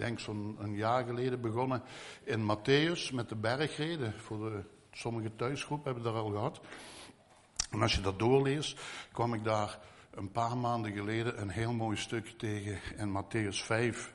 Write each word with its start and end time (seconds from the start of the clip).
denk 0.00 0.20
zo'n 0.20 0.56
een 0.60 0.74
jaar 0.74 1.04
geleden 1.04 1.40
begonnen 1.40 1.82
in 2.24 2.40
Matthäus 2.40 3.12
met 3.12 3.28
de 3.28 3.36
bergreden. 3.36 4.14
Voor 4.20 4.50
de, 4.50 4.62
sommige 4.92 5.36
thuisgroepen 5.36 5.92
hebben 5.92 6.12
daar 6.12 6.22
al 6.22 6.30
gehad. 6.30 6.60
En 7.70 7.82
als 7.82 7.94
je 7.94 8.00
dat 8.00 8.18
doorleest, 8.18 8.80
kwam 9.12 9.34
ik 9.34 9.44
daar 9.44 9.78
een 10.10 10.32
paar 10.32 10.56
maanden 10.56 10.92
geleden 10.92 11.40
een 11.40 11.48
heel 11.48 11.72
mooi 11.72 11.96
stukje 11.96 12.36
tegen 12.36 12.80
in 12.96 13.22
Matthäus 13.22 13.64
5. 13.64 14.14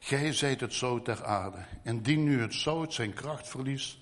Gij 0.00 0.32
zijt 0.32 0.60
het 0.60 0.74
zout 0.74 1.04
ter 1.04 1.24
aarde. 1.24 1.58
Indien 1.82 2.24
nu 2.24 2.40
het 2.40 2.54
zout 2.54 2.94
zijn 2.94 3.12
kracht 3.12 3.48
verliest, 3.48 3.98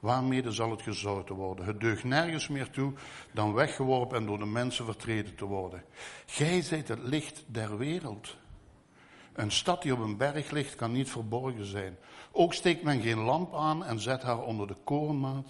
waarmee 0.00 0.50
zal 0.50 0.70
het 0.70 0.82
gezouten 0.82 1.34
worden? 1.34 1.64
Het 1.64 1.80
deugt 1.80 2.04
nergens 2.04 2.48
meer 2.48 2.70
toe 2.70 2.92
dan 3.32 3.52
weggeworpen 3.52 4.16
en 4.16 4.26
door 4.26 4.38
de 4.38 4.46
mensen 4.46 4.84
vertreden 4.84 5.34
te 5.34 5.44
worden. 5.44 5.84
Gij 6.26 6.62
zijt 6.62 6.88
het 6.88 7.02
licht 7.02 7.44
der 7.46 7.78
wereld. 7.78 8.36
Een 9.32 9.50
stad 9.50 9.82
die 9.82 9.92
op 9.92 9.98
een 9.98 10.16
berg 10.16 10.50
ligt 10.50 10.74
kan 10.74 10.92
niet 10.92 11.10
verborgen 11.10 11.64
zijn. 11.64 11.98
Ook 12.32 12.54
steekt 12.54 12.82
men 12.82 13.00
geen 13.00 13.18
lamp 13.18 13.54
aan 13.54 13.84
en 13.84 14.00
zet 14.00 14.22
haar 14.22 14.42
onder 14.42 14.66
de 14.66 14.76
korenmaat, 14.84 15.46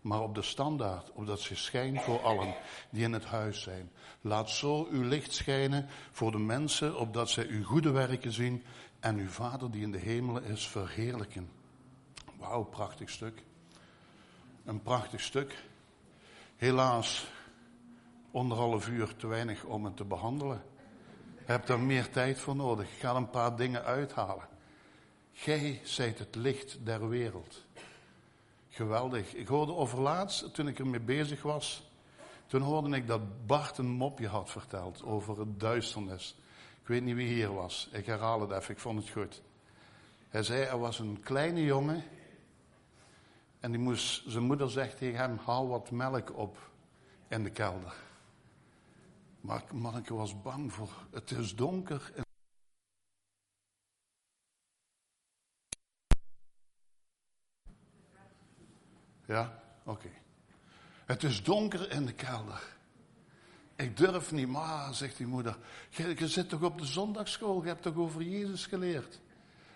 maar 0.00 0.20
op 0.20 0.34
de 0.34 0.42
standaard, 0.42 1.12
opdat 1.12 1.40
ze 1.40 1.56
schijnt 1.56 2.02
voor 2.02 2.22
allen 2.22 2.54
die 2.90 3.02
in 3.02 3.12
het 3.12 3.24
huis 3.24 3.62
zijn. 3.62 3.90
Laat 4.20 4.50
zo 4.50 4.86
uw 4.90 5.02
licht 5.02 5.32
schijnen 5.32 5.86
voor 6.10 6.30
de 6.30 6.38
mensen, 6.38 6.98
opdat 6.98 7.30
zij 7.30 7.46
uw 7.46 7.64
goede 7.64 7.90
werken 7.90 8.32
zien 8.32 8.64
en 9.00 9.16
uw 9.16 9.28
Vader 9.28 9.70
die 9.70 9.82
in 9.82 9.92
de 9.92 9.98
hemelen 9.98 10.44
is 10.44 10.68
verheerlijken. 10.68 11.50
Wauw, 12.38 12.62
prachtig 12.62 13.10
stuk. 13.10 13.42
Een 14.64 14.82
prachtig 14.82 15.20
stuk. 15.20 15.64
Helaas, 16.56 17.26
anderhalf 18.32 18.88
uur 18.88 19.16
te 19.16 19.26
weinig 19.26 19.64
om 19.64 19.84
het 19.84 19.96
te 19.96 20.04
behandelen. 20.04 20.62
Hebt 21.44 21.68
er 21.68 21.80
meer 21.80 22.10
tijd 22.10 22.38
voor 22.38 22.56
nodig. 22.56 22.92
Ik 22.92 22.98
ga 22.98 23.14
een 23.14 23.30
paar 23.30 23.56
dingen 23.56 23.84
uithalen. 23.84 24.48
Gij 25.32 25.80
zijt 25.82 26.18
het 26.18 26.34
licht 26.34 26.78
der 26.82 27.08
wereld. 27.08 27.64
Geweldig. 28.68 29.34
Ik 29.34 29.46
hoorde 29.46 29.74
overlaatst, 29.74 30.54
toen 30.54 30.68
ik 30.68 30.78
ermee 30.78 31.00
bezig 31.00 31.42
was, 31.42 31.90
toen 32.46 32.60
hoorde 32.60 32.96
ik 32.96 33.06
dat 33.06 33.46
Bart 33.46 33.78
een 33.78 33.86
mopje 33.86 34.28
had 34.28 34.50
verteld 34.50 35.02
over 35.02 35.38
het 35.38 35.60
duisternis. 35.60 36.36
Ik 36.80 36.86
weet 36.88 37.02
niet 37.02 37.14
wie 37.14 37.28
hier 37.28 37.54
was. 37.54 37.88
Ik 37.92 38.06
herhaal 38.06 38.40
het 38.40 38.50
even, 38.50 38.74
ik 38.74 38.80
vond 38.80 38.98
het 38.98 39.10
goed. 39.10 39.42
Hij 40.28 40.42
zei, 40.42 40.62
er 40.62 40.78
was 40.78 40.98
een 40.98 41.20
kleine 41.22 41.64
jongen. 41.64 42.04
En 43.60 43.70
die 43.70 43.80
moest, 43.80 44.22
zijn 44.26 44.44
moeder 44.44 44.70
zegt 44.70 44.98
tegen 44.98 45.18
hem, 45.18 45.38
haal 45.44 45.68
wat 45.68 45.90
melk 45.90 46.38
op 46.38 46.58
in 47.28 47.42
de 47.42 47.50
kelder. 47.50 47.94
Maar 49.44 49.64
manneke 49.72 50.14
was 50.14 50.42
bang 50.42 50.72
voor, 50.72 51.06
het 51.10 51.30
is 51.30 51.54
donker. 51.54 52.12
Ja, 59.26 59.62
oké. 59.84 60.08
Het 61.04 61.22
is 61.22 61.42
donker 61.42 61.90
in 61.90 62.06
de 62.06 62.12
kelder. 62.12 62.76
Ik 63.76 63.96
durf 63.96 64.32
niet, 64.32 64.48
maar, 64.48 64.94
zegt 64.94 65.16
die 65.16 65.26
moeder. 65.26 65.58
Je, 65.90 66.14
je 66.18 66.28
zit 66.28 66.48
toch 66.48 66.62
op 66.62 66.78
de 66.78 66.86
zondagschool, 66.86 67.62
je 67.62 67.68
hebt 67.68 67.82
toch 67.82 67.96
over 67.96 68.22
Jezus 68.22 68.66
geleerd? 68.66 69.20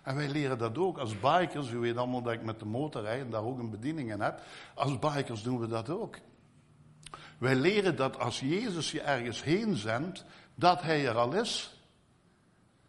En 0.02 0.14
wij 0.14 0.28
leren 0.28 0.58
dat 0.58 0.78
ook 0.78 0.98
als 0.98 1.20
bikers. 1.20 1.70
U 1.70 1.78
weet 1.78 1.96
allemaal 1.96 2.22
dat 2.22 2.32
ik 2.32 2.42
met 2.42 2.58
de 2.58 2.66
motor 2.66 3.02
rijd 3.02 3.24
en 3.24 3.30
daar 3.30 3.44
ook 3.44 3.58
een 3.58 3.70
bediening 3.70 4.12
in 4.12 4.20
heb. 4.20 4.42
Als 4.74 4.98
bikers 4.98 5.42
doen 5.42 5.58
we 5.58 5.66
dat 5.66 5.88
ook. 5.88 6.16
Wij 7.38 7.54
leren 7.54 7.96
dat 7.96 8.18
als 8.18 8.40
Jezus 8.40 8.90
je 8.90 9.00
ergens 9.00 9.42
heen 9.42 9.76
zendt, 9.76 10.24
dat 10.54 10.82
Hij 10.82 11.06
er 11.06 11.16
al 11.16 11.32
is. 11.32 11.72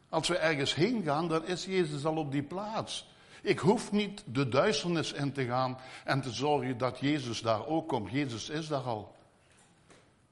Als 0.09 0.27
we 0.27 0.37
ergens 0.37 0.75
heen 0.75 1.03
gaan, 1.03 1.27
dan 1.27 1.45
is 1.45 1.65
Jezus 1.65 2.05
al 2.05 2.15
op 2.15 2.31
die 2.31 2.43
plaats. 2.43 3.07
Ik 3.41 3.59
hoef 3.59 3.91
niet 3.91 4.23
de 4.25 4.49
duisternis 4.49 5.13
in 5.13 5.31
te 5.31 5.45
gaan 5.45 5.77
en 6.05 6.21
te 6.21 6.31
zorgen 6.31 6.77
dat 6.77 6.99
Jezus 6.99 7.41
daar 7.41 7.65
ook 7.65 7.87
komt. 7.87 8.11
Jezus 8.11 8.49
is 8.49 8.67
daar 8.67 8.81
al. 8.81 9.15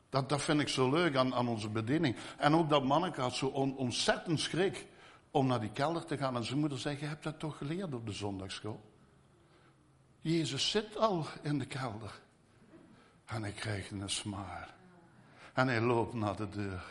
Dat, 0.10 0.30
dat 0.30 0.42
vind 0.42 0.62
ik 0.62 0.68
zo 0.68 0.90
leuk 0.90 1.16
aan, 1.16 1.36
aan 1.36 1.48
onze 1.48 1.70
bediening. 1.70 2.16
En 2.38 2.56
ook 2.56 2.70
dat 2.70 2.84
manneke 2.84 3.22
had 3.22 3.36
zo 3.36 3.48
ontzettend 3.78 4.40
schrik 4.40 4.86
om 5.32 5.48
naar 5.48 5.60
die 5.60 5.72
kelder 5.72 6.06
te 6.06 6.18
gaan. 6.18 6.36
En 6.36 6.44
zijn 6.44 6.60
moeder 6.60 6.80
zei, 6.80 6.98
je 7.00 7.06
hebt 7.06 7.24
dat 7.24 7.40
toch 7.40 7.58
geleerd 7.58 7.94
op 7.94 8.06
de 8.06 8.12
zondagschool? 8.12 8.82
Jezus 10.22 10.72
zit 10.72 10.98
al 10.98 11.26
in 11.42 11.60
de 11.60 11.66
kelder. 11.66 12.22
En 13.28 13.44
hij 13.44 13.52
krijgt 13.52 13.92
een 13.92 14.10
smaar. 14.10 14.74
En 15.54 15.68
hij 15.68 15.82
loopt 15.82 16.14
naar 16.14 16.36
de 16.36 16.50
deur. 16.50 16.84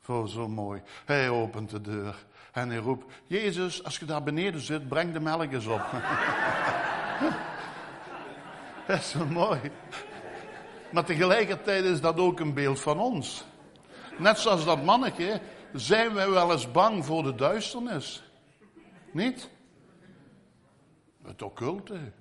Voor 0.00 0.28
zo 0.28 0.48
mooi. 0.48 0.82
Hij 1.04 1.28
opent 1.28 1.70
de 1.70 1.80
deur. 1.80 2.26
En 2.52 2.68
hij 2.68 2.78
roept, 2.78 3.14
Jezus, 3.26 3.84
als 3.84 3.98
je 3.98 4.04
daar 4.04 4.22
beneden 4.22 4.60
zit, 4.60 4.88
breng 4.88 5.12
de 5.12 5.20
melk 5.20 5.52
eens 5.52 5.66
op. 5.66 5.86
dat 8.86 8.98
is 8.98 9.10
zo 9.10 9.26
mooi. 9.26 9.60
Maar 10.92 11.04
tegelijkertijd 11.04 11.84
is 11.84 12.00
dat 12.00 12.18
ook 12.18 12.40
een 12.40 12.54
beeld 12.54 12.80
van 12.80 12.98
ons. 12.98 13.44
Net 14.18 14.38
zoals 14.38 14.64
dat 14.64 14.84
mannetje, 14.84 15.40
zijn 15.72 16.14
wij 16.14 16.30
wel 16.30 16.52
eens 16.52 16.70
bang 16.70 17.04
voor 17.04 17.22
de 17.22 17.34
duisternis. 17.34 18.22
Niet? 19.12 19.50
Het 21.22 21.42
occulte. 21.42 22.12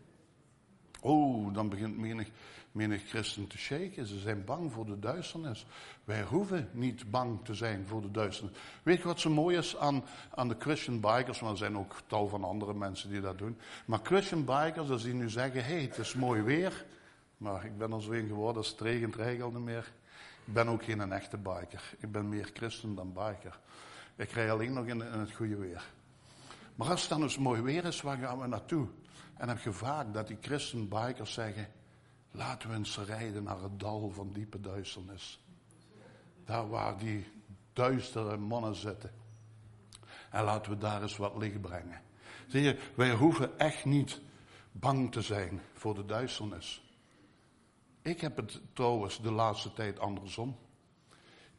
Oh, 1.01 1.53
dan 1.53 1.69
begint 1.69 1.97
menig, 1.97 2.27
menig 2.71 3.09
christen 3.09 3.47
te 3.47 3.57
shaken. 3.57 4.05
Ze 4.05 4.19
zijn 4.19 4.45
bang 4.45 4.71
voor 4.71 4.85
de 4.85 4.99
duisternis. 4.99 5.65
Wij 6.03 6.23
hoeven 6.23 6.69
niet 6.71 7.11
bang 7.11 7.45
te 7.45 7.53
zijn 7.53 7.87
voor 7.87 8.01
de 8.01 8.11
duisternis. 8.11 8.57
Weet 8.83 8.97
je 8.97 9.03
wat 9.03 9.19
zo 9.19 9.29
mooi 9.29 9.57
is 9.57 9.77
aan, 9.77 10.03
aan 10.35 10.47
de 10.47 10.55
Christian 10.59 10.99
bikers? 10.99 11.39
Want 11.39 11.51
er 11.51 11.57
zijn 11.57 11.77
ook 11.77 11.95
tal 12.07 12.27
van 12.27 12.43
andere 12.43 12.73
mensen 12.73 13.09
die 13.09 13.21
dat 13.21 13.37
doen. 13.37 13.57
Maar 13.85 13.99
Christian 14.03 14.45
bikers, 14.45 14.89
als 14.89 15.03
die 15.03 15.13
nu 15.13 15.29
zeggen: 15.29 15.63
hé, 15.63 15.73
hey, 15.73 15.81
het 15.81 15.97
is 15.97 16.13
mooi 16.13 16.41
weer. 16.41 16.85
Maar 17.37 17.65
ik 17.65 17.77
ben 17.77 17.91
er 17.91 18.01
zo 18.01 18.11
in 18.11 18.27
geworden, 18.27 18.57
als 18.57 18.69
het 18.69 18.81
regent, 18.81 19.15
regelt 19.15 19.53
niet 19.53 19.63
meer. 19.63 19.91
Ik 20.45 20.53
ben 20.53 20.67
ook 20.67 20.83
geen 20.83 21.11
echte 21.11 21.37
biker. 21.37 21.93
Ik 21.99 22.11
ben 22.11 22.29
meer 22.29 22.49
christen 22.53 22.95
dan 22.95 23.13
biker. 23.13 23.59
Ik 24.15 24.31
rij 24.31 24.51
alleen 24.51 24.73
nog 24.73 24.85
in, 24.85 24.99
het 24.99 25.31
goede 25.31 25.55
weer. 25.55 25.83
Maar 26.75 26.89
als 26.89 27.01
het 27.01 27.09
dan 27.09 27.21
eens 27.21 27.37
mooi 27.37 27.61
weer 27.61 27.85
is, 27.85 28.01
waar 28.01 28.17
gaan 28.17 28.39
we 28.39 28.47
naartoe? 28.47 28.87
En 29.37 29.49
heb 29.49 29.59
je 29.59 29.71
vaak 29.71 30.13
dat 30.13 30.27
die 30.27 30.37
christen 30.41 30.89
bikers 30.89 31.33
zeggen: 31.33 31.67
laten 32.31 32.69
we 32.69 32.75
eens 32.75 32.97
rijden 32.97 33.43
naar 33.43 33.61
het 33.61 33.79
dal 33.79 34.09
van 34.09 34.31
diepe 34.31 34.59
duisternis. 34.59 35.43
Daar 36.45 36.69
waar 36.69 36.97
die 36.97 37.27
duistere 37.73 38.37
mannen 38.37 38.75
zitten. 38.75 39.11
En 40.29 40.43
laten 40.43 40.71
we 40.71 40.77
daar 40.77 41.01
eens 41.01 41.17
wat 41.17 41.37
licht 41.37 41.61
brengen. 41.61 42.01
Zie 42.47 42.61
je, 42.61 42.79
wij 42.95 43.13
hoeven 43.13 43.59
echt 43.59 43.85
niet 43.85 44.21
bang 44.71 45.11
te 45.11 45.21
zijn 45.21 45.61
voor 45.73 45.95
de 45.95 46.05
duisternis. 46.05 46.83
Ik 48.01 48.21
heb 48.21 48.37
het 48.37 48.61
trouwens 48.73 49.21
de 49.21 49.31
laatste 49.31 49.73
tijd 49.73 49.99
andersom. 49.99 50.57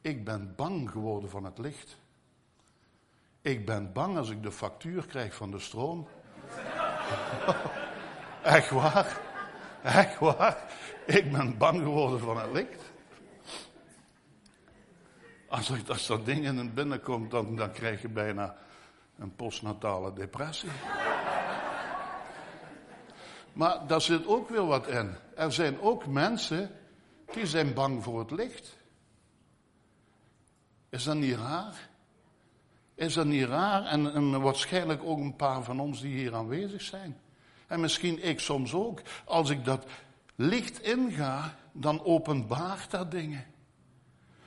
Ik 0.01 0.25
ben 0.25 0.55
bang 0.57 0.91
geworden 0.91 1.31
van 1.31 1.45
het 1.45 1.59
licht. 1.59 1.99
Ik 3.41 3.67
ben 3.67 3.93
bang 3.93 4.17
als 4.17 4.31
ik 4.31 4.43
de 4.43 4.53
factuur 4.53 5.07
krijg 5.07 5.35
van 5.35 5.51
de 5.51 5.59
stroom. 5.59 6.09
Echt 8.43 8.71
waar? 8.71 9.32
Echt 9.83 10.19
waar? 10.19 10.65
Ik 11.07 11.33
ben 11.33 11.59
bang 11.59 11.83
geworden 11.83 12.21
van 12.21 12.41
het 12.41 12.53
licht. 12.53 12.93
Als, 15.49 15.89
als 15.89 16.07
dat 16.07 16.27
ding 16.27 16.45
in 16.45 16.75
binnenkomt, 16.75 17.31
dan, 17.31 17.57
dan 17.57 17.73
krijg 17.73 18.03
je 18.03 18.09
bijna 18.09 18.57
een 19.19 19.35
postnatale 19.35 20.13
depressie. 20.13 20.71
Maar 23.53 23.87
daar 23.87 24.01
zit 24.01 24.27
ook 24.27 24.49
weer 24.49 24.67
wat 24.67 24.87
in. 24.87 25.15
Er 25.35 25.53
zijn 25.53 25.81
ook 25.81 26.07
mensen 26.07 26.71
die 27.33 27.47
zijn 27.47 27.75
bang 27.75 28.03
voor 28.03 28.19
het 28.19 28.31
licht. 28.31 28.77
Is 30.89 31.05
dat 31.05 31.17
niet 31.17 31.37
raar? 31.37 31.89
Is 32.95 33.15
dat 33.15 33.27
niet 33.27 33.47
raar? 33.47 33.85
En, 33.85 34.15
en 34.15 34.41
waarschijnlijk 34.41 35.03
ook 35.05 35.19
een 35.19 35.37
paar 35.37 35.63
van 35.63 35.81
ons 35.81 36.01
die 36.01 36.15
hier 36.15 36.35
aanwezig 36.35 36.83
zijn. 36.83 37.21
En 37.73 37.81
misschien 37.81 38.23
ik 38.23 38.41
soms 38.41 38.75
ook. 38.75 39.01
Als 39.25 39.51
ik 39.51 39.65
dat 39.65 39.87
licht 40.35 40.83
inga, 40.83 41.55
dan 41.73 42.05
openbaart 42.05 42.91
dat 42.91 43.11
dingen. 43.11 43.45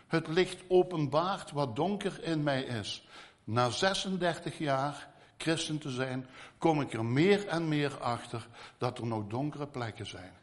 Het 0.08 0.28
licht 0.28 0.64
openbaart 0.68 1.52
wat 1.52 1.76
donker 1.76 2.24
in 2.24 2.44
mij 2.44 2.64
is. 2.64 3.08
Na 3.44 3.70
36 3.70 4.58
jaar 4.58 5.10
christen 5.38 5.78
te 5.78 5.90
zijn, 5.90 6.28
kom 6.58 6.82
ik 6.82 6.94
er 6.94 7.06
meer 7.06 7.48
en 7.48 7.68
meer 7.68 8.00
achter 8.00 8.48
dat 8.78 8.98
er 8.98 9.06
nog 9.06 9.28
donkere 9.28 9.68
plekken 9.68 10.06
zijn. 10.06 10.34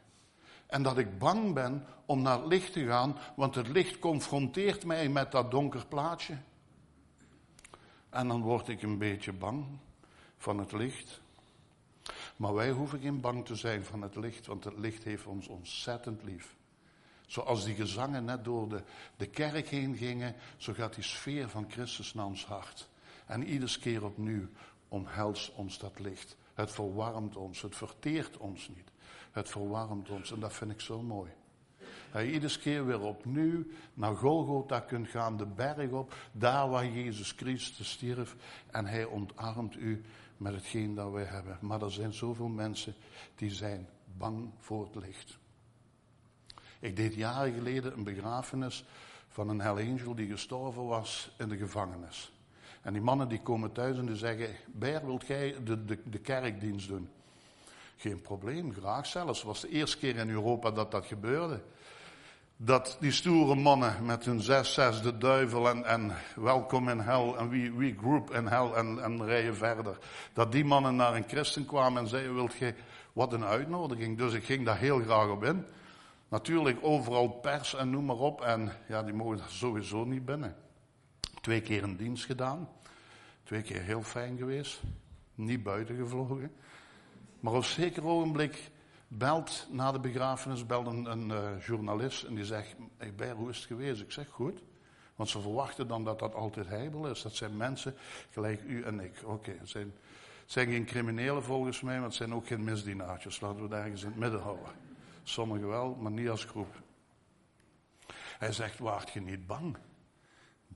En 0.67 0.83
dat 0.83 0.97
ik 0.97 1.19
bang 1.19 1.53
ben 1.53 1.85
om 2.05 2.21
naar 2.21 2.37
het 2.37 2.47
licht 2.47 2.73
te 2.73 2.85
gaan, 2.85 3.17
want 3.35 3.55
het 3.55 3.67
licht 3.67 3.99
confronteert 3.99 4.85
mij 4.85 5.09
met 5.09 5.31
dat 5.31 5.51
donker 5.51 5.85
plaatje. 5.85 6.37
En 8.09 8.27
dan 8.27 8.41
word 8.41 8.67
ik 8.67 8.81
een 8.81 8.97
beetje 8.97 9.33
bang 9.33 9.65
van 10.37 10.57
het 10.57 10.71
licht. 10.71 11.21
Maar 12.35 12.53
wij 12.53 12.71
hoeven 12.71 12.99
geen 12.99 13.21
bang 13.21 13.45
te 13.45 13.55
zijn 13.55 13.85
van 13.85 14.01
het 14.01 14.15
licht, 14.15 14.45
want 14.45 14.63
het 14.63 14.77
licht 14.77 15.03
heeft 15.03 15.25
ons 15.25 15.47
ontzettend 15.47 16.23
lief. 16.23 16.55
Zoals 17.27 17.63
die 17.63 17.75
gezangen 17.75 18.25
net 18.25 18.43
door 18.43 18.69
de, 18.69 18.83
de 19.17 19.27
kerk 19.27 19.67
heen 19.67 19.95
gingen, 19.97 20.35
zo 20.57 20.73
gaat 20.73 20.95
die 20.95 21.03
sfeer 21.03 21.49
van 21.49 21.65
Christus 21.69 22.13
naar 22.13 22.25
ons 22.25 22.45
hart. 22.45 22.89
En 23.25 23.43
iedere 23.43 23.79
keer 23.79 24.03
opnieuw 24.03 24.47
omhelst 24.87 25.53
ons 25.53 25.77
dat 25.77 25.99
licht. 25.99 26.37
Het 26.53 26.71
verwarmt 26.71 27.35
ons, 27.35 27.61
het 27.61 27.75
verteert 27.75 28.37
ons 28.37 28.67
niet. 28.67 28.91
Het 29.31 29.49
verwarmt 29.49 30.09
ons 30.09 30.31
en 30.31 30.39
dat 30.39 30.53
vind 30.53 30.71
ik 30.71 30.81
zo 30.81 31.01
mooi. 31.01 31.31
Dat 32.11 32.21
je 32.21 32.31
iedere 32.31 32.59
keer 32.59 32.85
weer 32.85 33.01
opnieuw 33.01 33.63
naar 33.93 34.15
Golgotha 34.15 34.79
kunt 34.79 35.07
gaan, 35.07 35.37
de 35.37 35.45
berg 35.45 35.91
op, 35.91 36.15
daar 36.31 36.69
waar 36.69 36.87
Jezus 36.87 37.31
Christus 37.31 37.91
stierf. 37.91 38.35
En 38.71 38.85
hij 38.85 39.05
ontarmt 39.05 39.75
u 39.75 40.03
met 40.37 40.53
hetgeen 40.53 40.95
dat 40.95 41.11
wij 41.11 41.23
hebben. 41.23 41.57
Maar 41.61 41.81
er 41.81 41.91
zijn 41.91 42.13
zoveel 42.13 42.47
mensen 42.47 42.95
die 43.35 43.51
zijn 43.51 43.89
bang 44.17 44.49
voor 44.59 44.85
het 44.85 44.95
licht. 44.95 45.37
Ik 46.79 46.95
deed 46.95 47.13
jaren 47.13 47.53
geleden 47.53 47.93
een 47.93 48.03
begrafenis 48.03 48.85
van 49.27 49.49
een 49.49 49.61
Hell 49.61 49.89
Angel 49.89 50.15
die 50.15 50.27
gestorven 50.27 50.85
was 50.85 51.31
in 51.37 51.49
de 51.49 51.57
gevangenis. 51.57 52.31
En 52.81 52.93
die 52.93 53.01
mannen 53.01 53.29
die 53.29 53.41
komen 53.41 53.71
thuis 53.71 53.97
en 53.97 54.05
die 54.05 54.15
zeggen, 54.15 54.55
Ber, 54.65 55.05
wilt 55.05 55.27
jij 55.27 55.55
de, 55.63 55.85
de, 55.85 55.99
de 56.09 56.19
kerkdienst 56.19 56.87
doen? 56.87 57.09
Geen 57.95 58.21
probleem, 58.21 58.73
graag 58.73 59.05
zelfs. 59.05 59.37
Het 59.37 59.47
was 59.47 59.61
de 59.61 59.69
eerste 59.69 59.97
keer 59.97 60.15
in 60.15 60.29
Europa 60.29 60.71
dat 60.71 60.91
dat 60.91 61.05
gebeurde. 61.05 61.61
Dat 62.57 62.97
die 62.99 63.11
stoere 63.11 63.55
mannen 63.55 64.05
met 64.05 64.25
hun 64.25 64.41
zes, 64.41 64.73
zes, 64.73 65.01
de 65.01 65.17
duivel 65.17 65.69
en, 65.69 65.85
en 65.85 66.11
welkom 66.35 66.89
in 66.89 66.99
hel 66.99 67.37
en 67.37 67.49
wie, 67.49 67.73
wie 67.73 67.95
groep 67.97 68.33
in 68.33 68.47
hel 68.47 68.77
en, 68.77 69.03
en 69.03 69.25
rijden 69.25 69.55
verder. 69.55 69.97
Dat 70.33 70.51
die 70.51 70.65
mannen 70.65 70.95
naar 70.95 71.15
een 71.15 71.27
christen 71.27 71.65
kwamen 71.65 72.01
en 72.01 72.07
zeiden, 72.07 72.35
wilt 72.35 72.53
jij, 72.53 72.75
wat 73.13 73.33
een 73.33 73.43
uitnodiging. 73.43 74.17
Dus 74.17 74.33
ik 74.33 74.43
ging 74.43 74.65
daar 74.65 74.77
heel 74.77 74.99
graag 74.99 75.29
op 75.29 75.43
in. 75.43 75.65
Natuurlijk 76.29 76.77
overal 76.81 77.27
pers 77.27 77.75
en 77.75 77.89
noem 77.89 78.05
maar 78.05 78.15
op. 78.15 78.41
En 78.41 78.71
ja, 78.87 79.03
die 79.03 79.13
mogen 79.13 79.39
sowieso 79.47 80.03
niet 80.03 80.25
binnen. 80.25 80.55
Twee 81.41 81.61
keer 81.61 81.83
een 81.83 81.97
dienst 81.97 82.25
gedaan. 82.25 82.69
Twee 83.43 83.61
keer 83.61 83.81
heel 83.81 84.03
fijn 84.03 84.37
geweest. 84.37 84.81
Niet 85.35 85.63
buiten 85.63 85.95
gevlogen. 85.95 86.51
Maar 87.39 87.53
op 87.53 87.65
zeker 87.65 88.05
ogenblik 88.05 88.71
belt 89.17 89.67
na 89.69 89.91
de 89.91 89.99
begrafenis 89.99 90.65
belt 90.65 90.87
een, 90.87 91.29
uh, 91.29 91.65
journalist 91.65 92.23
en 92.23 92.35
die 92.35 92.45
zegt: 92.45 92.75
hey 92.97 93.13
Ber, 93.13 93.35
hoe 93.35 93.49
is 93.49 93.57
het 93.57 93.65
geweest? 93.65 94.01
Ik 94.01 94.11
zeg 94.11 94.29
goed. 94.29 94.61
Want 95.15 95.29
ze 95.29 95.41
verwachten 95.41 95.87
dan 95.87 96.03
dat 96.03 96.19
dat 96.19 96.35
altijd 96.35 96.67
heibel 96.67 97.07
is. 97.07 97.21
Dat 97.21 97.35
zijn 97.35 97.57
mensen 97.57 97.95
gelijk 98.31 98.61
u 98.63 98.83
en 98.83 98.99
ik. 98.99 99.21
Oké, 99.25 99.55
het 99.59 99.69
zijn, 99.69 99.93
zijn 100.45 100.67
geen 100.67 100.85
criminelen 100.85 101.43
volgens 101.43 101.81
mij, 101.81 101.95
maar 101.95 102.07
het 102.07 102.15
zijn 102.15 102.33
ook 102.33 102.47
geen 102.47 102.63
misdienaartjes. 102.63 103.39
Laten 103.39 103.57
we 103.57 103.63
het 103.63 103.83
ergens 103.83 104.01
in 104.01 104.07
het 104.07 104.17
midden 104.17 104.41
houden. 104.41 104.71
Sommigen 105.23 105.67
wel, 105.67 105.95
maar 105.95 106.11
niet 106.11 106.29
als 106.29 106.45
groep. 106.45 106.81
Hij 108.39 108.51
zegt, 108.51 108.79
waart 108.79 109.09
je 109.09 109.21
niet 109.21 109.47
bang? 109.47 109.77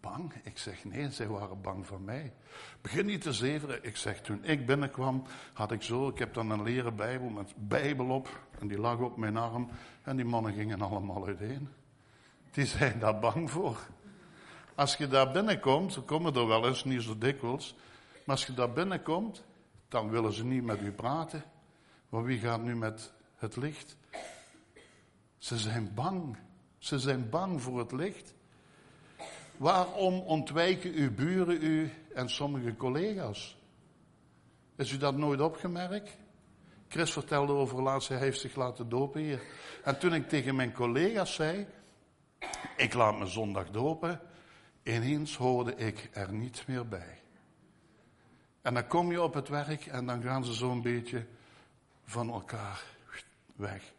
Bang? 0.02 0.34
Ik 0.44 0.58
zeg, 0.58 0.86
nee, 0.86 1.12
zij 1.12 1.28
waren 1.28 1.62
bang 1.62 1.88
voor 1.88 2.02
mij. 2.02 2.34
Begin 2.82 3.06
niet 3.06 3.22
te 3.22 3.34
zeveren. 3.34 3.84
Ik 3.84 3.98
zeg, 3.98 4.22
toen 4.22 4.44
ik 4.44 4.66
binnenkwam, 4.66 5.24
had 5.54 5.72
ik 5.72 5.82
zo, 5.82 6.08
ik 6.08 6.18
heb 6.18 6.34
dan 6.34 6.50
een 6.50 6.64
leren 6.64 6.96
bijbel 6.96 7.30
met 7.30 7.54
bijbel 7.56 8.10
op. 8.10 8.48
En 8.60 8.68
die 8.68 8.80
lag 8.80 9.00
op 9.00 9.18
mijn 9.18 9.38
arm. 9.38 9.70
En 10.04 10.16
die 10.16 10.26
mannen 10.26 10.54
gingen 10.54 10.82
allemaal 10.82 11.26
uiteen. 11.26 11.70
Die 12.52 12.66
zijn 12.66 13.00
daar 13.00 13.20
bang 13.20 13.52
voor. 13.52 13.88
Als 14.76 14.96
je 14.96 15.08
daar 15.08 15.32
binnenkomt, 15.32 15.94
ze 15.94 16.02
komen 16.02 16.36
er 16.36 16.48
wel 16.48 16.68
eens, 16.68 16.84
niet 16.84 17.02
zo 17.02 17.18
dikwijls. 17.18 17.76
Maar 18.26 18.36
als 18.36 18.46
je 18.46 18.54
daar 18.54 18.72
binnenkomt, 18.72 19.44
dan 19.88 20.10
willen 20.10 20.34
ze 20.34 20.46
niet 20.46 20.64
met 20.64 20.82
u 20.82 20.92
praten. 20.92 21.44
Maar 22.10 22.24
wie 22.24 22.40
gaat 22.40 22.64
nu 22.64 22.76
met 22.76 23.14
het 23.36 23.56
licht? 23.56 23.98
Ze 25.38 25.58
zijn 25.58 25.94
bang. 25.94 26.38
Ze 26.78 27.00
zijn 27.00 27.30
bang 27.30 27.62
voor 27.62 27.80
het 27.80 27.92
licht. 27.92 28.34
Waarom 29.57 30.19
ontwijken 30.19 30.94
uw 30.94 31.13
buren 31.13 31.63
u 31.63 31.92
en 32.13 32.30
sommige 32.30 32.75
collega's? 32.75 33.57
Is 34.75 34.92
u 34.92 34.98
dat 34.98 35.18
nooit 35.18 35.42
opgemerkt? 35.42 36.18
Chris 36.88 37.12
vertelde 37.12 37.54
over 37.54 37.81
laatst, 37.81 38.09
hij 38.09 38.18
heeft 38.18 38.39
zich 38.39 38.56
laten 38.56 38.89
dopen 38.89 39.21
hier. 39.21 39.42
En 39.83 40.00
toen 40.00 40.13
ik 40.13 40.30
tegen 40.30 40.56
mijn 40.56 40.74
collega's 40.74 41.33
zei, 41.33 41.68
ik 42.77 42.94
laat 42.94 43.19
me 43.19 43.25
zondag 43.25 43.69
dopen, 43.69 44.21
ineens 44.83 45.36
hoorde 45.36 45.75
ik 45.75 46.09
er 46.13 46.33
niet 46.33 46.63
meer 46.68 46.88
bij. 46.88 47.19
En 48.62 48.74
dan 48.74 48.88
kom 48.88 49.12
je 49.12 49.21
op 49.21 49.33
het 49.33 49.48
werk 49.48 49.86
en 49.86 50.06
dan 50.06 50.21
gaan 50.21 50.45
ze 50.45 50.54
zo'n 50.54 50.81
beetje 50.81 51.25
van 52.04 52.30
elkaar 52.30 52.83
weg. 53.56 53.94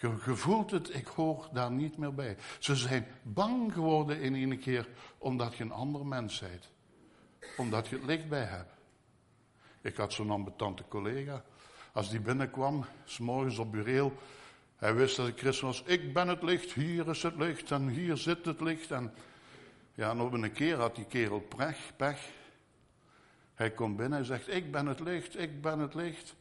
Je, 0.00 0.36
voelt 0.36 0.70
het, 0.70 0.94
ik 0.94 1.06
hoor 1.06 1.48
daar 1.52 1.70
niet 1.70 1.96
meer 1.96 2.14
bij. 2.14 2.36
Ze 2.58 2.76
zijn 2.76 3.06
bang 3.22 3.72
geworden 3.72 4.20
in 4.20 4.50
een 4.50 4.58
keer 4.58 4.88
omdat 5.18 5.56
je 5.56 5.64
een 5.64 5.72
ander 5.72 6.06
mens 6.06 6.38
bent. 6.38 6.70
Omdat 7.56 7.88
je 7.88 7.96
het 7.96 8.04
licht 8.04 8.28
bij 8.28 8.44
hebt. 8.44 8.72
Ik 9.80 9.96
had 9.96 10.12
zo'n 10.12 10.30
ambetante 10.30 10.84
collega. 10.88 11.44
Als 11.92 12.10
die 12.10 12.20
binnenkwam, 12.20 12.84
s'morgens 13.04 13.58
op 13.58 13.72
bureel, 13.72 14.12
hij 14.76 14.94
wist 14.94 15.16
dat 15.16 15.28
ik 15.28 15.38
christen 15.38 15.66
was. 15.66 15.82
Ik 15.82 16.12
ben 16.12 16.28
het 16.28 16.42
licht, 16.42 16.72
hier 16.72 17.08
is 17.08 17.22
het 17.22 17.36
licht 17.36 17.70
en 17.70 17.88
hier 17.88 18.16
zit 18.16 18.44
het 18.44 18.60
licht. 18.60 18.90
En 18.90 19.14
ja, 19.94 20.10
en 20.10 20.20
op 20.20 20.32
een 20.32 20.52
keer 20.52 20.76
had 20.76 20.96
die 20.96 21.04
kerel 21.04 21.40
pech, 21.40 21.92
pech. 21.96 22.28
Hij 23.54 23.70
komt 23.70 23.96
binnen 23.96 24.18
en 24.18 24.24
zegt, 24.24 24.48
ik 24.48 24.72
ben 24.72 24.86
het 24.86 25.00
licht, 25.00 25.38
ik 25.38 25.62
ben 25.62 25.78
het 25.78 25.94
licht. 25.94 26.34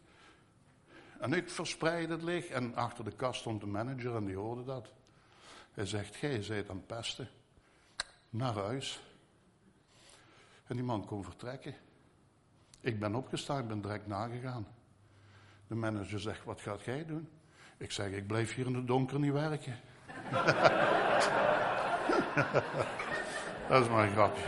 En 1.19 1.34
ik 1.34 1.50
verspreid 1.50 2.10
het 2.10 2.22
licht. 2.22 2.50
En 2.50 2.75
achter 2.75 3.04
de 3.04 3.12
kast 3.12 3.40
stond 3.40 3.62
de 3.62 3.68
manager 3.68 4.16
en 4.16 4.25
die 4.25 4.36
hoorde 4.36 4.64
dat. 4.64 4.92
Hij 5.72 5.86
zegt, 5.86 6.16
gij 6.16 6.44
zijt 6.44 6.69
aan 6.69 6.86
pesten. 6.86 7.30
Naar 8.30 8.54
huis. 8.54 9.02
En 10.68 10.75
die 10.75 10.86
man 10.86 11.06
kon 11.06 11.24
vertrekken. 11.24 11.75
Ik 12.81 13.00
ben 13.00 13.16
opgestaan, 13.16 13.62
ik 13.62 13.68
ben 13.68 13.81
direct 13.81 14.08
nagegaan. 14.08 14.68
De 15.68 15.75
manager 15.75 16.19
zegt, 16.19 16.44
wat 16.44 16.62
gaat 16.62 16.84
jij 16.84 17.06
doen? 17.06 17.30
Ik 17.78 17.92
zeg, 17.92 18.12
ik 18.12 18.28
blijf 18.28 18.56
hier 18.56 18.66
in 18.66 18.75
het 18.75 18.88
donker 18.88 19.19
niet 19.19 19.31
werken. 19.31 19.80
dat 23.69 23.84
is 23.84 23.90
maar 23.90 24.06
een 24.06 24.12
grapje. 24.12 24.44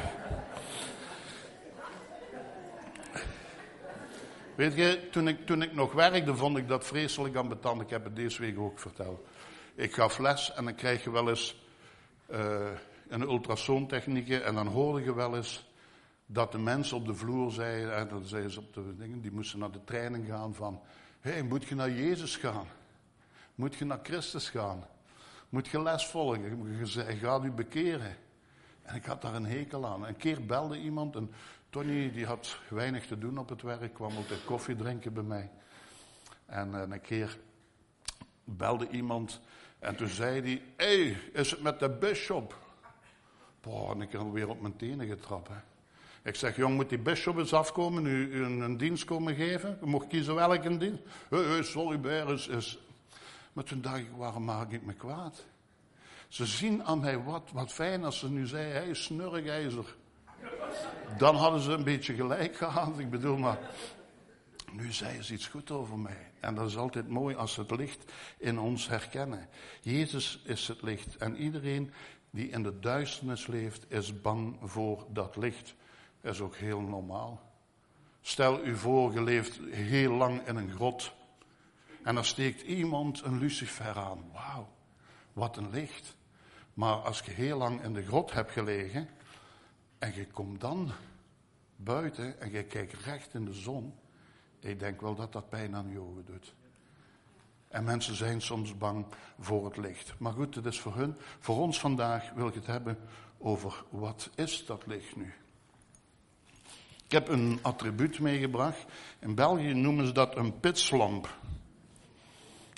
Weet 4.60 4.76
je, 4.76 5.08
toen 5.12 5.28
ik, 5.28 5.46
toen 5.46 5.62
ik 5.62 5.74
nog 5.74 5.94
werkte, 5.94 6.36
vond 6.36 6.58
ik 6.58 6.68
dat 6.68 6.86
vreselijk 6.86 7.36
ambetant. 7.36 7.82
Ik 7.82 7.90
heb 7.90 8.04
het 8.04 8.16
deze 8.16 8.42
week 8.42 8.60
ook 8.60 8.80
verteld. 8.80 9.28
Ik 9.76 9.94
gaf 9.94 10.18
les 10.18 10.54
en 10.54 10.64
dan 10.64 10.76
krijg 10.76 11.04
je 11.04 11.12
wel 11.12 11.30
eens 11.30 11.66
uh, 12.32 12.68
een 13.08 13.22
ultrasoontechniek. 13.22 14.30
En 14.30 14.56
dan 14.56 14.68
hoorde 14.68 15.04
je 15.04 15.16
wel 15.16 15.36
eens 15.36 15.70
dat 16.26 16.52
de 16.52 16.58
mensen 16.58 16.98
op 16.98 17.06
de 17.06 17.14
vloer 17.14 17.52
zeiden, 17.52 17.96
en 17.96 18.08
dan 18.08 18.26
zeiden 18.26 18.52
ze 18.52 18.60
op 18.60 18.74
de 18.74 18.96
dingen, 18.98 19.22
die 19.22 19.32
moesten 19.32 19.60
naar 19.60 19.72
de 19.72 19.84
training 19.84 20.28
gaan 20.28 20.56
van, 20.56 20.82
hé, 21.20 21.32
hey, 21.32 21.44
moet 21.44 21.66
je 21.66 21.76
naar 21.76 21.92
Jezus 21.92 22.36
gaan? 22.36 22.68
Moet 23.56 23.76
je 23.76 23.86
naar 23.86 24.00
Christus 24.04 24.50
gaan? 24.50 24.88
Moet 25.50 25.68
je 25.68 25.82
les 25.82 26.06
volgen? 26.06 26.78
Je 26.86 27.18
gaat 27.18 27.44
u 27.44 27.52
bekeren. 27.52 28.16
En 28.82 28.96
ik 28.96 29.06
had 29.06 29.22
daar 29.22 29.36
een 29.36 29.46
hekel 29.46 29.86
aan. 29.86 30.06
Een 30.06 30.18
keer 30.18 30.46
belde 30.46 30.80
iemand, 30.80 31.16
en 31.16 31.32
Tony 31.70 32.12
die 32.12 32.26
had 32.26 32.58
weinig 32.70 33.06
te 33.06 33.18
doen 33.18 33.38
op 33.38 33.50
het 33.50 33.62
werk, 33.62 33.94
kwam 33.94 34.16
altijd 34.16 34.46
koffie 34.46 34.76
drinken 34.76 35.14
bij 35.14 35.24
mij. 35.24 35.50
En 36.46 36.70
uh, 36.70 36.82
een 36.90 37.02
keer 37.02 37.38
belde 38.44 38.90
iemand 38.90 39.42
en 39.80 39.96
toen 39.96 40.08
zei 40.08 40.42
hij, 40.42 40.62
hé, 40.76 41.04
hey, 41.04 41.18
is 41.34 41.52
het 41.52 41.62
met 41.62 41.80
de 41.80 41.90
bishop? 41.90 42.58
Boah, 43.62 43.92
en 43.92 44.02
ik 44.02 44.12
heb 44.12 44.22
weer 44.32 44.50
op 44.50 44.62
mijn 44.62 44.76
tenen 44.76 45.08
getrapt. 45.08 45.50
Ik 46.24 46.36
zeg, 46.36 46.56
jong, 46.56 46.76
moet 46.76 46.90
die 46.90 47.00
bishop 47.00 47.38
eens 47.38 47.54
afkomen, 47.54 48.06
u, 48.06 48.32
u 48.34 48.44
een, 48.44 48.78
dienst 48.78 49.06
komen 49.06 49.36
geven? 49.36 49.78
Je 49.82 49.86
mocht 49.86 50.08
kiezen 50.08 50.36
welke 50.36 50.78
dienst. 50.78 51.04
Hey, 51.30 51.40
hey, 51.40 51.64
sorry, 51.64 52.30
is, 52.32 52.48
is... 52.48 52.80
Maar 53.54 53.64
toen 53.64 53.82
dacht 53.82 53.98
ik, 53.98 54.10
waarom 54.18 54.44
maak 54.44 54.72
ik 54.72 54.86
me 54.86 54.94
kwaad? 54.94 55.46
Ze 56.28 56.46
zien 56.46 56.84
aan 56.84 57.00
mij 57.00 57.24
wat, 57.24 57.50
wat 57.54 57.72
fijn 57.72 58.04
als 58.04 58.20
ze 58.20 58.30
nu 58.30 58.46
zei, 58.46 58.72
hij 58.72 58.88
is 58.88 59.04
snurgijzer. 59.04 59.96
Dan 61.18 61.36
hadden 61.36 61.62
ze 61.62 61.72
een 61.72 61.84
beetje 61.84 62.14
gelijk 62.14 62.58
gehad. 62.58 63.00
Ik 63.00 63.10
bedoel, 63.10 63.38
maar 63.38 63.60
nu 64.72 64.92
zei 64.92 65.22
ze 65.22 65.34
iets 65.34 65.48
goed 65.48 65.72
over 65.72 66.00
mij. 66.00 66.32
En 66.40 66.56
dat 66.56 66.68
is 66.68 66.78
altijd 66.78 67.08
mooi 67.08 67.36
als 67.36 67.54
ze 67.54 67.62
het 67.62 67.72
licht 67.72 68.12
in 68.38 68.60
ons 68.60 68.88
herkennen. 68.88 69.48
Jezus 69.82 70.42
is 70.44 70.68
het 70.68 70.82
licht. 70.82 71.18
En 71.18 71.36
iedereen 71.36 71.92
die 72.30 72.50
in 72.50 72.64
de 72.64 72.80
duisternis 72.80 73.48
leeft, 73.48 73.92
is 73.92 74.22
bang 74.22 74.58
voor 74.64 75.06
dat 75.10 75.36
licht. 75.36 75.76
Dat 76.22 76.34
is 76.34 76.42
ook 76.42 76.56
heel 76.56 76.82
normaal. 76.82 77.42
Stel 78.22 78.66
u 78.66 78.76
voor, 78.76 79.14
je 79.14 79.24
leeft 79.24 79.60
heel 79.70 80.14
lang 80.14 80.48
in 80.48 80.56
een 80.56 80.72
grot. 80.72 81.14
En 82.04 82.16
dan 82.16 82.26
steekt 82.26 82.62
iemand 82.62 83.22
een 83.24 83.40
lucifer 83.40 83.98
aan. 83.98 84.32
Wauw, 84.34 84.70
wat 85.34 85.58
een 85.58 85.70
licht. 85.70 86.18
Maar 86.74 86.96
als 86.96 87.20
je 87.20 87.32
heel 87.32 87.58
lang 87.58 87.84
in 87.84 87.94
de 87.94 88.06
grot 88.06 88.34
hebt 88.34 88.52
gelegen, 88.52 89.10
en 90.00 90.14
je 90.16 90.28
komt 90.28 90.62
dan 90.62 90.92
buiten 91.76 92.42
en 92.42 92.52
je 92.52 92.64
kijkt 92.64 92.94
recht 92.94 93.34
in 93.34 93.46
de 93.46 93.54
zon. 93.54 93.94
Ik 94.60 94.80
denk 94.80 95.02
wel 95.02 95.16
dat 95.16 95.34
dat 95.34 95.50
pijn 95.50 95.76
aan 95.76 95.92
je 95.92 96.00
ogen 96.00 96.26
doet. 96.26 96.54
En 97.68 97.84
mensen 97.84 98.16
zijn 98.16 98.42
soms 98.42 98.78
bang 98.78 99.06
voor 99.40 99.66
het 99.66 99.78
licht. 99.78 100.14
Maar 100.18 100.34
goed, 100.34 100.56
het 100.56 100.66
is 100.66 100.80
voor 100.80 100.96
hun. 100.96 101.16
Voor 101.40 101.58
ons 101.58 101.80
vandaag 101.80 102.32
wil 102.34 102.48
ik 102.48 102.54
het 102.54 102.66
hebben 102.66 102.98
over 103.38 103.84
wat 103.90 104.30
is 104.36 104.66
dat 104.66 104.86
licht 104.86 105.16
nu? 105.16 105.34
Ik 107.06 107.12
heb 107.12 107.28
een 107.28 107.60
attribuut 107.62 108.20
meegebracht. 108.20 108.86
In 109.20 109.36
België 109.36 109.74
noemen 109.74 110.06
ze 110.06 110.12
dat 110.12 110.36
een 110.36 110.60
pitslamp. 110.60 111.38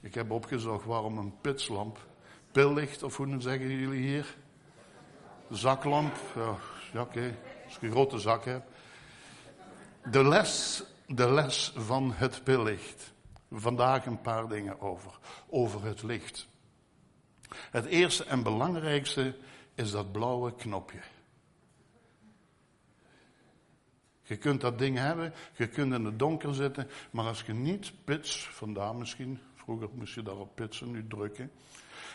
Ik 0.03 0.13
heb 0.13 0.31
opgezocht 0.31 0.85
waarom 0.85 1.17
een 1.17 1.33
pitslamp. 1.41 2.09
Pillicht, 2.51 3.03
of 3.03 3.17
hoe 3.17 3.41
zeggen 3.41 3.69
jullie 3.69 4.01
hier? 4.01 4.35
Zaklamp. 5.49 6.15
Ja, 6.35 6.57
ja 6.91 7.01
oké. 7.01 7.37
Als 7.65 7.77
je 7.79 7.85
een 7.85 7.91
grote 7.91 8.19
zak 8.19 8.45
hebt. 8.45 8.69
De 10.11 10.27
les, 10.27 10.83
de 11.07 11.31
les 11.31 11.73
van 11.75 12.11
het 12.13 12.43
pillicht. 12.43 13.13
Vandaag 13.51 14.05
een 14.05 14.21
paar 14.21 14.47
dingen 14.47 14.81
over. 14.81 15.19
Over 15.49 15.83
het 15.83 16.03
licht. 16.03 16.47
Het 17.71 17.85
eerste 17.85 18.25
en 18.25 18.43
belangrijkste 18.43 19.37
is 19.75 19.91
dat 19.91 20.11
blauwe 20.11 20.55
knopje. 20.55 20.99
Je 24.23 24.37
kunt 24.37 24.61
dat 24.61 24.79
ding 24.79 24.97
hebben, 24.97 25.33
je 25.55 25.67
kunt 25.67 25.93
in 25.93 26.05
het 26.05 26.19
donker 26.19 26.53
zitten, 26.53 26.87
maar 27.11 27.25
als 27.25 27.41
je 27.41 27.53
niet 27.53 27.93
pits, 28.03 28.47
vandaar 28.47 28.95
misschien, 28.95 29.39
vroeger 29.55 29.89
moest 29.93 30.13
je 30.13 30.23
daarop 30.23 30.55
pitsen, 30.55 30.91
nu 30.91 31.07
drukken. 31.07 31.51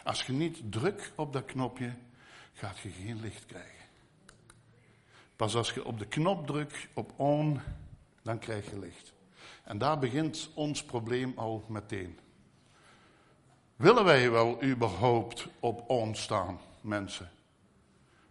Als 0.04 0.22
je 0.22 0.32
niet 0.32 0.72
drukt 0.72 1.12
op 1.14 1.32
dat 1.32 1.44
knopje, 1.44 1.94
gaat 2.52 2.78
je 2.78 2.90
geen 2.90 3.20
licht 3.20 3.46
krijgen. 3.46 3.75
Pas 5.36 5.54
als 5.54 5.70
je 5.70 5.84
op 5.84 5.98
de 5.98 6.06
knop 6.06 6.46
drukt, 6.46 6.88
op 6.94 7.12
on, 7.16 7.60
dan 8.22 8.38
krijg 8.38 8.70
je 8.70 8.78
licht. 8.78 9.12
En 9.64 9.78
daar 9.78 9.98
begint 9.98 10.50
ons 10.54 10.84
probleem 10.84 11.32
al 11.36 11.64
meteen. 11.68 12.18
Willen 13.76 14.04
wij 14.04 14.30
wel 14.30 14.62
überhaupt 14.62 15.48
op 15.60 15.90
ons 15.90 16.22
staan, 16.22 16.60
mensen? 16.80 17.30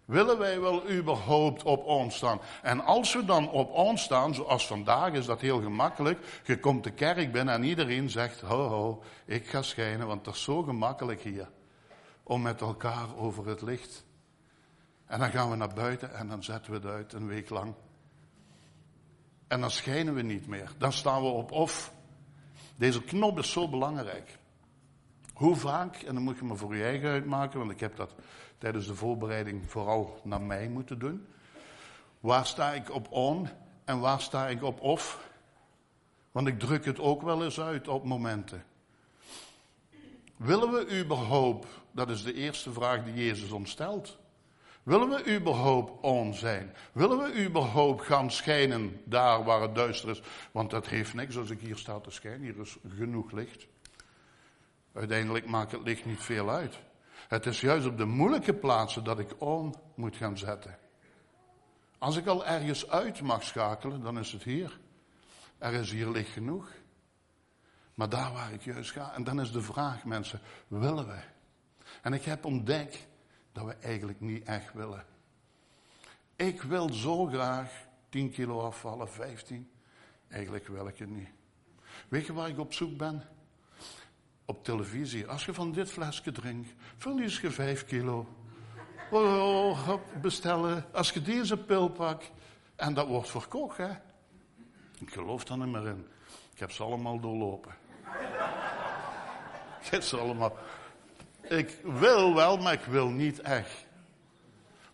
Willen 0.06 0.38
wij 0.38 0.60
wel 0.60 0.90
überhaupt 0.90 1.64
op 1.64 1.86
ons 1.86 2.16
staan? 2.16 2.40
En 2.62 2.80
als 2.86 3.14
we 3.14 3.26
dan 3.26 3.50
op 3.50 3.72
ons 3.72 4.04
staan, 4.04 4.34
zoals 4.34 4.68
vandaag 4.68 5.12
is 5.12 5.26
dat 5.26 5.42
heel 5.42 5.62
gemakkelijk. 5.62 6.42
Je 6.44 6.60
komt 6.60 6.84
de 6.84 6.92
kerk 6.92 7.32
binnen 7.32 7.54
en 7.54 7.64
iedereen 7.64 8.10
zegt, 8.10 8.42
ho 8.42 8.68
ho, 8.68 9.04
ik 9.26 9.48
ga 9.48 9.62
schijnen, 9.62 10.08
want 10.08 10.26
het 10.26 10.36
is 10.36 10.44
zo 10.44 10.64
gemakkelijk 10.64 11.22
hier. 11.22 11.50
Om 12.24 12.42
met 12.42 12.62
elkaar 12.62 13.18
over 13.18 13.48
het 13.48 13.62
licht. 13.62 14.06
En 15.06 15.20
dan 15.20 15.30
gaan 15.30 15.50
we 15.50 15.56
naar 15.56 15.74
buiten 15.74 16.14
en 16.14 16.28
dan 16.28 16.44
zetten 16.44 16.72
we 16.72 16.78
het 16.78 16.88
uit 16.88 17.14
een 17.14 17.28
week 17.28 17.50
lang. 17.50 17.74
En 19.48 19.62
dan 19.62 19.72
schijnen 19.72 20.14
we 20.14 20.22
niet 20.22 20.48
meer. 20.48 20.72
Dan 20.78 20.94
staan 20.94 21.22
we 21.22 21.28
op 21.28 21.52
of. 21.52 21.94
Deze 22.76 23.04
knop 23.04 23.40
is 23.40 23.52
zo 23.52 23.70
belangrijk. 23.70 24.38
Hoe 25.34 25.56
vaak, 25.56 25.96
en 25.96 26.14
dan 26.14 26.24
moet 26.24 26.38
je 26.38 26.46
me 26.46 26.56
voor 26.56 26.76
je 26.76 26.84
eigen 26.84 27.10
uitmaken, 27.10 27.60
want 27.60 27.72
ik 27.72 27.80
heb 27.80 27.96
dat 27.96 28.16
tijdens 28.58 28.88
de 28.88 28.96
voorbereiding 28.96 29.72
vooral 29.72 30.20
naar 30.24 30.42
mij 30.42 30.70
moeten 30.70 31.00
doen. 31.00 31.28
Waar 32.20 32.46
sta 32.46 32.74
ik 32.74 32.92
op 32.92 33.12
on 33.12 33.50
en 33.86 34.00
waar 34.00 34.22
sta 34.22 34.48
ik 34.48 34.64
op 34.64 34.82
off? 34.82 35.30
Want 36.32 36.48
ik 36.48 36.60
druk 36.60 36.86
het 36.86 37.00
ook 37.00 37.22
wel 37.22 37.44
eens 37.44 37.60
uit 37.60 37.88
op 37.88 38.04
momenten. 38.04 38.64
Willen 40.38 40.72
we 40.72 41.00
überhaupt, 41.00 41.68
dat 41.92 42.10
is 42.10 42.24
de 42.24 42.34
eerste 42.34 42.72
vraag 42.72 43.04
die 43.04 43.14
Jezus 43.14 43.52
ons 43.52 43.72
stelt. 43.72 44.18
Willen 44.86 45.10
we 45.10 45.36
überhaupt 45.36 46.04
on 46.04 46.34
zijn? 46.34 46.74
Willen 46.92 47.18
we 47.18 47.44
überhaupt 47.46 48.06
gaan 48.06 48.32
schijnen 48.32 49.02
daar 49.06 49.44
waar 49.44 49.62
het 49.62 49.76
duister 49.76 50.10
is? 50.10 50.22
Want 50.52 50.70
dat 50.70 50.88
heeft 50.88 51.14
niks 51.14 51.38
als 51.38 51.50
ik 51.50 51.60
hier 51.60 51.78
sta 51.78 52.00
te 52.00 52.12
schijnen. 52.12 52.42
Hier 52.42 52.60
is 52.60 52.78
genoeg 52.96 53.32
licht. 53.32 53.68
Uiteindelijk 54.94 55.46
maakt 55.46 55.72
het 55.72 55.82
licht 55.82 56.06
niet 56.06 56.20
veel 56.20 56.50
uit. 56.50 56.80
Het 57.28 57.46
is 57.46 57.62
juist 57.62 57.88
op 57.88 57.98
de 57.98 58.06
moeilijke 58.06 58.54
plaatsen 58.54 59.04
dat 59.04 59.20
ik 59.20 59.36
on 59.38 59.76
moet 59.96 60.16
gaan 60.16 60.38
zetten. 60.38 60.78
Als 61.98 62.18
ik 62.18 62.28
al 62.28 62.46
ergens 62.46 62.90
uit 62.90 63.22
mag 63.22 63.44
schakelen, 63.44 64.02
dan 64.02 64.20
is 64.20 64.32
het 64.32 64.44
hier. 64.44 64.80
Er 65.58 65.74
is 65.74 65.92
hier 65.92 66.10
licht 66.10 66.32
genoeg. 66.32 66.72
Maar 67.94 68.10
daar 68.10 68.34
waar 68.34 68.54
ik 68.54 68.62
juist 68.62 68.92
ga, 68.92 69.14
en 69.14 69.24
dan 69.24 69.42
is 69.42 69.52
de 69.52 69.62
vraag, 69.62 70.06
mensen, 70.06 70.40
willen 70.68 71.08
we? 71.08 71.20
En 72.02 72.14
ik 72.14 72.24
heb 72.24 72.46
ontdekt 72.46 73.08
dat 73.56 73.66
we 73.66 73.74
eigenlijk 73.74 74.20
niet 74.22 74.44
echt 74.44 74.74
willen. 74.74 75.06
Ik 76.36 76.62
wil 76.62 76.94
zo 76.94 77.26
graag 77.26 77.72
10 78.10 78.32
kilo 78.32 78.62
afvallen, 78.62 79.10
15. 79.10 79.72
Eigenlijk 80.28 80.68
wil 80.68 80.88
ik 80.88 80.98
het 80.98 81.10
niet. 81.10 81.30
Weet 82.08 82.26
je 82.26 82.34
waar 82.34 82.50
ik 82.50 82.60
op 82.60 82.74
zoek 82.74 82.98
ben? 82.98 83.24
op 84.46 84.64
televisie. 84.64 85.28
Als 85.28 85.46
je 85.46 85.54
van 85.54 85.72
dit 85.72 85.92
flesje 85.92 86.32
drinkt, 86.32 86.74
verlies 86.98 87.40
je 87.40 87.52
vijf 87.52 87.86
kilo. 87.86 88.28
Oh, 89.12 89.90
bestellen. 90.22 90.86
Als 90.92 91.12
je 91.12 91.22
deze 91.22 91.58
pil 91.58 91.90
pakt. 91.90 92.32
En 92.76 92.94
dat 92.94 93.08
wordt 93.08 93.30
verkocht, 93.30 93.78
hè. 93.78 93.90
Ik 95.00 95.12
geloof 95.12 95.44
daar 95.44 95.58
niet 95.58 95.68
meer 95.68 95.88
in. 95.88 96.08
Ik 96.54 96.60
heb 96.60 96.72
ze 96.72 96.84
allemaal 96.84 97.20
doorlopen. 97.20 97.76
ik 99.82 99.88
heb 99.88 100.02
ze 100.02 100.18
allemaal. 100.18 100.58
Ik 101.50 101.80
wil 101.84 102.36
wel, 102.36 102.58
maar 102.58 102.74
ik 102.74 102.84
wil 102.84 103.10
niet 103.10 103.40
echt. 103.42 103.86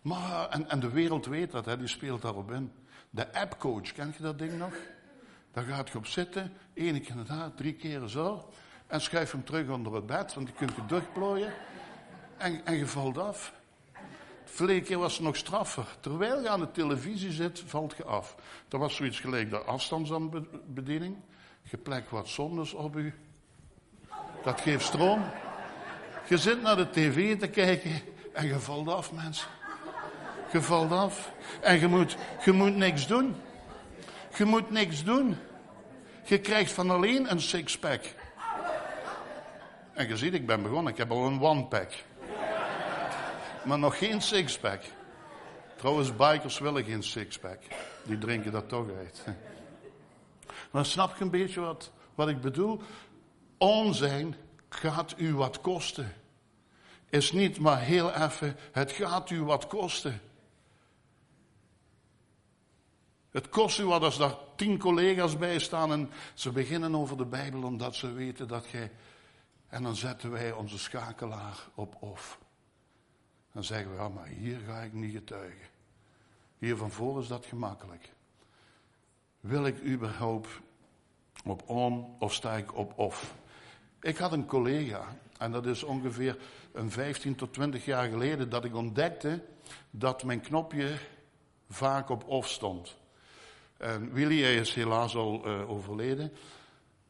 Maar, 0.02 0.48
en, 0.48 0.68
en 0.68 0.80
de 0.80 0.90
wereld 0.90 1.26
weet 1.26 1.50
dat, 1.50 1.64
hè, 1.64 1.78
die 1.78 1.86
speelt 1.86 2.22
daarop 2.22 2.50
in. 2.50 2.72
De 3.10 3.34
appcoach, 3.34 3.92
ken 3.92 4.14
je 4.16 4.22
dat 4.22 4.38
ding 4.38 4.58
nog? 4.58 4.74
Daar 5.52 5.64
gaat 5.64 5.88
je 5.88 5.98
op 5.98 6.06
zitten, 6.06 6.52
ene 6.74 7.00
keer 7.00 7.24
daar, 7.26 7.54
drie 7.54 7.74
keer 7.74 8.08
zo. 8.08 8.52
En 8.86 9.00
schuif 9.00 9.32
hem 9.32 9.44
terug 9.44 9.68
onder 9.68 9.94
het 9.94 10.06
bed, 10.06 10.34
want 10.34 10.48
je 10.48 10.54
kunt 10.54 10.74
je 10.74 10.86
durchplooien. 10.86 11.52
En, 12.36 12.64
en 12.64 12.76
je 12.76 12.86
valt 12.86 13.18
af. 13.18 13.52
De 14.44 14.58
verleden 14.58 14.84
keer 14.84 14.98
was 14.98 15.14
het 15.14 15.22
nog 15.22 15.36
straffer. 15.36 15.86
Terwijl 16.00 16.42
je 16.42 16.48
aan 16.48 16.60
de 16.60 16.70
televisie 16.70 17.32
zit, 17.32 17.62
valt 17.66 17.96
je 17.96 18.04
af. 18.04 18.36
Dat 18.68 18.80
was 18.80 18.96
zoiets 18.96 19.20
gelijk 19.20 19.50
de 19.50 19.58
afstandsbediening. 19.58 21.16
Je 21.62 21.76
plekt 21.76 22.10
wat 22.10 22.28
zondes 22.28 22.72
op 22.72 22.96
u. 22.96 23.14
Dat 24.42 24.60
geeft 24.60 24.84
stroom. 24.84 25.22
Je 26.28 26.38
zit 26.38 26.62
naar 26.62 26.76
de 26.76 26.90
tv 26.90 27.38
te 27.38 27.48
kijken 27.48 28.00
en 28.32 28.46
je 28.46 28.58
valt 28.58 28.88
af, 28.88 29.12
mensen. 29.12 29.48
Je 30.52 30.62
valt 30.62 30.92
af. 30.92 31.32
En 31.60 31.80
je 31.80 31.86
moet, 31.86 32.16
je 32.44 32.52
moet 32.52 32.76
niks 32.76 33.06
doen. 33.06 33.36
Je 34.36 34.44
moet 34.44 34.70
niks 34.70 35.04
doen. 35.04 35.36
Je 36.24 36.40
krijgt 36.40 36.72
van 36.72 36.90
alleen 36.90 37.30
een 37.30 37.40
sixpack. 37.40 38.00
En 39.92 40.08
je 40.08 40.16
ziet, 40.16 40.34
ik 40.34 40.46
ben 40.46 40.62
begonnen. 40.62 40.92
Ik 40.92 40.98
heb 40.98 41.10
al 41.10 41.26
een 41.26 41.40
one-pack. 41.40 41.92
Maar 43.64 43.78
nog 43.78 43.98
geen 43.98 44.20
six-pack. 44.20 44.82
Trouwens, 45.76 46.16
bikers 46.16 46.58
willen 46.58 46.84
geen 46.84 47.02
six-pack. 47.02 47.58
Die 48.02 48.18
drinken 48.18 48.52
dat 48.52 48.68
toch 48.68 48.86
uit. 48.98 49.24
Maar 50.70 50.86
snap 50.86 51.16
je 51.16 51.24
een 51.24 51.30
beetje 51.30 51.60
wat, 51.60 51.90
wat 52.14 52.28
ik 52.28 52.40
bedoel? 52.40 52.82
Onzijn 53.58 54.36
gaat 54.74 55.14
u 55.18 55.34
wat 55.34 55.60
kosten. 55.60 56.12
Is 57.08 57.32
niet 57.32 57.58
maar 57.58 57.80
heel 57.80 58.12
even, 58.12 58.56
het 58.72 58.92
gaat 58.92 59.30
u 59.30 59.42
wat 59.42 59.66
kosten. 59.66 60.20
Het 63.30 63.48
kost 63.48 63.78
u 63.78 63.84
wat 63.84 64.02
als 64.02 64.18
daar 64.18 64.34
tien 64.56 64.78
collega's 64.78 65.36
bij 65.38 65.58
staan 65.58 65.92
en 65.92 66.10
ze 66.34 66.50
beginnen 66.50 66.94
over 66.94 67.16
de 67.16 67.24
Bijbel 67.24 67.62
omdat 67.62 67.94
ze 67.94 68.12
weten 68.12 68.48
dat 68.48 68.68
jij 68.68 68.90
en 69.68 69.82
dan 69.82 69.96
zetten 69.96 70.30
wij 70.30 70.52
onze 70.52 70.78
schakelaar 70.78 71.68
op 71.74 71.96
off. 72.00 72.38
Dan 73.52 73.64
zeggen 73.64 73.90
we, 73.90 73.96
ja, 73.96 74.08
maar 74.08 74.26
hier 74.26 74.58
ga 74.66 74.80
ik 74.80 74.92
niet 74.92 75.12
getuigen. 75.12 75.68
Hier 76.58 76.76
van 76.76 76.90
voor 76.90 77.20
is 77.20 77.26
dat 77.26 77.46
gemakkelijk. 77.46 78.12
Wil 79.40 79.66
ik 79.66 79.84
überhaupt 79.84 80.48
op 81.44 81.68
on 81.68 82.16
of 82.18 82.34
sta 82.34 82.56
ik 82.56 82.76
op 82.76 82.98
off? 82.98 83.34
Ik 84.02 84.16
had 84.16 84.32
een 84.32 84.46
collega, 84.46 85.16
en 85.38 85.52
dat 85.52 85.66
is 85.66 85.82
ongeveer 85.82 86.36
een 86.72 86.90
15 86.90 87.34
tot 87.34 87.52
20 87.52 87.84
jaar 87.84 88.08
geleden, 88.08 88.48
dat 88.48 88.64
ik 88.64 88.74
ontdekte 88.74 89.42
dat 89.90 90.24
mijn 90.24 90.40
knopje 90.40 90.94
vaak 91.68 92.08
op 92.08 92.28
off 92.28 92.48
stond. 92.48 92.96
En 93.76 94.12
Willy 94.12 94.42
is 94.42 94.74
helaas 94.74 95.16
al 95.16 95.46
uh, 95.46 95.70
overleden. 95.70 96.32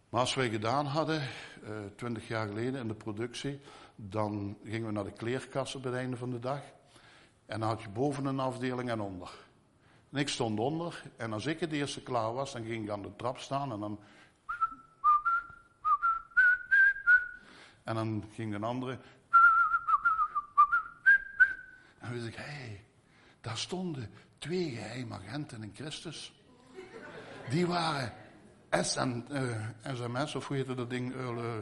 Maar 0.09 0.21
als 0.21 0.35
wij 0.35 0.51
gedaan 0.51 0.87
hadden, 0.87 1.21
eh, 1.21 1.71
twintig 1.97 2.29
jaar 2.29 2.47
geleden 2.47 2.81
in 2.81 2.89
de 2.89 2.95
productie, 2.95 3.61
dan 3.97 4.57
gingen 4.65 4.87
we 4.87 4.93
naar 4.93 5.05
de 5.05 5.13
kleerkassen 5.13 5.81
bij 5.81 5.91
het 5.91 6.01
einde 6.01 6.17
van 6.17 6.31
de 6.31 6.39
dag. 6.39 6.61
En 7.47 7.61
dan 7.61 7.69
had 7.69 7.83
je 7.83 7.89
boven 7.89 8.25
een 8.25 8.41
afdeling 8.41 8.91
en 8.91 9.01
onder. 9.01 9.31
En 10.11 10.19
ik 10.19 10.29
stond 10.29 10.61
onder 10.61 11.03
en 11.17 11.33
als 11.33 11.47
ik 11.47 11.61
het 11.61 11.73
eerste 11.73 12.03
klaar 12.03 12.33
was, 12.33 12.53
dan 12.53 12.65
ging 12.65 12.85
ik 12.85 12.91
aan 12.91 13.03
de 13.03 13.17
trap 13.17 13.39
staan 13.39 13.73
en 13.73 13.81
dan. 13.81 13.99
En 17.85 17.95
dan 17.95 18.25
ging 18.35 18.55
een 18.55 18.65
andere. 18.65 18.99
En 21.99 22.13
wist 22.13 22.27
ik, 22.27 22.35
hé, 22.35 22.43
hey, 22.43 22.85
daar 23.41 23.59
stonden 23.59 24.11
twee 24.39 24.71
geheime 24.71 25.15
agenten 25.15 25.63
in 25.63 25.73
Christus. 25.75 26.33
Die 27.51 27.67
waren 27.67 28.13
SMS, 28.71 30.35
of 30.35 30.47
hoe 30.47 30.57
heette 30.57 30.75
dat 30.75 30.91
ding? 30.91 31.15
Uh, 31.15 31.59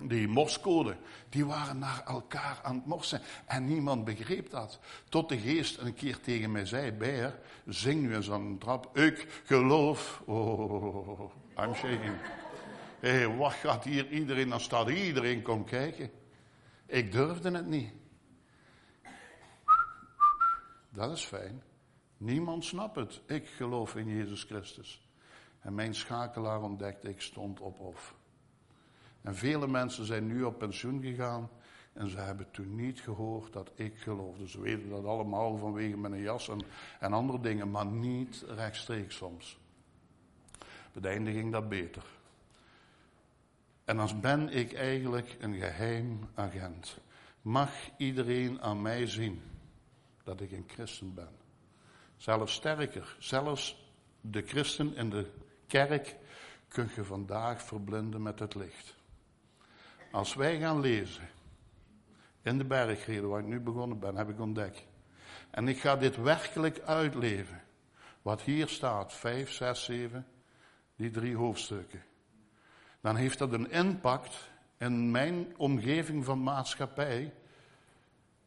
die 0.00 0.28
morscode, 0.28 0.96
die 1.28 1.46
waren 1.46 1.78
naar 1.78 2.02
elkaar 2.06 2.60
aan 2.62 2.74
het 2.74 2.86
morsen. 2.86 3.20
En 3.46 3.64
niemand 3.64 4.04
begreep 4.04 4.50
dat. 4.50 4.78
Tot 5.08 5.28
de 5.28 5.38
geest 5.38 5.78
een 5.78 5.94
keer 5.94 6.20
tegen 6.20 6.52
mij 6.52 6.66
zei, 6.66 6.92
Beer, 6.92 7.38
zing 7.66 8.00
nu 8.00 8.14
eens 8.14 8.30
aan 8.30 8.58
trap. 8.58 8.96
Ik 8.96 9.42
geloof. 9.44 10.22
Oh, 10.24 11.30
I'm 11.56 11.74
shaking. 11.74 12.16
Hé, 13.00 13.36
wat 13.36 13.52
gaat 13.52 13.84
hier 13.84 14.08
iedereen, 14.10 14.48
dan 14.48 14.60
staat 14.60 14.88
iedereen 14.88 15.42
kom 15.42 15.64
kijken. 15.64 16.10
Ik 16.86 17.12
durfde 17.12 17.50
het 17.50 17.66
niet. 17.66 17.92
Dat 20.90 21.12
is 21.12 21.24
fijn. 21.24 21.62
Niemand 22.16 22.64
snapt 22.64 22.96
het. 22.96 23.20
Ik 23.26 23.48
geloof 23.48 23.96
in 23.96 24.08
Jezus 24.08 24.42
Christus. 24.42 25.08
En 25.60 25.74
mijn 25.74 25.94
schakelaar 25.94 26.62
ontdekte, 26.62 27.08
ik 27.08 27.20
stond 27.20 27.60
op 27.60 27.80
of. 27.80 28.14
En 29.22 29.34
vele 29.34 29.66
mensen 29.66 30.04
zijn 30.04 30.26
nu 30.26 30.42
op 30.42 30.58
pensioen 30.58 31.02
gegaan 31.02 31.50
en 31.92 32.08
ze 32.08 32.18
hebben 32.18 32.50
toen 32.50 32.74
niet 32.74 33.00
gehoord 33.00 33.52
dat 33.52 33.70
ik 33.74 33.98
geloofde. 33.98 34.48
Ze 34.48 34.60
weten 34.60 34.88
dat 34.88 35.04
allemaal 35.04 35.56
vanwege 35.56 35.96
mijn 35.96 36.20
jas 36.20 36.48
en, 36.48 36.62
en 37.00 37.12
andere 37.12 37.40
dingen, 37.40 37.70
maar 37.70 37.86
niet 37.86 38.44
rechtstreeks 38.48 39.16
soms. 39.16 39.58
Bij 40.58 40.68
het 40.92 41.04
einde 41.04 41.32
ging 41.32 41.52
dat 41.52 41.68
beter. 41.68 42.17
En 43.88 43.96
dan 43.96 44.20
ben 44.20 44.48
ik 44.48 44.72
eigenlijk 44.72 45.36
een 45.40 45.54
geheim 45.54 46.28
agent. 46.34 46.98
Mag 47.42 47.70
iedereen 47.96 48.62
aan 48.62 48.82
mij 48.82 49.06
zien 49.06 49.42
dat 50.24 50.40
ik 50.40 50.52
een 50.52 50.64
christen 50.66 51.14
ben? 51.14 51.28
Zelfs 52.16 52.54
sterker, 52.54 53.16
zelfs 53.18 53.92
de 54.20 54.42
christen 54.42 54.96
in 54.96 55.10
de 55.10 55.30
kerk 55.66 56.16
kun 56.68 56.90
je 56.94 57.04
vandaag 57.04 57.62
verblinden 57.62 58.22
met 58.22 58.38
het 58.38 58.54
licht. 58.54 58.96
Als 60.10 60.34
wij 60.34 60.58
gaan 60.58 60.80
lezen 60.80 61.28
in 62.42 62.58
de 62.58 62.64
bergreden 62.64 63.28
waar 63.28 63.40
ik 63.40 63.46
nu 63.46 63.60
begonnen 63.60 63.98
ben, 63.98 64.16
heb 64.16 64.28
ik 64.28 64.40
ontdekt. 64.40 64.84
En 65.50 65.68
ik 65.68 65.80
ga 65.80 65.96
dit 65.96 66.16
werkelijk 66.16 66.80
uitleven. 66.80 67.62
Wat 68.22 68.40
hier 68.40 68.68
staat, 68.68 69.12
5, 69.12 69.50
6, 69.50 69.84
7, 69.84 70.26
die 70.96 71.10
drie 71.10 71.36
hoofdstukken. 71.36 72.02
Dan 73.00 73.16
heeft 73.16 73.38
dat 73.38 73.52
een 73.52 73.70
impact 73.70 74.50
in 74.78 75.10
mijn 75.10 75.54
omgeving 75.56 76.24
van 76.24 76.42
maatschappij. 76.42 77.32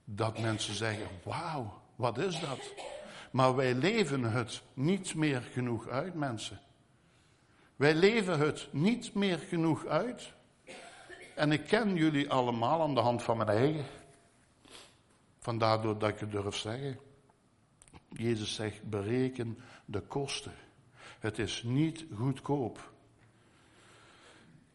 Dat 0.05 0.39
mensen 0.39 0.73
zeggen, 0.73 1.07
wauw, 1.23 1.81
wat 1.95 2.17
is 2.17 2.39
dat? 2.39 2.73
Maar 3.31 3.55
wij 3.55 3.73
leven 3.73 4.23
het 4.23 4.61
niet 4.73 5.15
meer 5.15 5.41
genoeg 5.41 5.87
uit, 5.87 6.13
mensen. 6.13 6.59
Wij 7.75 7.95
leven 7.95 8.39
het 8.39 8.67
niet 8.71 9.13
meer 9.13 9.37
genoeg 9.37 9.85
uit. 9.85 10.33
En 11.35 11.51
ik 11.51 11.67
ken 11.67 11.95
jullie 11.95 12.29
allemaal 12.29 12.81
aan 12.81 12.95
de 12.95 13.01
hand 13.01 13.23
van 13.23 13.37
mijn 13.37 13.49
eigen. 13.49 13.85
Vandaar 15.39 15.81
dat 15.81 16.03
ik 16.03 16.19
het 16.19 16.31
durf 16.31 16.55
zeggen. 16.55 16.99
Jezus 18.09 18.55
zegt, 18.55 18.83
bereken 18.83 19.57
de 19.85 20.01
kosten. 20.01 20.53
Het 21.19 21.39
is 21.39 21.63
niet 21.63 22.05
goedkoop. 22.15 22.90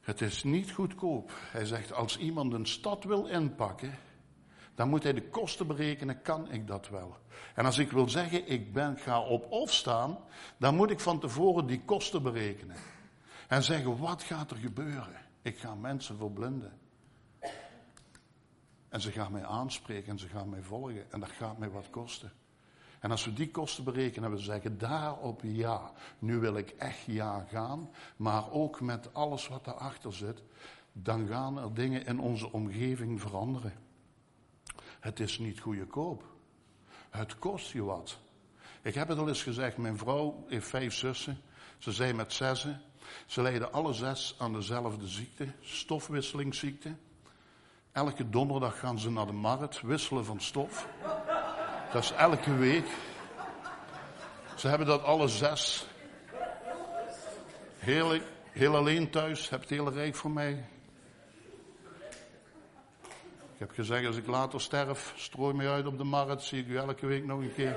Het 0.07 0.21
is 0.21 0.43
niet 0.45 0.71
goedkoop. 0.71 1.33
Hij 1.51 1.65
zegt, 1.65 1.93
als 1.93 2.19
iemand 2.19 2.53
een 2.53 2.67
stad 2.67 3.05
wil 3.05 3.27
inpakken, 3.27 3.99
dan 4.75 4.89
moet 4.89 5.03
hij 5.03 5.13
de 5.13 5.29
kosten 5.29 5.67
berekenen, 5.67 6.23
kan 6.23 6.51
ik 6.51 6.67
dat 6.67 6.89
wel. 6.89 7.17
En 7.55 7.65
als 7.65 7.79
ik 7.79 7.91
wil 7.91 8.09
zeggen, 8.09 8.49
ik 8.49 8.73
ben, 8.73 8.99
ga 8.99 9.21
op 9.21 9.51
of 9.51 9.73
staan, 9.73 10.19
dan 10.57 10.75
moet 10.75 10.91
ik 10.91 11.01
van 11.01 11.21
tevoren 11.21 11.67
die 11.67 11.85
kosten 11.85 12.23
berekenen. 12.23 12.77
En 13.49 13.63
zeggen, 13.63 13.99
wat 13.99 14.23
gaat 14.23 14.51
er 14.51 14.57
gebeuren? 14.57 15.27
Ik 15.43 15.59
ga 15.59 15.75
mensen 15.75 16.17
verblinden. 16.17 16.79
En 18.89 19.01
ze 19.01 19.13
gaan 19.13 19.33
mij 19.33 19.45
aanspreken 19.45 20.11
en 20.11 20.19
ze 20.19 20.29
gaan 20.29 20.49
mij 20.49 20.63
volgen. 20.63 21.13
En 21.13 21.21
dat 21.21 21.31
gaat 21.31 21.59
mij 21.59 21.71
wat 21.71 21.91
kosten. 21.91 22.33
En 23.01 23.11
als 23.11 23.25
we 23.25 23.33
die 23.33 23.51
kosten 23.51 23.85
berekenen 23.85 24.31
en 24.31 24.37
we 24.37 24.43
zeggen 24.43 24.79
daarop 24.79 25.41
ja, 25.45 25.93
nu 26.19 26.39
wil 26.39 26.57
ik 26.57 26.71
echt 26.71 27.05
ja 27.07 27.47
gaan, 27.51 27.91
maar 28.17 28.51
ook 28.51 28.81
met 28.81 29.15
alles 29.15 29.49
wat 29.49 29.65
daarachter 29.65 30.13
zit, 30.13 30.43
dan 30.93 31.27
gaan 31.27 31.59
er 31.59 31.75
dingen 31.75 32.07
in 32.07 32.21
onze 32.21 32.53
omgeving 32.53 33.21
veranderen. 33.21 33.73
Het 35.01 35.21
is 35.21 35.39
niet 35.39 35.61
goedkoop. 35.61 36.25
Het 37.11 37.39
kost 37.39 37.71
je 37.71 37.83
wat. 37.83 38.19
Ik 38.83 38.95
heb 38.95 39.09
het 39.09 39.19
al 39.19 39.29
eens 39.29 39.43
gezegd, 39.43 39.77
mijn 39.77 39.99
vrouw 39.99 40.45
heeft 40.49 40.69
vijf 40.69 40.95
zussen. 40.95 41.41
Ze 41.79 41.93
zijn 41.93 42.17
met 42.17 42.33
zessen. 42.33 42.81
Ze 43.27 43.43
lijden 43.43 43.73
alle 43.73 43.93
zes 43.93 44.35
aan 44.39 44.53
dezelfde 44.53 45.09
ziekte, 45.09 45.53
stofwisselingsziekte. 45.61 46.95
Elke 47.93 48.31
donderdag 48.31 48.79
gaan 48.79 48.99
ze 48.99 49.11
naar 49.11 49.27
de 49.27 49.33
markt 49.33 49.81
wisselen 49.81 50.25
van 50.25 50.41
stof. 50.41 50.89
Dat 51.93 52.03
is 52.03 52.13
elke 52.13 52.57
week. 52.57 52.87
Ze 54.57 54.69
hebben 54.69 54.87
dat 54.87 55.03
alle 55.03 55.29
zes. 55.29 55.87
Heel, 57.79 58.19
heel 58.51 58.77
alleen 58.77 59.11
thuis, 59.11 59.49
hebt 59.49 59.63
het 59.63 59.79
hele 59.79 59.91
rijk 59.91 60.15
voor 60.15 60.31
mij. 60.31 60.65
Ik 63.53 63.63
heb 63.63 63.71
gezegd, 63.71 64.07
als 64.07 64.17
ik 64.17 64.27
later 64.27 64.61
sterf, 64.61 65.13
strooi 65.17 65.55
mij 65.55 65.71
uit 65.71 65.87
op 65.87 65.99
de 65.99 66.05
markt, 66.05 66.43
zie 66.43 66.61
ik 66.61 66.69
u 66.69 66.77
elke 66.77 67.07
week 67.07 67.25
nog 67.25 67.41
een 67.41 67.55
keer. 67.55 67.77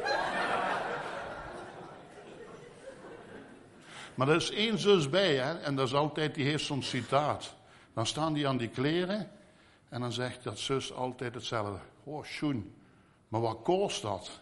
Maar 4.15 4.27
er 4.27 4.35
is 4.35 4.51
één 4.51 4.79
zus 4.79 5.09
bij, 5.09 5.35
hè, 5.35 5.59
en 5.59 5.75
dat 5.75 5.87
is 5.87 5.93
altijd, 5.93 6.35
die 6.35 6.45
heeft 6.45 6.65
zo'n 6.65 6.83
citaat. 6.83 7.55
Dan 7.93 8.05
staan 8.05 8.33
die 8.33 8.47
aan 8.47 8.57
die 8.57 8.69
kleren 8.69 9.31
en 9.89 10.01
dan 10.01 10.11
zegt 10.11 10.43
dat 10.43 10.59
zus 10.59 10.93
altijd 10.93 11.33
hetzelfde. 11.33 11.79
Oh, 12.03 12.23
schoen, 12.25 12.78
maar 13.29 13.41
wat 13.41 13.61
kost 13.61 14.01
dat? 14.01 14.39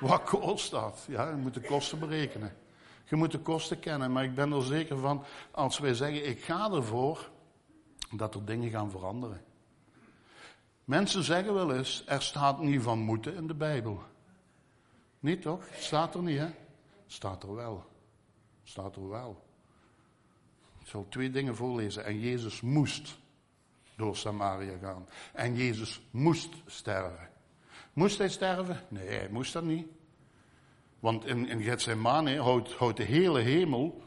Wat 0.00 0.22
kost 0.22 0.70
dat? 0.70 1.04
Ja, 1.08 1.28
je 1.28 1.36
moet 1.36 1.54
de 1.54 1.60
kosten 1.60 1.98
berekenen. 1.98 2.56
Je 3.04 3.16
moet 3.16 3.30
de 3.32 3.38
kosten 3.38 3.80
kennen, 3.80 4.12
maar 4.12 4.24
ik 4.24 4.34
ben 4.34 4.52
er 4.52 4.62
zeker 4.62 4.98
van, 4.98 5.24
als 5.50 5.78
wij 5.78 5.94
zeggen, 5.94 6.28
ik 6.28 6.44
ga 6.44 6.70
ervoor, 6.70 7.30
dat 8.10 8.34
er 8.34 8.44
dingen 8.44 8.70
gaan 8.70 8.90
veranderen. 8.90 9.44
Mensen 10.84 11.22
zeggen 11.22 11.54
wel 11.54 11.74
eens, 11.74 12.02
er 12.06 12.22
staat 12.22 12.60
niet 12.60 12.82
van 12.82 12.98
moeten 12.98 13.34
in 13.34 13.46
de 13.46 13.54
Bijbel. 13.54 14.02
Niet 15.20 15.42
toch? 15.42 15.64
Staat 15.72 16.14
er 16.14 16.22
niet, 16.22 16.38
hè? 16.38 16.48
Staat 17.06 17.42
er 17.42 17.54
wel. 17.54 17.84
Staat 18.62 18.96
er 18.96 19.08
wel. 19.08 19.44
Ik 20.80 20.86
zal 20.86 21.06
twee 21.08 21.30
dingen 21.30 21.56
voorlezen. 21.56 22.04
En 22.04 22.20
Jezus 22.20 22.60
moest 22.60 23.18
door 23.96 24.16
Samaria 24.16 24.78
gaan. 24.78 25.08
En 25.32 25.56
Jezus 25.56 26.00
moest 26.10 26.54
sterven. 26.66 27.30
Moest 27.96 28.18
hij 28.18 28.28
sterven? 28.28 28.80
Nee, 28.88 29.08
hij 29.08 29.28
moest 29.30 29.52
dat 29.52 29.62
niet. 29.62 29.86
Want 31.00 31.24
in, 31.24 31.48
in 31.48 31.62
Gethsemane 31.62 32.38
houdt, 32.40 32.72
houdt 32.72 32.96
de 32.96 33.02
hele 33.02 33.40
hemel 33.40 34.02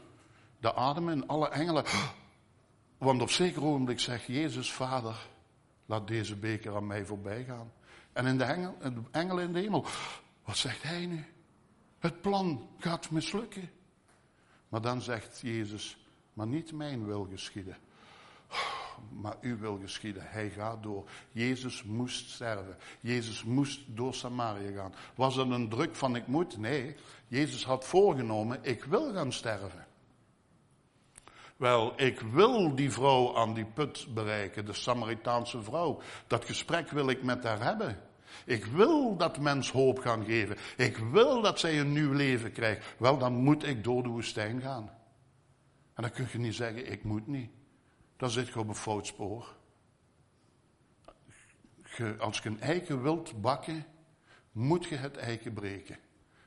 de 0.58 0.74
adem 0.74 1.08
en 1.08 1.26
alle 1.26 1.48
engelen. 1.48 1.84
Want 2.98 3.22
op 3.22 3.30
zeker 3.30 3.64
ogenblik 3.64 4.00
zegt 4.00 4.24
Jezus, 4.26 4.72
Vader, 4.72 5.26
laat 5.86 6.08
deze 6.08 6.36
beker 6.36 6.76
aan 6.76 6.86
mij 6.86 7.04
voorbij 7.04 7.44
gaan. 7.44 7.72
En 8.12 8.26
in 8.26 8.38
de 8.38 8.44
engel, 8.44 8.76
de 8.78 9.02
engelen 9.10 9.44
in 9.44 9.52
de 9.52 9.60
hemel, 9.60 9.84
wat 10.44 10.56
zegt 10.56 10.82
hij 10.82 11.06
nu? 11.06 11.24
Het 11.98 12.20
plan 12.20 12.68
gaat 12.78 13.10
mislukken. 13.10 13.70
Maar 14.68 14.80
dan 14.80 15.02
zegt 15.02 15.40
Jezus, 15.40 16.06
maar 16.32 16.46
niet 16.46 16.72
mijn 16.72 17.06
wil 17.06 17.26
geschieden. 17.30 17.76
Maar 19.08 19.36
uw 19.40 19.58
wil 19.58 19.78
geschieden. 19.78 20.22
Hij 20.26 20.50
gaat 20.50 20.82
door. 20.82 21.08
Jezus 21.32 21.82
moest 21.82 22.30
sterven. 22.30 22.76
Jezus 23.00 23.44
moest 23.44 23.80
door 23.86 24.14
Samaria 24.14 24.70
gaan. 24.76 24.94
Was 25.14 25.36
het 25.36 25.50
een 25.50 25.68
druk 25.68 25.96
van 25.96 26.16
ik 26.16 26.26
moet? 26.26 26.58
Nee. 26.58 26.96
Jezus 27.28 27.64
had 27.64 27.84
voorgenomen, 27.84 28.58
ik 28.62 28.84
wil 28.84 29.12
gaan 29.12 29.32
sterven. 29.32 29.86
Wel, 31.56 31.92
ik 32.00 32.20
wil 32.20 32.74
die 32.74 32.92
vrouw 32.92 33.36
aan 33.36 33.54
die 33.54 33.64
put 33.64 34.06
bereiken, 34.14 34.64
de 34.64 34.72
Samaritaanse 34.72 35.62
vrouw. 35.62 36.00
Dat 36.26 36.44
gesprek 36.44 36.90
wil 36.90 37.08
ik 37.08 37.22
met 37.22 37.44
haar 37.44 37.62
hebben. 37.62 38.00
Ik 38.44 38.64
wil 38.64 39.16
dat 39.16 39.38
mens 39.38 39.70
hoop 39.70 39.98
gaan 39.98 40.24
geven. 40.24 40.56
Ik 40.76 40.96
wil 40.96 41.42
dat 41.42 41.58
zij 41.60 41.80
een 41.80 41.92
nieuw 41.92 42.12
leven 42.12 42.52
krijgt. 42.52 42.94
Wel, 42.98 43.18
dan 43.18 43.32
moet 43.32 43.66
ik 43.66 43.84
door 43.84 44.02
de 44.02 44.08
woestijn 44.08 44.60
gaan. 44.60 44.90
En 45.94 46.02
dan 46.02 46.10
kun 46.10 46.26
je 46.32 46.38
niet 46.38 46.54
zeggen, 46.54 46.92
ik 46.92 47.04
moet 47.04 47.26
niet. 47.26 47.50
Dan 48.20 48.30
zit 48.30 48.48
je 48.48 48.58
op 48.58 48.68
een 48.68 48.74
fout 48.74 49.06
spoor. 49.06 49.56
als 52.18 52.38
je 52.38 52.48
een 52.48 52.60
eiken 52.60 53.02
wilt 53.02 53.40
bakken, 53.40 53.84
moet 54.52 54.86
je 54.86 54.96
het 54.96 55.16
eiken 55.16 55.52
breken. 55.52 55.98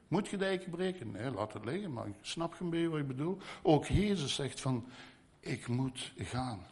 Moet 0.08 0.28
je 0.28 0.36
het 0.36 0.46
eiken 0.46 0.72
breken? 0.72 1.12
Nee, 1.12 1.32
laat 1.32 1.54
het 1.54 1.66
liggen, 1.66 1.94
maar 1.94 2.08
snap 2.22 2.56
je 2.56 2.64
een 2.64 2.70
beetje 2.70 2.90
wat 2.90 3.00
ik 3.00 3.08
bedoel? 3.08 3.38
Ook 3.62 3.86
Jezus 3.86 4.36
zegt 4.36 4.62
van, 4.62 4.88
ik 5.40 5.68
moet 5.68 6.14
gaan. 6.18 6.66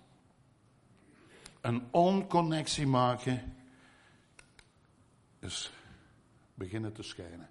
Een 1.61 1.87
onconnectie 1.91 2.87
maken 2.87 3.55
is 5.39 5.71
beginnen 6.53 6.93
te 6.93 7.03
schijnen. 7.03 7.49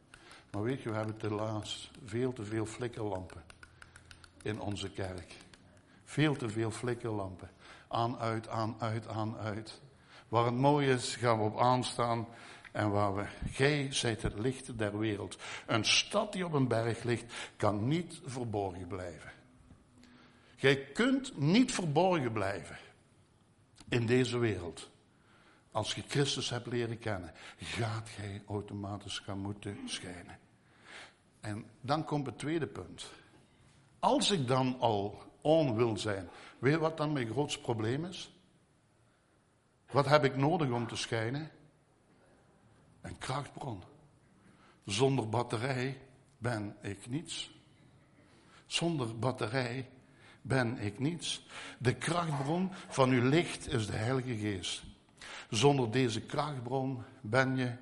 Maar 0.50 0.62
weet 0.62 0.82
je, 0.82 0.90
we 0.90 0.96
hebben 0.96 1.16
helaas 1.18 1.90
veel 2.04 2.32
te 2.32 2.44
veel 2.44 2.66
flikkerlampen 2.66 3.44
in 4.42 4.60
onze 4.60 4.90
kerk. 4.90 5.36
Veel 6.10 6.36
te 6.36 6.48
veel 6.48 6.70
flikkerlampen. 6.70 7.50
aan, 7.88 8.18
uit, 8.18 8.48
aan, 8.48 8.76
uit, 8.78 9.08
aan, 9.08 9.36
uit. 9.36 9.80
Waar 10.28 10.44
het 10.44 10.54
mooi 10.54 10.90
is, 10.90 11.16
gaan 11.16 11.38
we 11.38 11.44
op 11.44 11.58
aanstaan. 11.58 12.28
En 12.72 12.90
waar 12.90 13.14
we, 13.14 13.24
gij 13.50 13.92
zijt 13.92 14.22
het 14.22 14.38
licht 14.38 14.78
der 14.78 14.98
wereld. 14.98 15.38
Een 15.66 15.84
stad 15.84 16.32
die 16.32 16.44
op 16.44 16.52
een 16.52 16.68
berg 16.68 17.02
ligt, 17.02 17.32
kan 17.56 17.88
niet 17.88 18.20
verborgen 18.24 18.86
blijven. 18.86 19.32
Gij 20.56 20.84
kunt 20.84 21.38
niet 21.38 21.72
verborgen 21.72 22.32
blijven 22.32 22.78
in 23.88 24.06
deze 24.06 24.38
wereld. 24.38 24.90
Als 25.70 25.94
je 25.94 26.02
Christus 26.08 26.50
hebt 26.50 26.66
leren 26.66 26.98
kennen, 26.98 27.32
gaat 27.56 28.08
gij 28.08 28.42
automatisch 28.46 29.18
gaan 29.18 29.38
moeten 29.38 29.78
schijnen. 29.84 30.38
En 31.40 31.66
dan 31.80 32.04
komt 32.04 32.26
het 32.26 32.38
tweede 32.38 32.66
punt. 32.66 33.10
Als 33.98 34.30
ik 34.30 34.46
dan 34.46 34.76
al 34.80 35.28
on 35.40 35.76
wil 35.76 35.98
zijn, 35.98 36.28
weet 36.58 36.78
wat 36.78 36.96
dan 36.96 37.12
mijn 37.12 37.30
grootste 37.30 37.60
probleem 37.60 38.04
is? 38.04 38.34
Wat 39.90 40.06
heb 40.06 40.24
ik 40.24 40.36
nodig 40.36 40.70
om 40.70 40.86
te 40.86 40.96
schijnen? 40.96 41.50
Een 43.00 43.18
krachtbron. 43.18 43.82
Zonder 44.84 45.28
batterij 45.28 46.00
ben 46.38 46.76
ik 46.82 47.06
niets. 47.06 47.50
Zonder 48.66 49.18
batterij 49.18 49.88
ben 50.42 50.78
ik 50.78 50.98
niets. 50.98 51.46
De 51.78 51.94
krachtbron 51.94 52.70
van 52.88 53.10
uw 53.10 53.28
licht 53.28 53.72
is 53.72 53.86
de 53.86 53.96
Heilige 53.96 54.36
Geest. 54.36 54.82
Zonder 55.50 55.90
deze 55.90 56.20
krachtbron 56.20 57.02
ben 57.20 57.56
je 57.56 57.76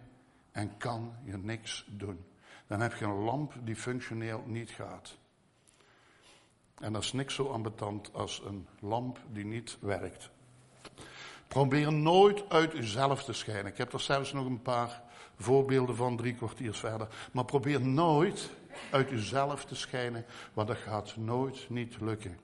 en 0.53 0.77
kan 0.77 1.14
je 1.25 1.37
niks 1.37 1.87
doen. 1.88 2.25
Dan 2.66 2.81
heb 2.81 2.94
je 2.94 3.05
een 3.05 3.25
lamp 3.25 3.55
die 3.64 3.77
functioneel 3.77 4.42
niet 4.47 4.71
gaat. 4.71 5.18
En 6.81 6.93
dat 6.93 7.03
is 7.03 7.12
niks 7.12 7.35
zo 7.35 7.47
ambetant 7.47 8.11
als 8.12 8.43
een 8.47 8.67
lamp 8.81 9.19
die 9.33 9.45
niet 9.45 9.77
werkt. 9.81 10.31
Probeer 11.49 11.93
nooit 11.93 12.45
uit 12.49 12.75
uzelf 12.75 13.25
te 13.25 13.33
schijnen. 13.33 13.67
Ik 13.67 13.79
heb 13.79 13.93
er 13.93 14.01
zelfs 14.01 14.33
nog 14.33 14.47
een 14.47 14.62
paar 14.62 15.03
voorbeelden 15.38 15.97
van, 15.97 16.17
drie 16.17 16.35
kwartiers 16.35 16.79
verder. 16.79 17.09
Maar 17.33 17.45
probeer 17.45 17.81
nooit 17.81 18.51
uit 18.91 19.11
uzelf 19.11 19.64
te 19.64 19.75
schijnen, 19.75 20.25
want 20.53 20.69
dat 20.69 20.77
gaat 20.77 21.17
nooit 21.17 21.67
niet 21.69 22.01
lukken. 22.01 22.38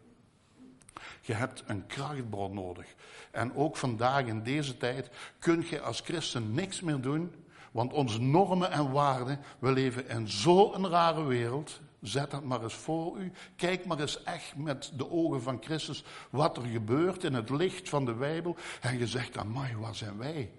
Je 1.20 1.34
hebt 1.34 1.62
een 1.66 1.86
krachtbron 1.86 2.54
nodig. 2.54 2.94
En 3.30 3.54
ook 3.54 3.76
vandaag 3.76 4.24
in 4.26 4.42
deze 4.42 4.76
tijd 4.76 5.10
kun 5.38 5.66
je 5.70 5.80
als 5.80 6.00
christen 6.00 6.54
niks 6.54 6.80
meer 6.80 7.00
doen, 7.00 7.32
want 7.72 7.92
onze 7.92 8.20
normen 8.20 8.70
en 8.70 8.92
waarden, 8.92 9.40
we 9.58 9.72
leven 9.72 10.08
in 10.08 10.28
zo'n 10.28 10.88
rare 10.88 11.22
wereld. 11.22 11.80
Zet 12.04 12.30
dat 12.30 12.44
maar 12.44 12.62
eens 12.62 12.74
voor 12.74 13.18
u. 13.18 13.32
Kijk 13.56 13.84
maar 13.84 14.00
eens 14.00 14.22
echt 14.22 14.56
met 14.56 14.92
de 14.94 15.10
ogen 15.10 15.42
van 15.42 15.62
Christus 15.62 16.04
wat 16.30 16.56
er 16.56 16.62
gebeurt 16.62 17.24
in 17.24 17.34
het 17.34 17.50
licht 17.50 17.88
van 17.88 18.04
de 18.04 18.14
Bijbel. 18.14 18.56
En 18.80 18.98
je 18.98 19.06
zegt, 19.06 19.36
amai, 19.36 19.76
waar 19.76 19.94
zijn 19.94 20.18
wij 20.18 20.52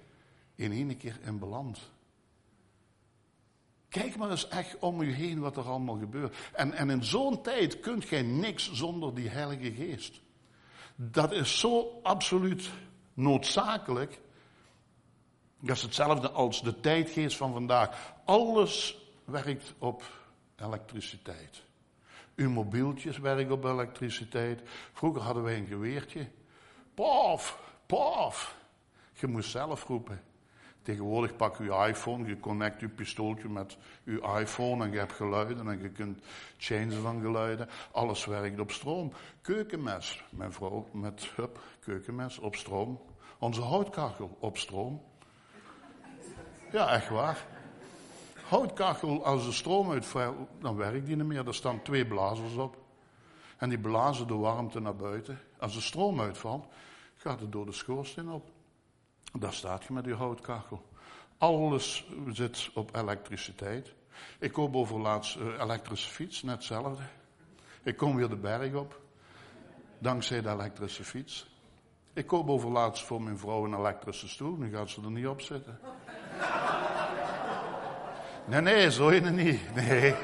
in 0.56 0.72
één 0.72 0.98
keer 0.98 1.20
in 1.24 1.40
beland? 1.40 1.80
Kijk 3.90 4.18
maar 4.18 4.30
eens 4.30 4.48
echt 4.48 4.80
om 4.80 5.02
u 5.02 5.14
heen 5.14 5.40
wat 5.40 5.58
er 5.58 5.64
allemaal 5.64 5.98
gebeurt. 5.98 6.36
En, 6.54 6.74
en 6.74 6.90
in 6.90 7.04
zo'n 7.04 7.42
tijd 7.42 7.80
kunt 7.80 8.06
gij 8.06 8.22
niks 8.22 8.72
zonder 8.74 9.16
die 9.16 9.30
Heilige 9.30 9.72
Geest. 9.72 10.22
Dat 10.96 11.32
is 11.32 11.60
zo 11.60 12.00
absoluut 12.04 12.70
noodzakelijk. 13.14 14.22
Dat 15.60 15.76
is 15.76 15.82
hetzelfde 15.82 16.30
als 16.30 16.62
de 16.62 16.80
tijdgeest 16.80 17.38
van 17.38 17.54
vandaag. 17.54 18.14
Alles 18.24 18.98
werkt 19.26 19.74
op 19.78 20.25
elektriciteit. 20.56 21.64
Uw 22.36 22.50
mobieltjes 22.50 23.18
werken 23.18 23.52
op 23.52 23.64
elektriciteit. 23.64 24.62
Vroeger 24.94 25.22
hadden 25.22 25.44
wij 25.44 25.58
een 25.58 25.68
geweertje. 25.68 26.28
Paf, 26.94 27.60
paf. 27.86 28.58
Je 29.14 29.28
moest 29.28 29.50
zelf 29.50 29.88
roepen. 29.88 30.22
Tegenwoordig 30.82 31.36
pak 31.36 31.58
je 31.58 31.86
iPhone, 31.88 32.28
je 32.28 32.40
connect 32.40 32.80
je 32.80 32.88
pistooltje 32.88 33.50
met 33.50 33.78
je 34.04 34.36
iPhone 34.40 34.84
en 34.84 34.92
je 34.92 34.98
hebt 34.98 35.14
geluiden 35.14 35.68
en 35.68 35.82
je 35.82 35.90
kunt 35.90 36.24
changen 36.58 37.02
van 37.02 37.22
geluiden. 37.22 37.70
Alles 37.92 38.26
werkt 38.26 38.60
op 38.60 38.72
stroom. 38.72 39.14
Keukenmes, 39.42 40.24
mijn 40.30 40.54
vrouw 40.54 40.88
met 40.92 41.28
hup, 41.36 41.60
keukenmes 41.80 42.38
op 42.38 42.56
stroom. 42.56 43.02
Onze 43.40 43.62
houtkachel 43.62 44.38
op 44.40 44.58
stroom. 44.58 45.02
Ja, 46.72 46.90
echt 46.90 47.10
waar. 47.10 47.55
Houtkachel, 48.48 49.26
als 49.26 49.46
de 49.46 49.52
stroom 49.52 49.92
uitvalt, 49.92 50.36
dan 50.60 50.76
werkt 50.76 51.06
die 51.06 51.16
niet 51.16 51.26
meer. 51.26 51.48
Er 51.48 51.56
staan 51.56 51.82
twee 51.82 52.06
blazers 52.06 52.56
op. 52.56 52.78
En 53.58 53.70
die 53.70 53.80
blazen 53.80 54.28
de 54.28 54.36
warmte 54.36 54.80
naar 54.80 54.96
buiten. 54.96 55.40
Als 55.60 55.74
de 55.74 55.82
stroom 55.82 56.22
uitvalt, 56.22 56.66
gaat 57.16 57.40
het 57.40 57.52
door 57.52 57.66
de 57.66 57.72
schoorsteen 57.72 58.30
op. 58.30 58.50
Daar 59.34 59.54
staat 59.54 59.84
je 59.84 59.94
met 59.94 60.06
je 60.06 60.14
houtkachel. 60.14 60.86
Alles 61.38 62.08
zit 62.30 62.70
op 62.74 62.96
elektriciteit. 62.96 63.94
Ik 64.40 64.52
koop 64.52 64.76
overlaatst 64.76 65.36
een 65.36 65.62
elektrische 65.62 66.10
fiets, 66.10 66.44
net 66.44 66.56
hetzelfde. 66.56 67.04
Ik 67.84 67.98
kom 67.98 68.16
weer 68.16 68.30
de 68.30 68.36
berg 68.36 68.74
op, 68.74 69.02
dankzij 70.00 70.42
de 70.42 70.50
elektrische 70.50 71.04
fiets. 71.04 71.48
Ik 72.14 72.28
koop 72.28 72.50
overlaatst 72.50 73.04
voor 73.04 73.22
mijn 73.22 73.38
vrouw 73.38 73.66
een 73.66 73.74
elektrische 73.74 74.28
stoel, 74.28 74.56
nu 74.56 74.72
gaat 74.72 74.90
ze 74.90 75.02
er 75.02 75.12
niet 75.12 75.28
op 75.28 75.42
zitten. 75.42 75.80
Nee, 78.46 78.62
nee, 78.62 78.92
zo 78.92 79.08
in 79.08 79.36
niet. 79.36 79.76
Nee, 79.76 80.16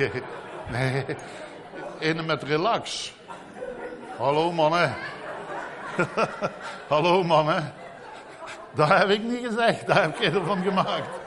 nee. 0.72 1.06
Ene 2.00 2.22
met 2.22 2.44
relax. 2.44 3.14
Hallo 4.18 4.52
mannen. 4.52 4.96
Hallo 6.88 7.24
mannen. 7.24 7.74
Dat 8.74 8.88
heb 8.88 9.10
ik 9.10 9.24
niet 9.24 9.46
gezegd, 9.46 9.88
dat 9.88 9.96
heb 9.96 10.20
ik 10.20 10.34
ervan 10.34 10.64
gemaakt. 10.64 11.20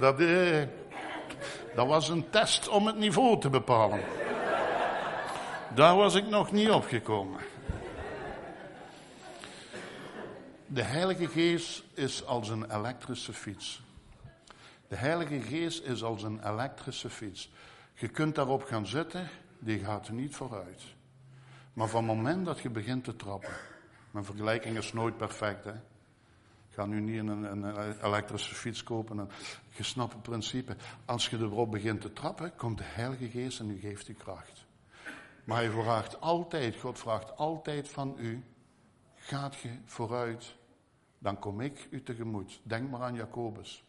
Dat, 0.00 0.20
eh, 0.20 0.62
dat 1.74 1.86
was 1.86 2.08
een 2.08 2.30
test 2.30 2.68
om 2.68 2.86
het 2.86 2.96
niveau 2.96 3.40
te 3.40 3.50
bepalen. 3.50 4.00
Daar 5.74 5.96
was 5.96 6.14
ik 6.14 6.26
nog 6.26 6.52
niet 6.52 6.70
opgekomen. 6.70 7.40
De 10.66 10.82
Heilige 10.82 11.28
Geest 11.28 11.82
is 11.94 12.26
als 12.26 12.48
een 12.48 12.74
elektrische 12.74 13.32
fiets. 13.32 13.82
De 14.88 14.96
Heilige 14.96 15.40
Geest 15.40 15.82
is 15.82 16.02
als 16.02 16.22
een 16.22 16.48
elektrische 16.48 17.10
fiets. 17.10 17.50
Je 17.94 18.08
kunt 18.08 18.34
daarop 18.34 18.62
gaan 18.62 18.86
zitten, 18.86 19.28
die 19.58 19.78
gaat 19.78 20.10
niet 20.10 20.36
vooruit. 20.36 20.82
Maar 21.72 21.88
van 21.88 22.08
het 22.08 22.16
moment 22.16 22.46
dat 22.46 22.60
je 22.60 22.70
begint 22.70 23.04
te 23.04 23.16
trappen, 23.16 23.52
mijn 24.10 24.24
vergelijking 24.24 24.76
is 24.76 24.92
nooit 24.92 25.16
perfect. 25.16 25.64
Hè? 25.64 25.72
Ik 26.68 26.74
ga 26.74 26.86
nu 26.86 27.00
niet 27.00 27.18
een, 27.18 27.64
een 27.64 28.00
elektrische 28.02 28.54
fiets 28.54 28.82
kopen. 28.82 29.18
En, 29.18 29.30
je 29.68 29.82
snapt 29.82 30.12
het 30.12 30.22
principe. 30.22 30.76
Als 31.04 31.28
je 31.28 31.38
erop 31.38 31.70
begint 31.70 32.00
te 32.00 32.12
trappen, 32.12 32.56
komt 32.56 32.78
de 32.78 32.84
Heilige 32.84 33.28
Geest 33.28 33.60
en 33.60 33.70
u 33.70 33.78
geeft 33.78 34.08
u 34.08 34.14
kracht. 34.14 34.66
Maar 35.44 35.56
hij 35.56 35.70
vraagt 35.70 36.20
altijd, 36.20 36.76
God 36.76 36.98
vraagt 36.98 37.36
altijd 37.36 37.88
van 37.88 38.16
u, 38.18 38.44
gaat 39.14 39.56
je 39.56 39.78
vooruit, 39.84 40.56
dan 41.18 41.38
kom 41.38 41.60
ik 41.60 41.86
u 41.90 42.02
tegemoet. 42.02 42.60
Denk 42.62 42.90
maar 42.90 43.02
aan 43.02 43.14
Jacobus. 43.14 43.87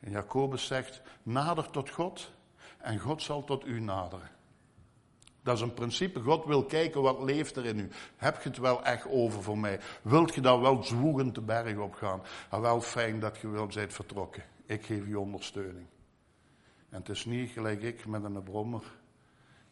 En 0.00 0.10
Jacobus 0.10 0.66
zegt, 0.66 1.02
nader 1.22 1.70
tot 1.70 1.90
God 1.90 2.30
en 2.78 2.98
God 2.98 3.22
zal 3.22 3.44
tot 3.44 3.66
u 3.66 3.80
naderen. 3.80 4.30
Dat 5.42 5.56
is 5.56 5.62
een 5.62 5.74
principe. 5.74 6.20
God 6.20 6.44
wil 6.44 6.64
kijken 6.64 7.02
wat 7.02 7.22
leeft 7.22 7.56
er 7.56 7.64
in 7.64 7.78
u. 7.78 7.88
Heb 8.16 8.42
je 8.42 8.48
het 8.48 8.58
wel 8.58 8.84
echt 8.84 9.06
over 9.08 9.42
voor 9.42 9.58
mij? 9.58 9.80
Wilt 10.02 10.34
je 10.34 10.40
dan 10.40 10.60
wel 10.60 10.82
zwoegend 10.82 11.34
de 11.34 11.40
berg 11.40 11.76
op 11.76 11.94
gaan? 11.94 12.22
En 12.50 12.60
wel 12.60 12.80
fijn 12.80 13.20
dat 13.20 13.38
je 13.38 13.48
wel 13.48 13.66
bent 13.66 13.92
vertrokken. 13.92 14.44
Ik 14.66 14.84
geef 14.84 15.06
je 15.06 15.18
ondersteuning. 15.18 15.86
En 16.88 16.98
het 16.98 17.08
is 17.08 17.24
niet 17.24 17.50
gelijk 17.50 17.82
ik 17.82 18.06
met 18.06 18.24
een 18.24 18.42
brommer 18.42 18.82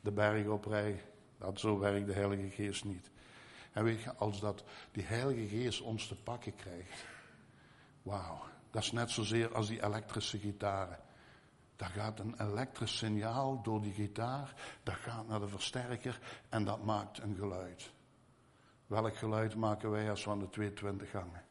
de 0.00 0.12
berg 0.12 0.46
oprij. 0.46 1.02
Dat 1.38 1.60
zo 1.60 1.78
werkt 1.78 2.06
de 2.06 2.12
Heilige 2.12 2.50
Geest 2.50 2.84
niet. 2.84 3.10
En 3.72 3.84
weet 3.84 4.02
je, 4.02 4.14
als 4.14 4.40
dat 4.40 4.64
die 4.92 5.02
Heilige 5.02 5.56
Geest 5.56 5.80
ons 5.80 6.06
te 6.06 6.22
pakken 6.22 6.54
krijgt. 6.56 7.04
Wauw, 8.02 8.38
dat 8.76 8.84
is 8.84 8.92
net 8.92 9.10
zozeer 9.10 9.54
als 9.54 9.66
die 9.66 9.84
elektrische 9.84 10.38
gitaren. 10.38 10.98
Daar 11.76 11.88
gaat 11.88 12.20
een 12.20 12.34
elektrisch 12.40 12.96
signaal 12.96 13.62
door 13.62 13.82
die 13.82 13.92
gitaar, 13.92 14.54
dat 14.82 14.94
gaat 14.94 15.28
naar 15.28 15.40
de 15.40 15.48
versterker 15.48 16.18
en 16.48 16.64
dat 16.64 16.84
maakt 16.84 17.18
een 17.18 17.36
geluid. 17.38 17.92
Welk 18.86 19.16
geluid 19.16 19.54
maken 19.54 19.90
wij 19.90 20.10
als 20.10 20.24
we 20.24 20.30
aan 20.30 20.38
de 20.38 20.48
220 20.48 21.12
hangen? 21.12 21.44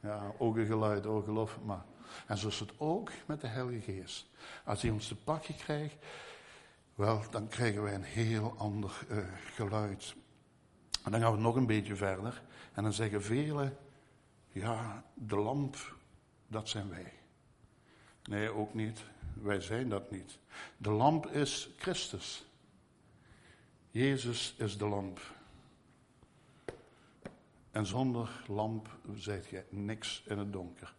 Ja, 0.00 0.32
ook 0.38 0.56
een 0.56 0.66
geluid, 0.66 1.06
oh 1.06 1.24
geloof 1.24 1.54
het 1.54 1.64
maar. 1.64 1.84
En 2.26 2.38
zo 2.38 2.48
is 2.48 2.60
het 2.60 2.72
ook 2.76 3.10
met 3.26 3.40
de 3.40 3.46
Heilige 3.46 3.92
Geest. 3.92 4.26
Als 4.64 4.82
hij 4.82 4.90
ons 4.90 5.08
te 5.08 5.16
pakken 5.16 5.56
krijgt, 5.56 5.96
wel, 6.94 7.22
dan 7.30 7.48
krijgen 7.48 7.82
wij 7.82 7.94
een 7.94 8.02
heel 8.02 8.54
ander 8.56 9.06
uh, 9.10 9.18
geluid. 9.54 10.14
En 11.04 11.10
dan 11.10 11.20
gaan 11.20 11.32
we 11.32 11.40
nog 11.40 11.56
een 11.56 11.66
beetje 11.66 11.96
verder. 11.96 12.42
En 12.72 12.82
dan 12.82 12.92
zeggen 12.92 13.22
velen, 13.22 13.76
ja, 14.48 15.04
de 15.14 15.36
lamp, 15.36 15.96
dat 16.48 16.68
zijn 16.68 16.88
wij. 16.88 17.12
Nee, 18.22 18.50
ook 18.50 18.74
niet. 18.74 19.04
Wij 19.34 19.60
zijn 19.60 19.88
dat 19.88 20.10
niet. 20.10 20.38
De 20.76 20.90
lamp 20.90 21.26
is 21.26 21.68
Christus. 21.76 22.46
Jezus 23.90 24.54
is 24.58 24.78
de 24.78 24.86
lamp. 24.86 25.20
En 27.70 27.86
zonder 27.86 28.44
lamp 28.46 28.88
zijt 29.14 29.46
je 29.46 29.64
niks 29.70 30.22
in 30.26 30.38
het 30.38 30.52
donker. 30.52 30.94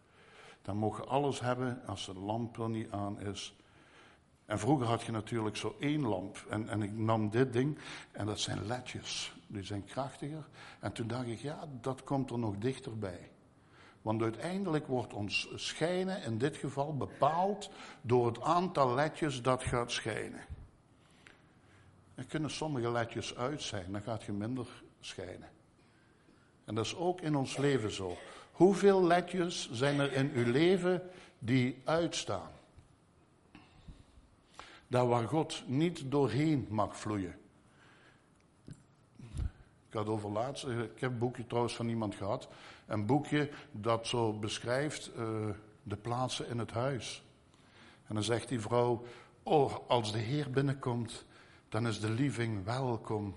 Dan 0.62 0.78
mogen 0.78 1.08
alles 1.08 1.40
hebben 1.40 1.86
als 1.86 2.06
de 2.06 2.14
lamp 2.14 2.58
er 2.58 2.70
niet 2.70 2.92
aan 2.92 3.20
is. 3.20 3.56
En 4.46 4.60
vroeger 4.60 4.88
had 4.88 5.02
je 5.02 5.12
natuurlijk 5.12 5.56
zo 5.56 5.76
één 5.80 6.02
lamp. 6.02 6.46
En, 6.50 6.70
en 6.70 6.82
ik 6.82 6.92
nam 6.92 7.30
dit 7.30 7.54
ding 7.54 7.78
en 8.12 8.26
dat 8.26 8.40
zijn 8.40 8.66
ledjes. 8.66 9.34
Die 9.48 9.64
zijn 9.64 9.86
krachtiger. 9.86 10.48
En 10.80 10.92
toen 10.92 11.08
dacht 11.08 11.28
ik, 11.28 11.40
ja, 11.40 11.68
dat 11.82 12.04
komt 12.04 12.32
er 12.32 12.40
nog 12.40 12.58
dichterbij. 12.58 13.32
Want 14.02 14.22
uiteindelijk 14.22 14.88
wordt 14.88 15.14
ons 15.14 15.50
schijnen 15.56 16.24
in 16.24 16.38
dit 16.38 16.58
geval 16.58 16.98
bepaald 16.98 17.70
door 18.02 18.26
het 18.26 18.42
aantal 18.42 18.94
ledjes 18.94 19.42
dat 19.42 19.64
gaat 19.64 19.92
schijnen. 19.92 20.46
Er 22.16 22.26
kunnen 22.26 22.52
sommige 22.52 22.92
ledjes 22.92 23.36
uit 23.36 23.62
zijn, 23.62 23.92
dan 23.92 24.02
gaat 24.02 24.24
je 24.24 24.32
minder 24.32 24.68
schijnen. 25.00 25.50
En 26.66 26.76
dat 26.76 26.86
is 26.86 26.96
ook 26.96 27.22
in 27.22 27.36
ons 27.36 27.58
leven 27.58 27.92
zo. 27.92 28.18
Hoeveel 28.52 29.04
ledjes 29.04 29.72
zijn 29.72 30.00
er 30.00 30.14
in 30.14 30.32
uw 30.34 30.52
leven 30.52 31.10
die 31.40 31.82
uitstaan? 31.84 32.52
Daar 34.88 35.08
waar 35.08 35.28
God 35.28 35.64
niet 35.66 36.12
doorheen 36.12 36.68
mag 36.70 36.98
vloeien. 36.98 37.36
Ik 39.88 39.96
had 39.96 40.08
over 40.08 40.30
laatst, 40.30 40.64
ik 40.66 41.00
heb 41.00 41.12
een 41.12 41.18
boekje 41.18 41.48
trouwens 41.48 41.76
van 41.76 41.90
iemand 41.90 42.16
gehad. 42.16 42.48
Een 42.90 43.06
boekje 43.06 43.50
dat 43.72 44.08
zo 44.08 44.34
beschrijft 44.34 45.12
uh, 45.18 45.50
de 45.84 45.98
plaatsen 45.98 46.48
in 46.48 46.60
het 46.60 46.72
huis. 46.72 47.24
En 48.08 48.14
dan 48.16 48.24
zegt 48.24 48.48
die 48.48 48.60
vrouw, 48.60 49.04
oh, 49.44 49.76
als 49.88 50.12
de 50.12 50.18
Heer 50.18 50.52
binnenkomt, 50.52 51.26
dan 51.70 51.88
is 51.88 52.00
de 52.00 52.10
living 52.10 52.64
welkom 52.64 53.36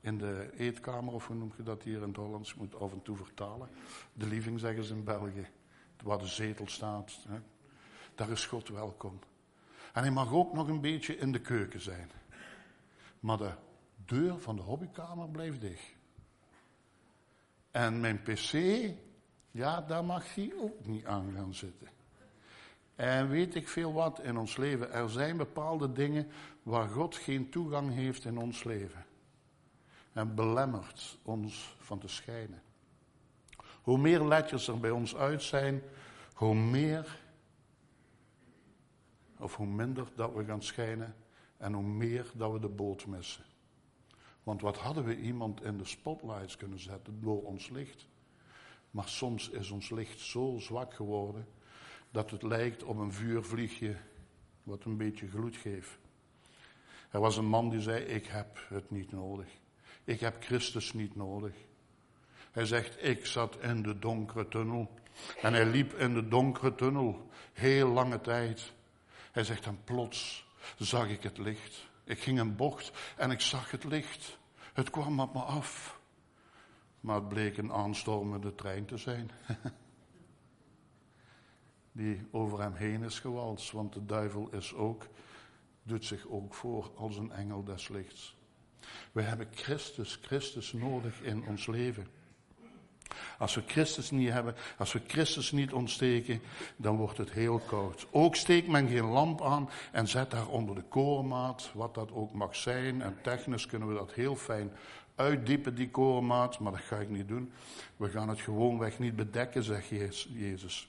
in 0.00 0.18
de 0.18 0.50
eetkamer, 0.56 1.14
of 1.14 1.26
hoe 1.26 1.36
noem 1.36 1.52
je 1.56 1.62
dat 1.62 1.82
hier 1.82 2.02
in 2.02 2.08
het 2.08 2.16
Hollands? 2.16 2.54
Moet 2.54 2.74
af 2.74 2.92
en 2.92 3.02
toe 3.02 3.16
vertalen. 3.16 3.68
De 4.12 4.26
living 4.26 4.60
zeggen 4.60 4.84
ze 4.84 4.94
in 4.94 5.04
België, 5.04 5.46
waar 6.02 6.18
de 6.18 6.26
zetel 6.26 6.68
staat. 6.68 7.18
Hè. 7.28 7.38
Daar 8.14 8.30
is 8.30 8.46
God 8.46 8.68
welkom. 8.68 9.18
En 9.92 10.02
hij 10.02 10.10
mag 10.10 10.32
ook 10.32 10.52
nog 10.52 10.68
een 10.68 10.80
beetje 10.80 11.16
in 11.16 11.32
de 11.32 11.40
keuken 11.40 11.80
zijn. 11.80 12.10
Maar 13.20 13.38
de 13.38 13.52
deur 14.04 14.40
van 14.40 14.56
de 14.56 14.62
hobbykamer 14.62 15.28
blijft 15.28 15.60
dicht. 15.60 15.94
En 17.74 18.00
mijn 18.00 18.22
pc, 18.22 18.52
ja, 19.50 19.80
daar 19.80 20.04
mag 20.04 20.34
hij 20.34 20.52
ook 20.60 20.86
niet 20.86 21.04
aan 21.04 21.32
gaan 21.34 21.54
zitten. 21.54 21.88
En 22.94 23.28
weet 23.28 23.54
ik 23.54 23.68
veel 23.68 23.92
wat 23.92 24.20
in 24.20 24.36
ons 24.36 24.56
leven. 24.56 24.92
Er 24.92 25.10
zijn 25.10 25.36
bepaalde 25.36 25.92
dingen 25.92 26.28
waar 26.62 26.88
God 26.88 27.16
geen 27.16 27.50
toegang 27.50 27.92
heeft 27.92 28.24
in 28.24 28.38
ons 28.38 28.64
leven. 28.64 29.06
En 30.12 30.34
belemmert 30.34 31.18
ons 31.22 31.76
van 31.78 31.98
te 31.98 32.08
schijnen. 32.08 32.62
Hoe 33.82 33.98
meer 33.98 34.24
letjes 34.24 34.68
er 34.68 34.80
bij 34.80 34.90
ons 34.90 35.16
uit 35.16 35.42
zijn, 35.42 35.82
hoe 36.34 36.54
meer 36.54 37.20
of 39.38 39.56
hoe 39.56 39.66
minder 39.66 40.08
dat 40.16 40.34
we 40.34 40.44
gaan 40.44 40.62
schijnen 40.62 41.14
en 41.56 41.72
hoe 41.72 41.86
meer 41.86 42.30
dat 42.34 42.52
we 42.52 42.58
de 42.58 42.68
boot 42.68 43.06
missen. 43.06 43.44
Want 44.44 44.60
wat 44.60 44.78
hadden 44.78 45.04
we 45.04 45.16
iemand 45.16 45.62
in 45.62 45.78
de 45.78 45.84
spotlights 45.84 46.56
kunnen 46.56 46.78
zetten 46.78 47.20
door 47.20 47.42
ons 47.42 47.68
licht? 47.68 48.06
Maar 48.90 49.08
soms 49.08 49.48
is 49.48 49.70
ons 49.70 49.90
licht 49.90 50.20
zo 50.20 50.56
zwak 50.58 50.94
geworden 50.94 51.46
dat 52.10 52.30
het 52.30 52.42
lijkt 52.42 52.82
op 52.82 52.98
een 52.98 53.12
vuurvliegje 53.12 53.96
wat 54.62 54.84
een 54.84 54.96
beetje 54.96 55.28
gloed 55.28 55.56
geeft. 55.56 55.98
Er 57.10 57.20
was 57.20 57.36
een 57.36 57.46
man 57.46 57.70
die 57.70 57.80
zei: 57.80 58.04
Ik 58.04 58.26
heb 58.26 58.58
het 58.68 58.90
niet 58.90 59.12
nodig. 59.12 59.46
Ik 60.04 60.20
heb 60.20 60.42
Christus 60.42 60.92
niet 60.92 61.16
nodig. 61.16 61.54
Hij 62.50 62.66
zegt: 62.66 63.04
Ik 63.04 63.26
zat 63.26 63.56
in 63.60 63.82
de 63.82 63.98
donkere 63.98 64.48
tunnel. 64.48 64.90
En 65.42 65.52
hij 65.52 65.66
liep 65.66 65.94
in 65.94 66.14
de 66.14 66.28
donkere 66.28 66.74
tunnel 66.74 67.28
heel 67.52 67.88
lange 67.88 68.20
tijd. 68.20 68.72
Hij 69.32 69.44
zegt: 69.44 69.66
En 69.66 69.78
plots 69.84 70.46
zag 70.78 71.08
ik 71.08 71.22
het 71.22 71.38
licht. 71.38 71.92
Ik 72.04 72.18
ging 72.18 72.38
een 72.38 72.56
bocht 72.56 72.92
en 73.16 73.30
ik 73.30 73.40
zag 73.40 73.70
het 73.70 73.84
licht. 73.84 74.38
Het 74.72 74.90
kwam 74.90 75.20
op 75.20 75.34
me 75.34 75.40
af. 75.40 76.00
Maar 77.00 77.14
het 77.14 77.28
bleek 77.28 77.56
een 77.56 77.72
aanstormende 77.72 78.54
trein 78.54 78.84
te 78.84 78.96
zijn. 78.96 79.30
Die 81.92 82.28
over 82.30 82.60
hem 82.60 82.74
heen 82.74 83.02
is 83.02 83.20
gewalst. 83.20 83.72
Want 83.72 83.92
de 83.92 84.04
duivel 84.04 84.48
is 84.50 84.74
ook, 84.74 85.06
doet 85.82 86.04
zich 86.04 86.26
ook 86.26 86.54
voor 86.54 86.90
als 86.96 87.16
een 87.16 87.32
engel 87.32 87.64
des 87.64 87.88
lichts. 87.88 88.36
We 89.12 89.22
hebben 89.22 89.48
Christus, 89.50 90.18
Christus 90.22 90.72
nodig 90.72 91.22
in 91.22 91.46
ons 91.46 91.66
leven. 91.66 92.06
Als 93.38 93.54
we 93.54 93.62
Christus 93.66 94.10
niet 94.10 94.30
hebben, 94.30 94.54
als 94.78 94.92
we 94.92 95.00
Christus 95.06 95.52
niet 95.52 95.72
ontsteken, 95.72 96.40
dan 96.76 96.96
wordt 96.96 97.18
het 97.18 97.30
heel 97.30 97.58
koud. 97.58 98.06
Ook 98.10 98.36
steekt 98.36 98.68
men 98.68 98.88
geen 98.88 99.04
lamp 99.04 99.42
aan 99.42 99.70
en 99.92 100.08
zet 100.08 100.30
daar 100.30 100.48
onder 100.48 100.74
de 100.74 100.82
korenmaat, 100.82 101.70
wat 101.74 101.94
dat 101.94 102.12
ook 102.12 102.32
mag 102.32 102.56
zijn. 102.56 103.02
En 103.02 103.18
technisch 103.22 103.66
kunnen 103.66 103.88
we 103.88 103.94
dat 103.94 104.12
heel 104.12 104.36
fijn 104.36 104.72
uitdiepen, 105.14 105.74
die 105.74 105.90
korenmaat, 105.90 106.58
maar 106.58 106.72
dat 106.72 106.80
ga 106.80 106.96
ik 106.96 107.08
niet 107.08 107.28
doen. 107.28 107.52
We 107.96 108.08
gaan 108.08 108.28
het 108.28 108.40
gewoonweg 108.40 108.98
niet 108.98 109.16
bedekken, 109.16 109.62
zegt 109.62 109.88
Jezus. 110.28 110.88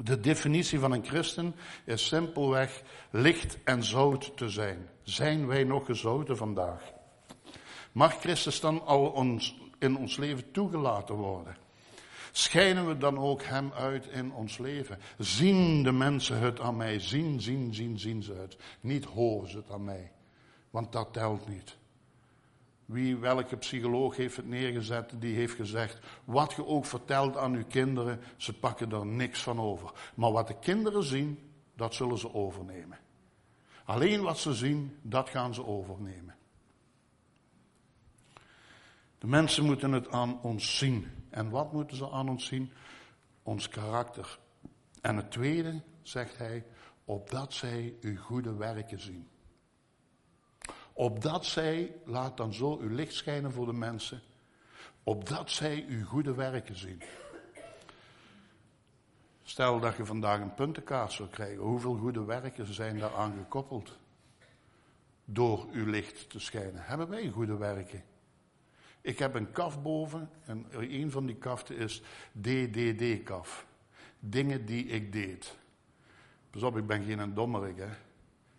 De 0.00 0.20
definitie 0.20 0.78
van 0.78 0.92
een 0.92 1.04
christen 1.04 1.54
is 1.84 2.06
simpelweg 2.06 2.82
licht 3.10 3.58
en 3.64 3.84
zout 3.84 4.36
te 4.36 4.48
zijn. 4.48 4.88
Zijn 5.02 5.46
wij 5.46 5.64
nog 5.64 5.86
gezouten 5.86 6.36
vandaag? 6.36 6.92
Mag 7.92 8.20
Christus 8.20 8.60
dan 8.60 8.86
al 8.86 9.06
ons 9.06 9.56
in 9.78 9.96
ons 9.96 10.16
leven 10.16 10.50
toegelaten 10.50 11.14
worden? 11.14 11.56
Schijnen 12.32 12.86
we 12.86 12.98
dan 12.98 13.18
ook 13.18 13.42
Hem 13.42 13.72
uit 13.72 14.06
in 14.06 14.32
ons 14.32 14.58
leven? 14.58 14.98
Zien 15.18 15.82
de 15.82 15.92
mensen 15.92 16.38
het 16.38 16.60
aan 16.60 16.76
mij? 16.76 17.00
Zien, 17.00 17.40
zien, 17.40 17.74
zien, 17.74 17.98
zien 17.98 18.22
ze 18.22 18.32
het. 18.32 18.56
Niet 18.80 19.04
horen 19.04 19.50
ze 19.50 19.56
het 19.56 19.70
aan 19.70 19.84
mij. 19.84 20.12
Want 20.70 20.92
dat 20.92 21.12
telt 21.12 21.48
niet. 21.48 21.76
Wie, 22.84 23.16
welke 23.16 23.56
psycholoog 23.56 24.16
heeft 24.16 24.36
het 24.36 24.46
neergezet, 24.46 25.12
die 25.18 25.34
heeft 25.34 25.54
gezegd, 25.54 25.98
wat 26.24 26.52
je 26.52 26.66
ook 26.66 26.84
vertelt 26.84 27.36
aan 27.36 27.54
uw 27.54 27.64
kinderen, 27.68 28.20
ze 28.36 28.58
pakken 28.58 28.92
er 28.92 29.06
niks 29.06 29.42
van 29.42 29.60
over. 29.60 29.92
Maar 30.14 30.32
wat 30.32 30.48
de 30.48 30.58
kinderen 30.58 31.02
zien, 31.02 31.52
dat 31.74 31.94
zullen 31.94 32.18
ze 32.18 32.34
overnemen. 32.34 32.98
Alleen 33.84 34.22
wat 34.22 34.38
ze 34.38 34.54
zien, 34.54 34.98
dat 35.02 35.28
gaan 35.28 35.54
ze 35.54 35.66
overnemen. 35.66 36.35
Mensen 39.26 39.64
moeten 39.64 39.92
het 39.92 40.10
aan 40.10 40.40
ons 40.42 40.78
zien. 40.78 41.06
En 41.30 41.50
wat 41.50 41.72
moeten 41.72 41.96
ze 41.96 42.10
aan 42.10 42.28
ons 42.28 42.46
zien? 42.46 42.72
Ons 43.42 43.68
karakter. 43.68 44.38
En 45.00 45.16
het 45.16 45.30
tweede, 45.30 45.82
zegt 46.02 46.38
hij, 46.38 46.66
opdat 47.04 47.52
zij 47.52 47.94
uw 48.00 48.16
goede 48.16 48.54
werken 48.54 49.00
zien. 49.00 49.28
Opdat 50.92 51.44
zij, 51.44 51.94
laat 52.04 52.36
dan 52.36 52.52
zo 52.52 52.78
uw 52.78 52.94
licht 52.94 53.14
schijnen 53.14 53.52
voor 53.52 53.66
de 53.66 53.72
mensen, 53.72 54.22
opdat 55.02 55.50
zij 55.50 55.84
uw 55.88 56.04
goede 56.04 56.34
werken 56.34 56.76
zien. 56.76 57.02
Stel 59.42 59.80
dat 59.80 59.96
je 59.96 60.04
vandaag 60.04 60.40
een 60.40 60.54
puntenkaart 60.54 61.12
zou 61.12 61.28
krijgen, 61.28 61.62
hoeveel 61.62 61.96
goede 61.96 62.24
werken 62.24 62.74
zijn 62.74 62.98
daar 62.98 63.32
gekoppeld? 63.36 63.98
Door 65.24 65.66
uw 65.72 65.86
licht 65.86 66.30
te 66.30 66.38
schijnen. 66.38 66.82
Hebben 66.84 67.08
wij 67.08 67.28
goede 67.28 67.56
werken? 67.56 68.02
Ik 69.06 69.18
heb 69.18 69.34
een 69.34 69.52
kaf 69.52 69.82
boven 69.82 70.30
en 70.44 70.66
een 70.70 71.10
van 71.10 71.26
die 71.26 71.36
kaften 71.36 71.76
is 71.76 72.02
DDD-kaf. 72.32 73.66
Dingen 74.18 74.64
die 74.64 74.86
ik 74.86 75.12
deed. 75.12 75.56
Pas 76.50 76.62
op, 76.62 76.76
ik 76.76 76.86
ben 76.86 77.04
geen 77.04 77.34
dommerik, 77.34 77.76
hè. 77.76 77.90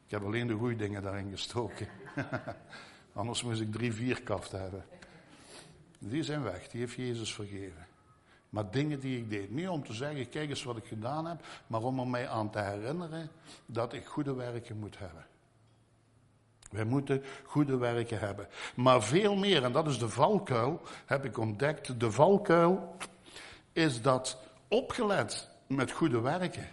Ik 0.06 0.12
heb 0.12 0.24
alleen 0.24 0.48
de 0.48 0.54
goede 0.54 0.76
dingen 0.76 1.02
daarin 1.02 1.30
gestoken. 1.30 1.88
Anders 3.14 3.44
moest 3.44 3.62
ik 3.62 3.72
drie, 3.72 3.94
vier 3.94 4.24
kaften 4.24 4.62
hebben. 4.62 4.86
Die 6.00 6.24
zijn 6.24 6.44
weg, 6.44 6.68
die 6.68 6.80
heeft 6.80 6.96
Jezus 6.96 7.34
vergeven. 7.34 7.88
Maar 8.50 8.72
dingen 8.72 9.00
die 9.00 9.18
ik 9.18 9.30
deed, 9.30 9.52
niet 9.52 9.68
om 9.68 9.84
te 9.84 9.94
zeggen, 9.94 10.30
kijk 10.30 10.50
eens 10.50 10.64
wat 10.64 10.78
ik 10.78 10.86
gedaan 10.86 11.26
heb, 11.26 11.46
maar 11.68 11.82
om 11.82 12.00
er 12.00 12.08
mij 12.08 12.28
aan 12.28 12.50
te 12.50 12.60
herinneren 12.60 13.30
dat 13.66 13.94
ik 13.94 14.06
goede 14.06 14.34
werken 14.34 14.80
moet 14.80 14.98
hebben. 14.98 15.26
Wij 16.78 16.86
moeten 16.86 17.24
goede 17.44 17.78
werken 17.78 18.20
hebben. 18.20 18.48
Maar 18.76 19.04
veel 19.04 19.36
meer, 19.36 19.63
en 19.63 19.72
dat 19.72 19.88
is 19.88 20.00
de 20.00 20.10
valkuil, 20.10 20.82
heb 21.06 21.26
ik 21.26 21.38
ontdekt. 21.38 22.00
De 22.00 22.12
valkuil 22.12 22.96
is 23.74 24.02
dat 24.02 24.38
opgelet 24.68 25.50
met 25.68 25.92
goede 25.92 26.22
werken. 26.22 26.68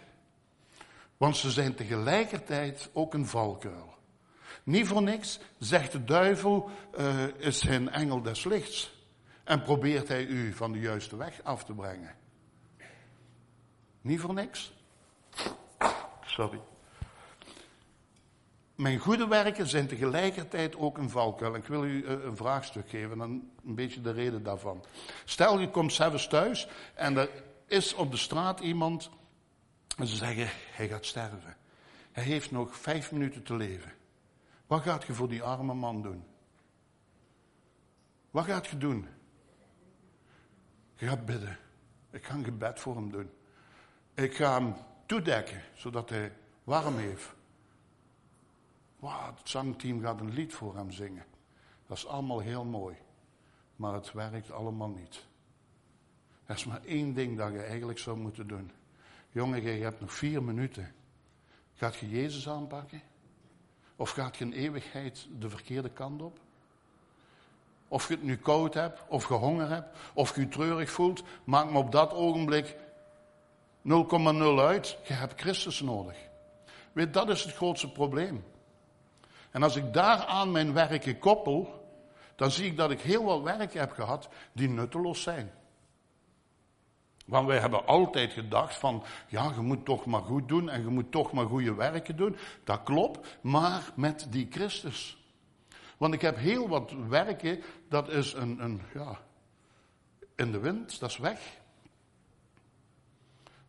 Want 1.17 1.37
ze 1.37 1.51
zijn 1.51 1.75
tegelijkertijd 1.75 2.89
ook 2.93 3.13
een 3.13 3.27
valkuil. 3.27 3.93
Niet 4.63 4.87
voor 4.87 5.01
niks 5.01 5.39
zegt 5.59 5.91
de 5.91 6.03
duivel, 6.03 6.69
uh, 6.99 7.23
is 7.37 7.59
zijn 7.59 7.89
engel 7.89 8.21
des 8.21 8.43
lichts. 8.43 9.03
En 9.43 9.61
probeert 9.61 10.07
hij 10.07 10.25
u 10.25 10.53
van 10.53 10.71
de 10.71 10.79
juiste 10.79 11.15
weg 11.15 11.43
af 11.43 11.63
te 11.63 11.73
brengen. 11.73 12.15
Niet 14.01 14.19
voor 14.19 14.33
niks. 14.33 14.73
Sorry. 16.25 16.59
Mijn 18.75 18.99
goede 18.99 19.27
werken 19.27 19.67
zijn 19.67 19.87
tegelijkertijd 19.87 20.75
ook 20.75 20.97
een 20.97 21.09
valkuil. 21.09 21.55
Ik 21.55 21.65
wil 21.65 21.85
u 21.85 22.03
eh, 22.03 22.23
een 22.23 22.37
vraagstuk 22.37 22.89
geven, 22.89 23.17
dan 23.17 23.49
een 23.65 23.75
beetje 23.75 24.01
de 24.01 24.11
reden 24.11 24.43
daarvan. 24.43 24.85
Stel, 25.25 25.59
je 25.59 25.69
komt 25.69 25.93
zelfs 25.93 26.27
thuis 26.27 26.67
en 26.93 27.17
er 27.17 27.29
is 27.67 27.93
op 27.93 28.11
de 28.11 28.17
straat 28.17 28.59
iemand 28.59 29.09
en 29.97 30.07
ze 30.07 30.15
zeggen, 30.15 30.47
hij 30.71 30.87
gaat 30.87 31.05
sterven. 31.05 31.57
Hij 32.11 32.23
heeft 32.23 32.51
nog 32.51 32.77
vijf 32.77 33.11
minuten 33.11 33.43
te 33.43 33.55
leven. 33.55 33.93
Wat 34.67 34.81
gaat 34.81 35.03
je 35.03 35.13
voor 35.13 35.29
die 35.29 35.43
arme 35.43 35.73
man 35.73 36.01
doen? 36.01 36.23
Wat 38.31 38.45
gaat 38.45 38.67
je 38.67 38.77
doen? 38.77 39.07
Je 40.95 41.07
gaat 41.07 41.25
bidden. 41.25 41.57
Ik 42.11 42.25
ga 42.25 42.33
een 42.33 42.43
gebed 42.43 42.79
voor 42.79 42.95
hem 42.95 43.11
doen. 43.11 43.29
Ik 44.13 44.35
ga 44.35 44.53
hem 44.53 44.75
toedekken, 45.05 45.61
zodat 45.73 46.09
hij 46.09 46.31
warm 46.63 46.97
heeft. 46.97 47.33
Wow, 49.05 49.37
het 49.37 49.49
zangteam 49.49 50.01
gaat 50.01 50.19
een 50.19 50.33
lied 50.33 50.53
voor 50.53 50.75
hem 50.75 50.91
zingen. 50.91 51.25
Dat 51.87 51.97
is 51.97 52.07
allemaal 52.07 52.39
heel 52.39 52.63
mooi. 52.63 52.95
Maar 53.75 53.93
het 53.93 54.13
werkt 54.13 54.51
allemaal 54.51 54.89
niet. 54.89 55.25
Er 56.45 56.55
is 56.55 56.65
maar 56.65 56.83
één 56.85 57.13
ding 57.13 57.37
dat 57.37 57.51
je 57.51 57.61
eigenlijk 57.61 57.99
zou 57.99 58.17
moeten 58.17 58.47
doen. 58.47 58.71
Jongen, 59.31 59.61
je 59.61 59.83
hebt 59.83 59.99
nog 59.99 60.13
vier 60.13 60.43
minuten. 60.43 60.93
Gaat 61.73 61.95
je 61.95 62.09
Jezus 62.09 62.49
aanpakken? 62.49 63.01
Of 63.95 64.09
gaat 64.09 64.37
je 64.37 64.45
in 64.45 64.51
eeuwigheid 64.51 65.27
de 65.39 65.49
verkeerde 65.49 65.89
kant 65.89 66.21
op? 66.21 66.39
Of 67.87 68.07
je 68.07 68.13
het 68.13 68.23
nu 68.23 68.37
koud 68.37 68.73
hebt, 68.73 69.01
of 69.07 69.27
je 69.27 69.33
honger 69.33 69.69
hebt, 69.69 69.97
of 70.13 70.35
je 70.35 70.41
je 70.41 70.47
treurig 70.47 70.89
voelt, 70.89 71.23
maakt 71.43 71.71
me 71.71 71.77
op 71.77 71.91
dat 71.91 72.13
ogenblik 72.13 72.75
0,0 73.83 73.91
uit. 74.57 74.97
Je 75.07 75.13
hebt 75.13 75.41
Christus 75.41 75.81
nodig. 75.81 76.17
Weet, 76.91 77.13
dat 77.13 77.29
is 77.29 77.43
het 77.43 77.53
grootste 77.53 77.91
probleem. 77.91 78.43
En 79.55 79.63
als 79.63 79.75
ik 79.75 79.93
daaraan 79.93 80.51
mijn 80.51 80.73
werken 80.73 81.19
koppel, 81.19 81.87
dan 82.35 82.51
zie 82.51 82.65
ik 82.65 82.77
dat 82.77 82.91
ik 82.91 83.01
heel 83.01 83.23
wat 83.23 83.41
werken 83.41 83.79
heb 83.79 83.91
gehad 83.91 84.29
die 84.51 84.69
nutteloos 84.69 85.21
zijn. 85.21 85.51
Want 87.25 87.47
wij 87.47 87.59
hebben 87.59 87.85
altijd 87.85 88.33
gedacht 88.33 88.75
van, 88.75 89.03
ja, 89.27 89.51
je 89.55 89.61
moet 89.61 89.85
toch 89.85 90.05
maar 90.05 90.21
goed 90.21 90.47
doen 90.47 90.69
en 90.69 90.81
je 90.81 90.87
moet 90.87 91.11
toch 91.11 91.31
maar 91.31 91.45
goede 91.45 91.73
werken 91.73 92.15
doen. 92.15 92.37
Dat 92.63 92.83
klopt, 92.83 93.37
maar 93.41 93.91
met 93.93 94.27
die 94.29 94.47
Christus. 94.49 95.17
Want 95.97 96.13
ik 96.13 96.21
heb 96.21 96.37
heel 96.37 96.67
wat 96.67 96.91
werken, 97.07 97.63
dat 97.89 98.09
is 98.09 98.33
een, 98.33 98.63
een 98.63 98.81
ja, 98.93 99.19
in 100.35 100.51
de 100.51 100.59
wind, 100.59 100.99
dat 100.99 101.09
is 101.09 101.17
weg. 101.17 101.59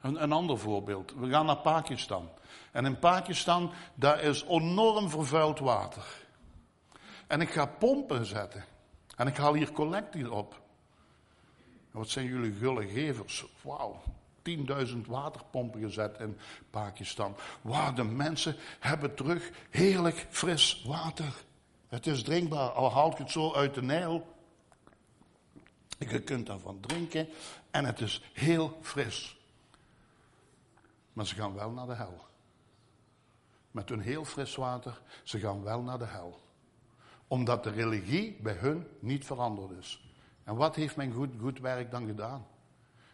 Een, 0.00 0.22
een 0.22 0.32
ander 0.32 0.58
voorbeeld. 0.58 1.14
We 1.14 1.28
gaan 1.28 1.46
naar 1.46 1.56
Pakistan. 1.56 2.28
En 2.72 2.84
in 2.84 2.98
Pakistan, 2.98 3.72
daar 3.94 4.20
is 4.20 4.44
enorm 4.44 5.10
vervuild 5.10 5.58
water. 5.58 6.04
En 7.26 7.40
ik 7.40 7.50
ga 7.50 7.66
pompen 7.66 8.26
zetten. 8.26 8.64
En 9.16 9.26
ik 9.26 9.36
haal 9.36 9.54
hier 9.54 9.72
collectie 9.72 10.32
op. 10.32 10.60
wat 11.90 12.08
zijn 12.08 12.26
jullie 12.26 12.52
gulle 12.52 12.88
gevers? 12.88 13.46
Wauw. 13.62 14.02
10.000 14.50 14.96
waterpompen 15.06 15.80
gezet 15.80 16.18
in 16.20 16.38
Pakistan. 16.70 17.36
Waar 17.60 17.94
de 17.94 18.04
mensen 18.04 18.56
hebben 18.78 19.14
terug 19.14 19.50
heerlijk 19.70 20.26
fris 20.30 20.84
water. 20.86 21.44
Het 21.88 22.06
is 22.06 22.22
drinkbaar, 22.22 22.70
al 22.70 22.92
haalt 22.92 23.16
je 23.16 23.22
het 23.22 23.32
zo 23.32 23.52
uit 23.52 23.74
de 23.74 23.82
Nijl. 23.82 24.26
Je 25.98 26.22
kunt 26.22 26.46
daarvan 26.46 26.80
drinken 26.80 27.28
en 27.70 27.84
het 27.84 28.00
is 28.00 28.22
heel 28.32 28.78
fris. 28.82 29.36
Maar 31.12 31.26
ze 31.26 31.34
gaan 31.34 31.54
wel 31.54 31.70
naar 31.70 31.86
de 31.86 31.94
hel. 31.94 32.24
Met 33.76 33.88
hun 33.88 34.00
heel 34.00 34.24
fris 34.24 34.54
water, 34.54 35.00
ze 35.22 35.38
gaan 35.38 35.62
wel 35.62 35.82
naar 35.82 35.98
de 35.98 36.04
hel. 36.04 36.40
Omdat 37.28 37.64
de 37.64 37.70
religie 37.70 38.38
bij 38.42 38.52
hun 38.52 38.86
niet 38.98 39.24
veranderd 39.24 39.70
is. 39.70 40.14
En 40.44 40.56
wat 40.56 40.76
heeft 40.76 40.96
mijn 40.96 41.12
goed, 41.12 41.30
goed 41.40 41.58
werk 41.60 41.90
dan 41.90 42.06
gedaan? 42.06 42.46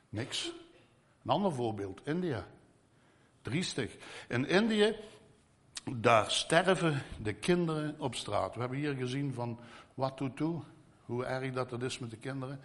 Niks. 0.08 0.52
Een 1.24 1.30
ander 1.30 1.52
voorbeeld, 1.52 2.00
India. 2.04 2.46
Driestig. 3.40 3.96
In 4.28 4.46
Indië, 4.46 4.96
daar 5.96 6.30
sterven 6.30 7.02
de 7.22 7.32
kinderen 7.32 7.94
op 7.98 8.14
straat. 8.14 8.54
We 8.54 8.60
hebben 8.60 8.78
hier 8.78 8.94
gezien 8.94 9.34
van 9.34 9.58
wat 9.94 10.18
doet 10.18 10.36
toe, 10.36 10.62
hoe 11.04 11.24
erg 11.24 11.52
dat 11.52 11.70
het 11.70 11.82
is 11.82 11.98
met 11.98 12.10
de 12.10 12.16
kinderen. 12.16 12.60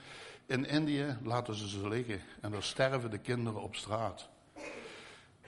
In 0.46 0.66
Indië 0.66 1.18
laten 1.24 1.56
ze 1.56 1.70
ze 1.70 1.88
liggen 1.88 2.22
en 2.42 2.52
daar 2.52 2.64
sterven 2.64 3.12
de 3.12 3.20
kinderen 3.20 3.62
op 3.62 3.76
straat. 3.76 4.30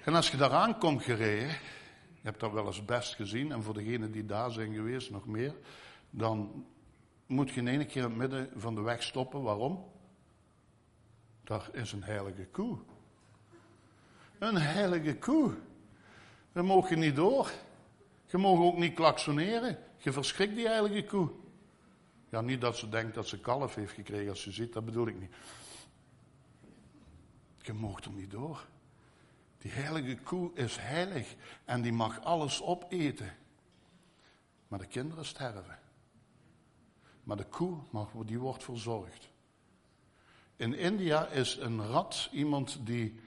En 0.03 0.15
als 0.15 0.31
je 0.31 0.37
daaraan 0.37 0.77
komt 0.77 1.03
gereden, 1.03 1.57
je 2.21 2.27
hebt 2.27 2.39
dat 2.39 2.51
wel 2.51 2.65
eens 2.65 2.85
best 2.85 3.15
gezien, 3.15 3.51
en 3.51 3.63
voor 3.63 3.73
degenen 3.73 4.11
die 4.11 4.25
daar 4.25 4.51
zijn 4.51 4.73
geweest 4.73 5.11
nog 5.11 5.25
meer, 5.25 5.55
dan 6.09 6.65
moet 7.25 7.49
je 7.49 7.59
in 7.59 7.67
één 7.67 7.87
keer 7.87 8.03
in 8.03 8.09
het 8.09 8.17
midden 8.17 8.49
van 8.55 8.75
de 8.75 8.81
weg 8.81 9.03
stoppen. 9.03 9.41
Waarom? 9.41 9.85
Daar 11.43 11.69
is 11.71 11.91
een 11.91 12.03
heilige 12.03 12.45
koe. 12.45 12.77
Een 14.39 14.57
heilige 14.57 15.15
koe. 15.15 15.53
Daar 16.51 16.65
mogen 16.65 16.89
je 16.89 17.05
niet 17.05 17.15
door. 17.15 17.51
Je 18.25 18.37
mag 18.37 18.59
ook 18.59 18.77
niet 18.77 18.93
klaksoneren. 18.93 19.77
Je 19.97 20.11
verschrikt 20.11 20.55
die 20.55 20.67
heilige 20.67 21.03
koe. 21.03 21.29
Ja, 22.29 22.41
niet 22.41 22.61
dat 22.61 22.77
ze 22.77 22.89
denkt 22.89 23.15
dat 23.15 23.27
ze 23.27 23.39
kalf 23.39 23.75
heeft 23.75 23.93
gekregen 23.93 24.29
als 24.29 24.41
ze 24.41 24.51
ziet, 24.51 24.73
dat 24.73 24.85
bedoel 24.85 25.07
ik 25.07 25.19
niet. 25.19 25.31
Je 27.57 27.73
mag 27.73 28.03
er 28.03 28.11
niet 28.11 28.31
door. 28.31 28.67
Die 29.59 29.71
heilige 29.71 30.15
koe 30.15 30.51
is 30.53 30.77
heilig 30.77 31.35
en 31.65 31.81
die 31.81 31.93
mag 31.93 32.21
alles 32.23 32.61
opeten. 32.61 33.35
Maar 34.67 34.79
de 34.79 34.87
kinderen 34.87 35.25
sterven. 35.25 35.79
Maar 37.23 37.37
de 37.37 37.45
koe, 37.45 37.77
mag, 37.89 38.09
die 38.25 38.39
wordt 38.39 38.63
verzorgd. 38.63 39.29
In 40.55 40.73
India 40.73 41.27
is 41.27 41.57
een 41.57 41.85
rat, 41.85 42.29
iemand 42.31 42.85
die 42.85 43.19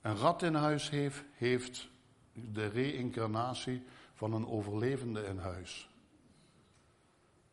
een 0.00 0.16
rat 0.16 0.42
in 0.42 0.54
huis 0.54 0.90
heeft, 0.90 1.24
heeft 1.32 1.88
de 2.32 2.66
reïncarnatie 2.66 3.82
van 4.14 4.32
een 4.32 4.46
overlevende 4.46 5.24
in 5.26 5.38
huis. 5.38 5.88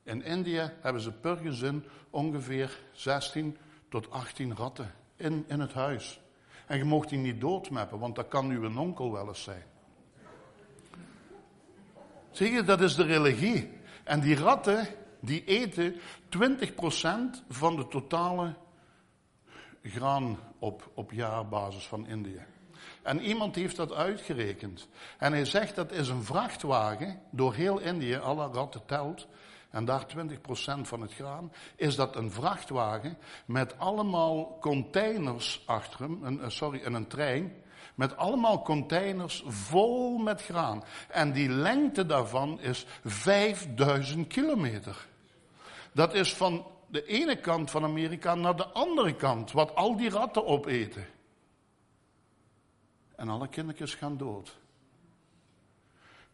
In 0.04 0.22
India 0.22 0.74
hebben 0.82 1.02
ze 1.02 1.12
per 1.12 1.38
gezin 1.38 1.84
ongeveer 2.10 2.80
16 2.92 3.58
tot 3.90 4.12
18 4.12 4.56
ratten 4.56 4.94
in, 5.16 5.46
in 5.48 5.60
het 5.60 5.74
huis. 5.74 6.22
En 6.68 6.78
je 6.78 6.84
mocht 6.84 7.10
die 7.10 7.18
niet 7.18 7.42
doodmappen, 7.42 8.00
want 8.00 8.16
dat 8.16 8.28
kan 8.28 8.50
uw 8.50 8.78
onkel 8.78 9.12
wel 9.12 9.28
eens 9.28 9.44
zijn. 9.44 9.64
Zie 12.32 12.52
je, 12.52 12.64
dat 12.64 12.82
is 12.82 12.96
de 12.96 13.04
religie. 13.04 13.70
En 14.04 14.20
die 14.20 14.36
ratten, 14.36 14.88
die 15.20 15.44
eten 15.44 15.94
20% 15.94 15.98
van 17.50 17.76
de 17.76 17.88
totale 17.88 18.54
graan 19.84 20.40
op, 20.60 20.92
op 20.94 21.12
jaarbasis 21.12 21.88
van 21.88 22.08
India. 22.08 22.46
En 23.02 23.22
iemand 23.22 23.56
heeft 23.56 23.76
dat 23.76 23.94
uitgerekend. 23.94 24.88
En 25.18 25.32
hij 25.32 25.46
zegt 25.46 25.76
dat 25.76 25.92
is 25.92 26.10
een 26.10 26.24
vrachtwagen 26.24 27.20
door 27.32 27.54
heel 27.54 27.80
Indië, 27.80 28.16
alle 28.16 28.48
ratten 28.48 28.86
telt, 28.86 29.28
en 29.78 29.86
daar 29.86 30.06
20% 30.06 30.82
van 30.82 31.02
het 31.02 31.14
graan, 31.14 31.52
is 31.76 31.96
dat 31.96 32.16
een 32.16 32.32
vrachtwagen 32.32 33.18
met 33.46 33.80
allemaal 33.80 34.58
containers 34.62 35.64
achter 35.66 36.00
hem, 36.00 36.40
eh, 36.40 36.50
sorry, 36.50 36.82
een 36.84 37.08
trein, 37.08 37.54
met 37.96 38.18
allemaal 38.18 38.62
containers 38.62 39.44
vol 39.46 40.18
met 40.18 40.42
graan. 40.42 40.84
En 41.10 41.32
die 41.32 41.50
lengte 41.50 42.06
daarvan 42.06 42.60
is 42.62 42.86
5000 43.04 44.28
kilometer. 44.28 45.08
Dat 45.92 46.14
is 46.14 46.34
van 46.34 46.66
de 46.88 47.06
ene 47.06 47.40
kant 47.40 47.72
van 47.72 47.84
Amerika 47.84 48.36
naar 48.36 48.56
de 48.56 48.68
andere 48.68 49.16
kant, 49.16 49.52
wat 49.52 49.76
al 49.76 49.96
die 49.98 50.10
ratten 50.10 50.46
opeten. 50.46 51.08
En 53.16 53.30
alle 53.30 53.48
kindertjes 53.48 53.96
gaan 53.96 54.18
dood. 54.18 54.58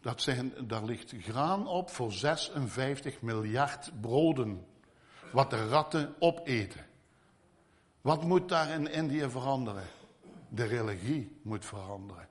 Dat 0.04 0.22
zijn, 0.22 0.54
daar 0.68 0.84
ligt 0.84 1.14
graan 1.20 1.68
op 1.68 1.90
voor 1.90 2.12
56 2.12 3.22
miljard 3.22 4.02
broden. 4.02 4.66
Wat 5.32 5.50
de 5.50 5.68
ratten 5.68 6.16
opeten. 6.20 6.86
Wat 8.02 8.24
moet 8.24 8.50
daar 8.50 8.70
in 8.70 8.92
Indië 8.92 9.30
veranderen? 9.30 9.84
De 10.50 10.64
religie 10.64 11.40
moet 11.42 11.66
veranderen. 11.66 12.28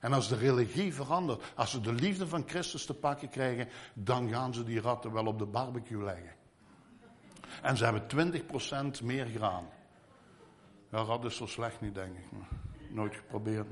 En 0.00 0.12
als 0.12 0.28
de 0.28 0.36
religie 0.36 0.94
verandert, 0.94 1.52
als 1.54 1.70
ze 1.70 1.80
de 1.80 1.92
liefde 1.92 2.26
van 2.26 2.44
Christus 2.46 2.86
te 2.86 2.94
pakken 2.94 3.28
krijgen, 3.28 3.68
dan 3.94 4.28
gaan 4.28 4.54
ze 4.54 4.64
die 4.64 4.80
ratten 4.80 5.12
wel 5.12 5.26
op 5.26 5.38
de 5.38 5.46
barbecue 5.46 6.04
leggen. 6.04 6.34
En 7.62 7.76
ze 7.76 7.84
hebben 7.84 8.32
20% 9.00 9.02
meer 9.02 9.26
graan. 9.26 9.68
Ja, 10.90 10.98
rat 10.98 11.24
is 11.24 11.36
zo 11.36 11.46
slecht 11.46 11.80
niet, 11.80 11.94
denk 11.94 12.16
ik. 12.16 12.24
Nooit 12.90 13.14
geprobeerd. 13.14 13.68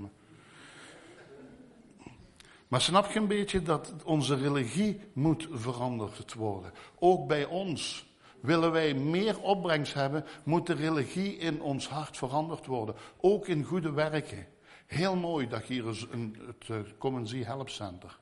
Maar 2.69 2.81
snap 2.81 3.11
je 3.11 3.19
een 3.19 3.27
beetje 3.27 3.63
dat 3.63 3.95
onze 4.05 4.35
religie 4.35 5.01
moet 5.13 5.49
veranderd 5.51 6.35
worden? 6.35 6.73
Ook 6.99 7.29
bij 7.29 7.45
ons. 7.45 8.07
Willen 8.41 8.73
wij 8.73 8.95
meer 8.95 9.41
opbrengst 9.41 9.95
hebben, 9.95 10.25
moet 10.45 10.67
de 10.67 10.75
religie 10.75 11.37
in 11.37 11.63
ons 11.63 11.89
hart 11.89 12.17
veranderd 12.17 12.67
worden. 12.67 12.95
Ook 13.21 13.49
in 13.49 13.65
goede 13.65 13.93
werken. 13.93 14.47
Heel 14.87 15.17
mooi 15.17 15.49
dat 15.49 15.63
hier 15.63 16.07
een, 16.11 16.37
het 16.47 16.69
uh, 16.69 16.79
Common 16.99 17.27
Help 17.27 17.69
Center. 17.69 18.19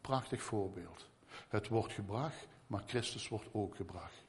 Prachtig 0.00 0.42
voorbeeld. 0.42 1.08
Het 1.48 1.68
wordt 1.68 1.92
gebracht, 1.92 2.48
maar 2.66 2.82
Christus 2.86 3.28
wordt 3.28 3.48
ook 3.52 3.76
gebracht. 3.76 4.24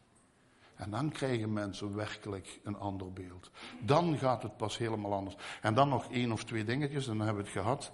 En 0.75 0.91
dan 0.91 1.09
krijgen 1.11 1.53
mensen 1.53 1.95
werkelijk 1.95 2.59
een 2.63 2.77
ander 2.77 3.13
beeld. 3.13 3.51
Dan 3.79 4.17
gaat 4.17 4.43
het 4.43 4.57
pas 4.57 4.77
helemaal 4.77 5.13
anders. 5.13 5.35
En 5.61 5.73
dan 5.73 5.89
nog 5.89 6.11
één 6.11 6.31
of 6.31 6.43
twee 6.43 6.63
dingetjes, 6.63 7.05
dan 7.05 7.19
hebben 7.19 7.43
we 7.43 7.49
het 7.49 7.59
gehad. 7.59 7.91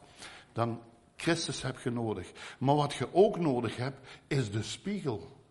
Dan, 0.53 0.81
Christus 1.18 1.61
heb 1.61 1.80
je 1.80 1.89
nodig. 1.89 2.32
Maar 2.59 2.76
wat 2.76 2.93
je 2.93 3.13
ook 3.13 3.39
nodig 3.39 3.76
hebt, 3.76 4.07
is 4.28 4.51
de 4.51 4.63
spiegel. 4.63 5.41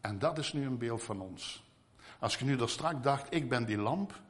En 0.00 0.18
dat 0.18 0.38
is 0.38 0.52
nu 0.52 0.66
een 0.66 0.78
beeld 0.78 1.02
van 1.02 1.20
ons. 1.20 1.66
Als 2.18 2.36
je 2.36 2.44
nu 2.44 2.56
daar 2.56 2.68
straks 2.68 3.02
dacht, 3.02 3.34
ik 3.34 3.48
ben 3.48 3.64
die 3.64 3.78
lamp, 3.78 4.20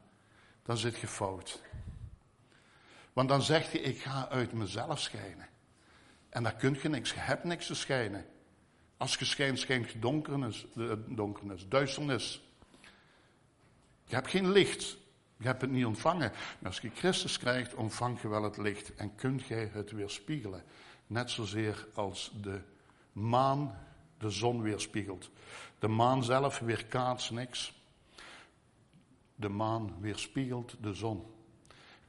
dan 0.63 0.77
zit 0.77 0.99
je 0.99 1.07
fout. 1.07 1.61
Want 3.13 3.29
dan 3.29 3.41
zeg 3.41 3.71
je, 3.71 3.81
ik 3.81 3.99
ga 3.99 4.29
uit 4.29 4.53
mezelf 4.53 4.99
schijnen. 4.99 5.47
En 6.29 6.43
daar 6.43 6.55
kun 6.55 6.77
je 6.81 6.89
niks, 6.89 7.11
je 7.11 7.19
hebt 7.19 7.43
niks 7.43 7.65
te 7.65 7.75
schijnen. 7.75 8.25
Als 8.97 9.15
je 9.15 9.25
schijnt, 9.25 9.59
schijnt 9.59 9.91
je 9.91 9.99
donkernis, 9.99 10.65
donkernis, 11.07 11.67
duisternis. 11.67 12.43
Je 14.03 14.15
hebt 14.15 14.29
geen 14.29 14.51
licht. 14.51 14.97
Je 15.41 15.47
hebt 15.47 15.61
het 15.61 15.71
niet 15.71 15.85
ontvangen. 15.85 16.31
Maar 16.59 16.71
als 16.71 16.79
je 16.79 16.89
Christus 16.89 17.37
krijgt, 17.37 17.73
ontvang 17.73 18.21
je 18.21 18.27
wel 18.27 18.43
het 18.43 18.57
licht. 18.57 18.95
En 18.95 19.15
kunt 19.15 19.45
jij 19.45 19.69
het 19.73 19.91
weerspiegelen. 19.91 20.63
Net 21.07 21.29
zozeer 21.29 21.87
als 21.93 22.31
de 22.41 22.61
maan 23.11 23.77
de 24.17 24.29
zon 24.29 24.61
weerspiegelt. 24.61 25.29
De 25.79 25.87
maan 25.87 26.23
zelf 26.23 26.59
weerkaatst 26.59 27.31
niks. 27.31 27.73
De 29.35 29.49
maan 29.49 29.95
weerspiegelt 29.99 30.75
de 30.81 30.93
zon. 30.93 31.25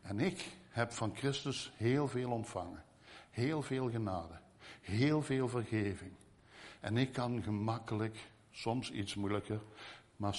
En 0.02 0.20
ik 0.20 0.44
heb 0.68 0.92
van 0.92 1.16
Christus 1.16 1.72
heel 1.76 2.08
veel 2.08 2.30
ontvangen. 2.30 2.84
Heel 3.30 3.62
veel 3.62 3.90
genade. 3.90 4.40
Heel 4.80 5.22
veel 5.22 5.48
vergeving. 5.48 6.12
En 6.80 6.96
ik 6.96 7.12
kan 7.12 7.42
gemakkelijk, 7.42 8.18
soms 8.50 8.90
iets 8.90 9.14
moeilijker, 9.14 9.60
maar 10.20 10.38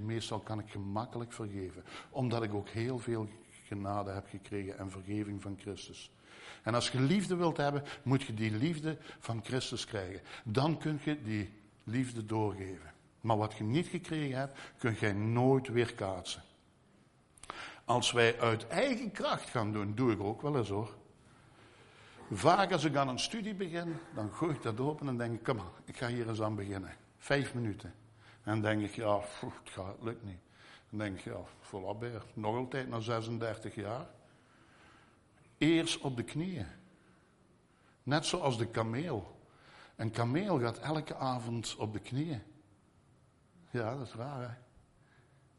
meestal 0.00 0.38
kan 0.38 0.58
ik 0.58 0.70
gemakkelijk 0.70 1.32
vergeven. 1.32 1.84
Omdat 2.10 2.42
ik 2.42 2.54
ook 2.54 2.68
heel 2.68 2.98
veel 2.98 3.28
genade 3.66 4.10
heb 4.10 4.26
gekregen 4.28 4.78
en 4.78 4.90
vergeving 4.90 5.42
van 5.42 5.58
Christus. 5.60 6.10
En 6.62 6.74
als 6.74 6.90
je 6.90 7.00
liefde 7.00 7.36
wilt 7.36 7.56
hebben, 7.56 7.82
moet 8.02 8.22
je 8.22 8.34
die 8.34 8.50
liefde 8.50 8.98
van 9.18 9.40
Christus 9.44 9.84
krijgen. 9.84 10.20
Dan 10.44 10.78
kun 10.78 11.00
je 11.04 11.22
die 11.22 11.52
liefde 11.84 12.26
doorgeven. 12.26 12.92
Maar 13.20 13.36
wat 13.36 13.54
je 13.54 13.64
niet 13.64 13.86
gekregen 13.86 14.38
hebt, 14.38 14.58
kun 14.78 14.94
jij 15.00 15.12
nooit 15.12 15.68
weer 15.68 15.94
kaatsen. 15.94 16.42
Als 17.84 18.12
wij 18.12 18.40
uit 18.40 18.66
eigen 18.66 19.10
kracht 19.10 19.48
gaan 19.48 19.72
doen, 19.72 19.94
doe 19.94 20.12
ik 20.12 20.20
ook 20.20 20.42
wel 20.42 20.56
eens 20.56 20.68
hoor. 20.68 20.96
Vaak 22.30 22.72
als 22.72 22.84
ik 22.84 22.96
aan 22.96 23.08
een 23.08 23.18
studie 23.18 23.54
begin, 23.54 23.96
dan 24.14 24.32
gooi 24.32 24.54
ik 24.54 24.62
dat 24.62 24.80
open 24.80 25.08
en 25.08 25.16
denk 25.16 25.34
ik, 25.34 25.42
kom 25.42 25.56
maar, 25.56 25.72
ik 25.84 25.96
ga 25.96 26.06
hier 26.06 26.28
eens 26.28 26.40
aan 26.40 26.54
beginnen. 26.54 26.96
Vijf 27.18 27.54
minuten. 27.54 27.99
En 28.50 28.60
denk 28.60 28.82
ik, 28.82 28.94
ja, 28.94 29.20
het 29.20 29.52
gaat, 29.64 29.96
lukt 30.00 30.24
niet. 30.24 30.40
Dan 30.88 30.98
denk 30.98 31.18
ik, 31.18 31.24
ja, 31.24 31.40
voorlopig, 31.60 32.26
nog 32.34 32.56
altijd 32.56 32.88
na 32.88 33.00
36 33.00 33.74
jaar. 33.74 34.06
Eerst 35.58 36.00
op 36.00 36.16
de 36.16 36.22
knieën. 36.22 36.66
Net 38.02 38.26
zoals 38.26 38.58
de 38.58 38.66
kameel. 38.66 39.38
Een 39.96 40.10
kameel 40.10 40.58
gaat 40.60 40.78
elke 40.78 41.16
avond 41.16 41.76
op 41.76 41.92
de 41.92 41.98
knieën. 41.98 42.42
Ja, 43.70 43.96
dat 43.96 44.06
is 44.06 44.14
raar 44.14 44.40
hè. 44.40 44.54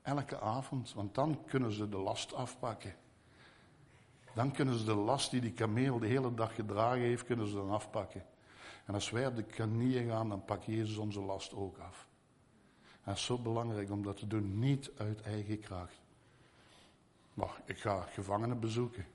Elke 0.02 0.40
avond, 0.40 0.94
want 0.94 1.16
dan 1.16 1.46
kunnen 1.46 1.72
ze 1.72 1.90
de 1.90 1.98
last 1.98 2.34
afpakken. 2.34 2.96
Dan 4.36 4.52
kunnen 4.52 4.78
ze 4.78 4.86
de 4.86 4.96
last 4.96 5.32
die 5.32 5.42
die 5.42 5.54
kameel 5.54 6.00
de 6.00 6.08
hele 6.08 6.34
dag 6.34 6.56
gedragen 6.56 7.02
heeft, 7.02 7.26
kunnen 7.26 7.48
ze 7.48 7.56
dan 7.56 7.72
afpakken. 7.72 8.26
En 8.86 8.94
als 8.94 9.10
wij 9.10 9.28
op 9.28 9.36
de 9.36 9.44
knieën 9.44 10.10
gaan, 10.10 10.30
dan 10.30 10.46
pakt 10.46 10.66
Jezus 10.66 10.98
onze 10.98 11.22
last 11.22 11.54
ook 11.54 11.78
af. 11.78 12.10
Het 13.02 13.18
is 13.18 13.26
zo 13.26 13.38
belangrijk 13.38 13.92
om 13.92 14.04
dat 14.04 14.18
te 14.18 14.28
doen, 14.28 14.60
niet 14.60 14.92
uit 14.98 15.22
eigen 15.22 15.60
kracht. 15.60 16.00
Ik 17.66 17.80
ga 17.80 18.02
gevangenen 18.02 18.60
bezoeken. 18.60 19.06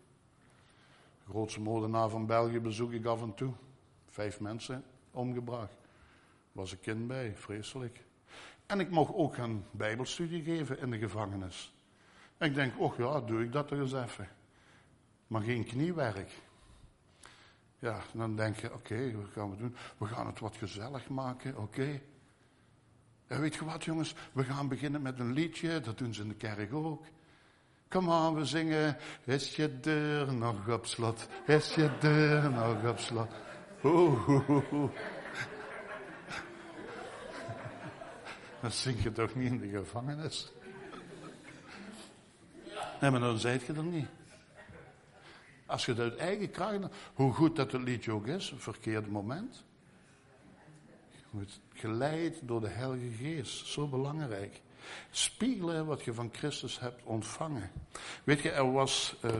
De 1.24 1.30
grootste 1.30 1.60
moordenaar 1.60 2.08
van 2.08 2.26
België 2.26 2.60
bezoek 2.60 2.92
ik 2.92 3.04
af 3.04 3.22
en 3.22 3.34
toe. 3.34 3.52
Vijf 4.08 4.40
mensen 4.40 4.84
omgebracht. 5.10 5.76
Was 6.52 6.72
een 6.72 6.80
kind 6.80 7.06
bij, 7.06 7.36
vreselijk. 7.36 8.04
En 8.66 8.80
ik 8.80 8.90
mocht 8.90 9.14
ook 9.14 9.36
een 9.36 9.64
bijbelstudie 9.70 10.42
geven 10.42 10.78
in 10.78 10.90
de 10.90 10.98
gevangenis. 10.98 11.74
En 12.36 12.48
ik 12.48 12.54
denk, 12.54 12.80
oh 12.80 12.96
ja, 12.96 13.20
doe 13.20 13.42
ik 13.42 13.52
dat 13.52 13.70
er 13.70 13.80
eens 13.80 13.92
even 13.92 14.28
maar 15.26 15.42
geen 15.42 15.64
kniewerk. 15.64 16.42
Ja, 17.78 18.00
dan 18.12 18.36
denk 18.36 18.56
je, 18.56 18.74
oké, 18.74 19.12
wat 19.16 19.30
gaan 19.30 19.50
we 19.50 19.56
doen? 19.56 19.76
We 19.98 20.06
gaan 20.06 20.26
het 20.26 20.40
wat 20.40 20.56
gezellig 20.56 21.08
maken, 21.08 21.56
oké. 21.56 22.00
En 23.26 23.40
weet 23.40 23.54
je 23.54 23.64
wat, 23.64 23.84
jongens? 23.84 24.14
We 24.32 24.44
gaan 24.44 24.68
beginnen 24.68 25.02
met 25.02 25.18
een 25.18 25.32
liedje, 25.32 25.80
dat 25.80 25.98
doen 25.98 26.14
ze 26.14 26.22
in 26.22 26.28
de 26.28 26.34
kerk 26.34 26.74
ook. 26.74 27.04
Kom 27.88 28.10
aan, 28.10 28.34
we 28.34 28.44
zingen. 28.44 28.96
Is 29.24 29.56
je 29.56 29.80
deur 29.80 30.34
nog 30.34 30.68
op 30.68 30.86
slot? 30.86 31.28
Is 31.46 31.74
je 31.74 31.90
deur 32.00 32.50
nog 32.50 32.90
op 32.90 32.98
slot? 32.98 33.30
Oeh, 33.84 34.28
oeh. 34.48 34.90
Dat 38.62 38.74
zing 38.74 39.02
je 39.02 39.12
toch 39.12 39.34
niet 39.34 39.50
in 39.52 39.58
de 39.58 39.68
gevangenis? 39.68 40.52
Nee, 43.00 43.10
maar 43.10 43.20
dan 43.20 43.38
zijt 43.38 43.62
je 43.66 43.72
er 43.72 43.82
niet. 43.84 44.08
Als 45.66 45.86
je 45.86 45.92
het 45.92 46.00
uit 46.00 46.16
eigen 46.16 46.50
kracht, 46.50 46.78
hoe 47.14 47.32
goed 47.32 47.56
dat 47.56 47.72
het 47.72 47.82
liedje 47.82 48.12
ook 48.12 48.26
is, 48.26 48.50
een 48.50 48.60
verkeerde 48.60 49.10
moment. 49.10 49.64
Geleid 51.72 52.40
door 52.42 52.60
de 52.60 52.68
Heilige 52.68 53.24
Geest, 53.24 53.66
zo 53.66 53.88
belangrijk. 53.88 54.60
Spiegelen 55.10 55.86
wat 55.86 56.04
je 56.04 56.14
van 56.14 56.30
Christus 56.32 56.80
hebt 56.80 57.02
ontvangen. 57.04 57.70
Weet 58.24 58.40
je, 58.40 58.50
er 58.50 58.72
was 58.72 59.16
uh, 59.24 59.32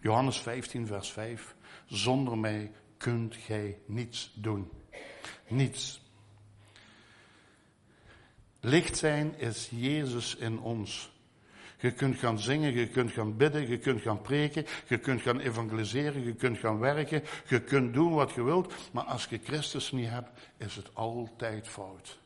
Johannes 0.00 0.40
15, 0.40 0.86
vers 0.86 1.10
5. 1.10 1.54
Zonder 1.86 2.38
mij 2.38 2.72
kunt 2.96 3.36
gij 3.36 3.78
niets 3.86 4.32
doen. 4.34 4.70
Niets. 5.48 6.00
Licht 8.60 8.96
zijn 8.96 9.38
is 9.38 9.70
Jezus 9.70 10.36
in 10.36 10.60
ons. 10.60 11.10
Je 11.80 11.92
kunt 11.92 12.16
gaan 12.16 12.38
zingen, 12.38 12.72
je 12.72 12.88
kunt 12.88 13.10
gaan 13.10 13.36
bidden, 13.36 13.68
je 13.68 13.78
kunt 13.78 14.00
gaan 14.00 14.20
preken, 14.20 14.66
je 14.88 14.98
kunt 14.98 15.20
gaan 15.20 15.38
evangeliseren, 15.38 16.24
je 16.24 16.34
kunt 16.34 16.58
gaan 16.58 16.78
werken, 16.78 17.22
je 17.48 17.60
kunt 17.60 17.94
doen 17.94 18.12
wat 18.12 18.32
je 18.32 18.42
wilt, 18.42 18.74
maar 18.92 19.04
als 19.04 19.26
je 19.26 19.40
Christus 19.42 19.92
niet 19.92 20.08
hebt, 20.08 20.30
is 20.56 20.76
het 20.76 20.94
altijd 20.94 21.68
fout. 21.68 22.18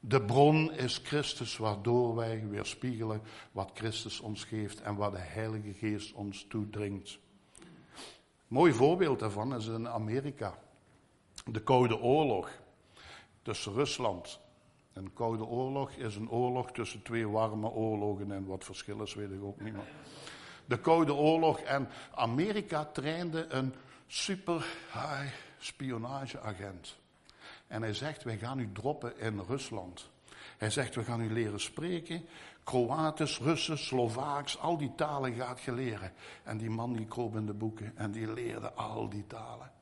De 0.00 0.22
bron 0.22 0.72
is 0.72 1.00
Christus, 1.04 1.56
waardoor 1.56 2.14
wij 2.14 2.48
weerspiegelen 2.48 3.22
wat 3.52 3.70
Christus 3.74 4.20
ons 4.20 4.44
geeft 4.44 4.80
en 4.80 4.94
wat 4.94 5.12
de 5.12 5.18
Heilige 5.18 5.72
Geest 5.72 6.12
ons 6.12 6.46
toedringt. 6.48 7.18
Mooi 8.48 8.72
voorbeeld 8.72 9.18
daarvan 9.18 9.54
is 9.54 9.66
in 9.66 9.88
Amerika. 9.88 10.58
De 11.44 11.62
Koude 11.62 11.98
Oorlog 11.98 12.50
tussen 13.42 13.72
Rusland 13.72 14.40
een 14.94 15.12
koude 15.12 15.44
oorlog 15.44 15.90
is 15.90 16.16
een 16.16 16.30
oorlog 16.30 16.72
tussen 16.72 17.02
twee 17.02 17.28
warme 17.28 17.68
oorlogen 17.68 18.32
en 18.32 18.46
wat 18.46 18.64
verschil 18.64 19.02
is, 19.02 19.14
weet 19.14 19.30
ik 19.30 19.42
ook 19.42 19.60
niet 19.60 19.72
meer. 19.72 19.92
De 20.66 20.80
Koude 20.80 21.14
Oorlog 21.14 21.58
en 21.58 21.88
Amerika 22.14 22.84
trainde 22.84 23.46
een 23.48 23.74
super 24.06 24.66
high 24.92 25.34
spionageagent. 25.58 26.96
En 27.66 27.82
hij 27.82 27.94
zegt, 27.94 28.22
wij 28.22 28.38
gaan 28.38 28.58
u 28.58 28.72
droppen 28.72 29.18
in 29.18 29.40
Rusland. 29.40 30.10
Hij 30.58 30.70
zegt, 30.70 30.94
we 30.94 31.04
gaan 31.04 31.20
u 31.20 31.32
leren 31.32 31.60
spreken. 31.60 32.26
Kroatisch, 32.64 33.38
Russen, 33.38 33.78
Slovaaks, 33.78 34.58
al 34.58 34.76
die 34.76 34.94
talen 34.94 35.34
gaat 35.34 35.60
je 35.60 35.72
leren. 35.72 36.12
En 36.42 36.58
die 36.58 36.70
man 36.70 36.92
die 36.92 37.06
kroop 37.06 37.36
in 37.36 37.46
de 37.46 37.54
boeken 37.54 37.92
en 37.96 38.10
die 38.10 38.32
leerde 38.32 38.72
al 38.72 39.08
die 39.08 39.26
talen. 39.26 39.72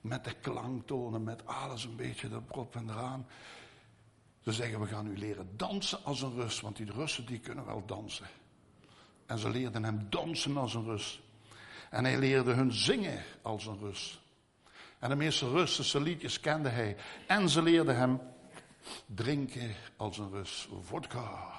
Met 0.00 0.24
de 0.24 0.34
klanktonen, 0.40 1.22
met 1.22 1.46
alles 1.46 1.84
een 1.84 1.96
beetje 1.96 2.28
erop 2.28 2.76
en 2.76 2.90
eraan. 2.90 3.26
Ze 4.42 4.52
zeggen, 4.52 4.80
we 4.80 4.86
gaan 4.86 5.06
u 5.06 5.18
leren 5.18 5.56
dansen 5.56 6.04
als 6.04 6.22
een 6.22 6.34
Rus, 6.34 6.60
want 6.60 6.76
die 6.76 6.92
Russen 6.92 7.26
die 7.26 7.38
kunnen 7.38 7.64
wel 7.64 7.86
dansen. 7.86 8.26
En 9.26 9.38
ze 9.38 9.50
leerden 9.50 9.84
hem 9.84 10.06
dansen 10.10 10.56
als 10.56 10.74
een 10.74 10.84
Rus. 10.84 11.22
En 11.90 12.04
hij 12.04 12.18
leerde 12.18 12.52
hun 12.52 12.72
zingen 12.72 13.22
als 13.42 13.66
een 13.66 13.78
Rus. 13.78 14.20
En 14.98 15.08
de 15.08 15.16
meeste 15.16 15.48
Russische 15.48 16.00
liedjes 16.00 16.40
kende 16.40 16.68
hij. 16.68 16.96
En 17.26 17.48
ze 17.48 17.62
leerden 17.62 17.96
hem 17.96 18.20
drinken 19.06 19.74
als 19.96 20.18
een 20.18 20.30
Rus. 20.30 20.68
Vodka. 20.80 21.52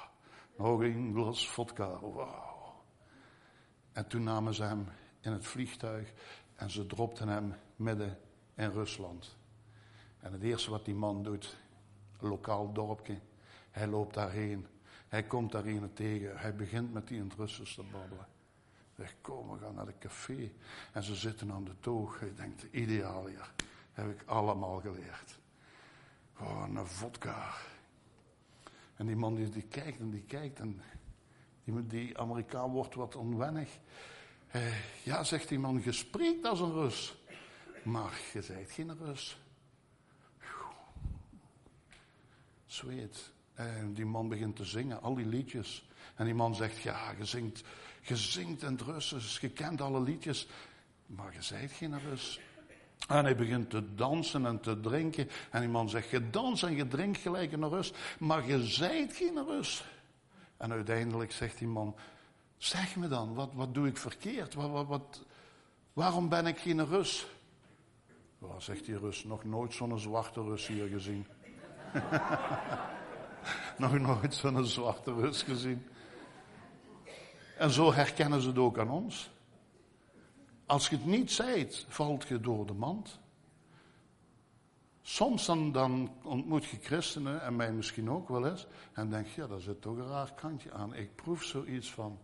Nog 0.57 0.79
een 0.79 1.13
glas 1.13 1.49
vodka. 1.49 1.99
Wauw. 1.99 2.83
En 3.91 4.07
toen 4.07 4.23
namen 4.23 4.53
ze 4.53 4.63
hem 4.63 4.87
in 5.21 5.31
het 5.31 5.45
vliegtuig 5.45 6.13
en 6.55 6.69
ze 6.69 6.85
dropten 6.85 7.27
hem 7.27 7.55
midden 7.75 8.17
in 8.55 8.71
Rusland. 8.71 9.37
En 10.19 10.31
het 10.31 10.41
eerste 10.41 10.69
wat 10.69 10.85
die 10.85 10.95
man 10.95 11.23
doet, 11.23 11.57
lokaal 12.23 12.73
dorpje. 12.73 13.19
Hij 13.71 13.87
loopt 13.87 14.13
daarheen. 14.13 14.67
Hij 15.07 15.23
komt 15.23 15.51
daar 15.51 15.93
tegen. 15.93 16.37
Hij 16.37 16.55
begint 16.55 16.93
met 16.93 17.07
die 17.07 17.17
in 17.17 17.31
Russisch 17.37 17.75
te 17.75 17.83
babbelen. 17.91 18.27
Zeg, 18.97 19.15
kom, 19.21 19.51
we 19.51 19.57
gaan 19.59 19.75
naar 19.75 19.85
de 19.85 19.97
café. 19.99 20.51
En 20.91 21.03
ze 21.03 21.15
zitten 21.15 21.51
aan 21.51 21.63
de 21.63 21.79
toog. 21.79 22.19
Je 22.19 22.33
denkt, 22.33 22.65
ideaal 22.71 23.25
hier. 23.25 23.51
Heb 23.91 24.09
ik 24.09 24.23
allemaal 24.25 24.79
geleerd. 24.79 25.39
Gewoon 26.33 26.75
een 26.75 26.87
vodka. 26.87 27.53
En 28.95 29.05
die 29.05 29.15
man 29.15 29.35
die, 29.35 29.49
die 29.49 29.67
kijkt 29.67 29.99
en 29.99 30.09
die 30.09 30.23
kijkt 30.23 30.59
en 30.59 30.81
die, 31.63 31.87
die 31.87 32.17
Amerikaan 32.17 32.71
wordt 32.71 32.95
wat 32.95 33.15
onwennig. 33.15 33.79
Eh, 34.47 35.03
ja, 35.03 35.23
zegt 35.23 35.49
die 35.49 35.59
man, 35.59 35.81
je 35.83 35.91
spreekt 35.91 36.45
als 36.45 36.59
een 36.59 36.73
Rus. 36.73 37.15
Maar 37.83 38.19
je 38.33 38.41
zijt 38.41 38.71
geen 38.71 38.97
Rus. 38.97 39.42
Zweet. 42.73 43.31
En 43.53 43.93
die 43.93 44.05
man 44.05 44.29
begint 44.29 44.55
te 44.55 44.65
zingen, 44.65 45.01
al 45.01 45.15
die 45.15 45.25
liedjes. 45.25 45.85
En 46.15 46.25
die 46.25 46.33
man 46.33 46.55
zegt, 46.55 46.81
ja, 46.81 47.11
je 47.17 47.25
zingt, 48.15 48.61
het 48.61 48.81
Russisch, 48.81 49.41
je 49.41 49.49
kent 49.49 49.81
alle 49.81 50.01
liedjes. 50.01 50.47
Maar 51.05 51.33
je 51.33 51.41
zijt 51.41 51.71
geen 51.71 51.99
Rus. 51.99 52.39
En 53.07 53.23
hij 53.23 53.35
begint 53.35 53.69
te 53.69 53.95
dansen 53.95 54.45
en 54.45 54.59
te 54.59 54.79
drinken. 54.79 55.29
En 55.51 55.61
die 55.61 55.69
man 55.69 55.89
zegt, 55.89 56.09
je 56.09 56.29
dans 56.29 56.63
en 56.63 56.75
je 56.75 56.87
drinkt 56.87 57.17
gelijk 57.17 57.51
een 57.51 57.69
Rus. 57.69 57.93
Maar 58.19 58.47
je 58.47 58.65
zijt 58.65 59.15
geen 59.15 59.45
Rus. 59.45 59.83
En 60.57 60.71
uiteindelijk 60.71 61.31
zegt 61.31 61.57
die 61.57 61.67
man, 61.67 61.95
zeg 62.57 62.95
me 62.95 63.07
dan, 63.07 63.33
wat, 63.33 63.49
wat 63.53 63.73
doe 63.73 63.87
ik 63.87 63.97
verkeerd? 63.97 64.53
Wat, 64.53 64.87
wat, 64.87 65.25
waarom 65.93 66.29
ben 66.29 66.45
ik 66.45 66.57
geen 66.57 66.85
Rus? 66.85 67.27
Well, 68.37 68.59
zegt 68.59 68.85
die 68.85 68.97
Rus, 68.97 69.23
nog 69.23 69.43
nooit 69.43 69.73
zo'n 69.73 69.99
zwarte 69.99 70.41
Rus 70.41 70.67
hier 70.67 70.87
gezien. 70.87 71.25
nog 73.77 73.99
nooit 73.99 74.33
zo'n 74.33 74.65
zwarte 74.65 75.13
Rus 75.13 75.41
gezien. 75.41 75.87
En 77.57 77.71
zo 77.71 77.93
herkennen 77.93 78.41
ze 78.41 78.47
het 78.47 78.57
ook 78.57 78.79
aan 78.79 78.89
ons. 78.89 79.31
Als 80.65 80.89
je 80.89 80.95
het 80.95 81.05
niet 81.05 81.31
zijt, 81.31 81.85
valt 81.87 82.27
je 82.27 82.39
door 82.39 82.65
de 82.65 82.73
mand. 82.73 83.19
Soms 85.01 85.45
dan, 85.45 86.11
ontmoet 86.23 86.65
je 86.65 86.77
christenen, 86.81 87.41
en 87.41 87.55
mij 87.55 87.71
misschien 87.71 88.09
ook 88.09 88.29
wel 88.29 88.47
eens, 88.47 88.67
en 88.93 89.09
denk 89.09 89.27
je, 89.27 89.41
ja, 89.41 89.47
daar 89.47 89.59
zit 89.59 89.81
toch 89.81 89.97
een 89.97 90.07
raar 90.07 90.33
kantje 90.33 90.71
aan. 90.71 90.95
Ik 90.95 91.15
proef 91.15 91.43
zoiets 91.43 91.91
van. 91.91 92.19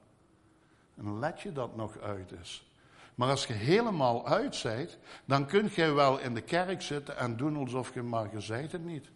En 0.95 1.19
let 1.19 1.41
je 1.41 1.51
dat 1.51 1.75
nog 1.75 1.97
uit 1.97 2.31
is. 2.31 2.71
Maar 3.15 3.29
als 3.29 3.45
je 3.45 3.53
helemaal 3.53 4.27
uit 4.27 4.55
zijt, 4.55 4.97
dan 5.25 5.45
kun 5.45 5.69
je 5.75 5.91
wel 5.91 6.19
in 6.19 6.33
de 6.33 6.41
kerk 6.41 6.81
zitten 6.81 7.17
en 7.17 7.37
doen 7.37 7.57
alsof 7.57 7.93
je 7.93 8.01
maar 8.01 8.29
gezegd 8.29 8.71
het 8.71 8.85
niet. 8.85 9.11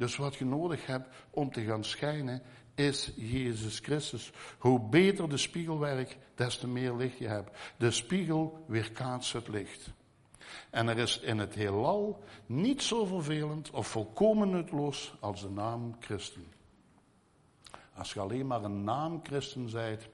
Dus 0.00 0.16
wat 0.16 0.36
je 0.36 0.44
nodig 0.44 0.86
hebt 0.86 1.08
om 1.30 1.52
te 1.52 1.64
gaan 1.64 1.84
schijnen, 1.84 2.42
is 2.74 3.12
Jezus 3.16 3.78
Christus. 3.78 4.32
Hoe 4.58 4.88
beter 4.88 5.28
de 5.28 5.36
spiegelwerk, 5.36 6.16
des 6.34 6.58
te 6.58 6.68
meer 6.68 6.94
licht 6.94 7.18
je 7.18 7.28
hebt. 7.28 7.58
De 7.76 7.90
spiegel 7.90 8.64
weerkaatst 8.66 9.32
het 9.32 9.48
licht. 9.48 9.90
En 10.70 10.88
er 10.88 10.98
is 10.98 11.18
in 11.18 11.38
het 11.38 11.54
heelal 11.54 12.24
niet 12.46 12.82
zo 12.82 13.04
vervelend 13.04 13.70
of 13.70 13.86
volkomen 13.86 14.50
nutloos 14.50 15.14
als 15.20 15.40
de 15.40 15.50
naam 15.50 15.96
Christen. 16.00 16.46
Als 17.94 18.12
je 18.12 18.20
alleen 18.20 18.46
maar 18.46 18.64
een 18.64 18.84
naam 18.84 19.20
Christen 19.22 19.68
zijt, 19.68 20.08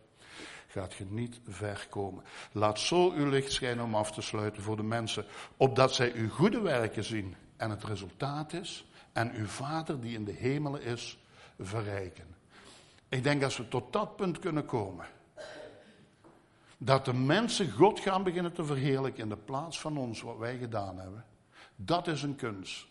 gaat 0.66 0.94
je 0.94 1.04
niet 1.08 1.40
ver 1.48 1.86
komen. 1.90 2.24
Laat 2.52 2.78
zo 2.78 3.10
uw 3.10 3.28
licht 3.28 3.52
schijnen 3.52 3.84
om 3.84 3.94
af 3.94 4.12
te 4.12 4.22
sluiten 4.22 4.62
voor 4.62 4.76
de 4.76 4.82
mensen, 4.82 5.24
opdat 5.56 5.94
zij 5.94 6.12
uw 6.12 6.28
goede 6.28 6.60
werken 6.60 7.04
zien 7.04 7.34
en 7.56 7.70
het 7.70 7.84
resultaat 7.84 8.52
is 8.52 8.86
en 9.16 9.32
uw 9.34 9.46
Vader 9.46 10.00
die 10.00 10.14
in 10.14 10.24
de 10.24 10.32
hemelen 10.32 10.82
is, 10.82 11.18
verrijken. 11.60 12.26
Ik 13.08 13.22
denk 13.22 13.42
als 13.42 13.56
we 13.56 13.68
tot 13.68 13.92
dat 13.92 14.16
punt 14.16 14.38
kunnen 14.38 14.64
komen, 14.64 15.06
dat 16.78 17.04
de 17.04 17.12
mensen 17.12 17.70
God 17.70 18.00
gaan 18.00 18.22
beginnen 18.22 18.52
te 18.52 18.64
verheerlijken 18.64 19.22
in 19.22 19.28
de 19.28 19.36
plaats 19.36 19.80
van 19.80 19.96
ons, 19.96 20.22
wat 20.22 20.38
wij 20.38 20.58
gedaan 20.58 20.98
hebben, 20.98 21.24
dat 21.76 22.06
is 22.06 22.22
een 22.22 22.36
kunst. 22.36 22.86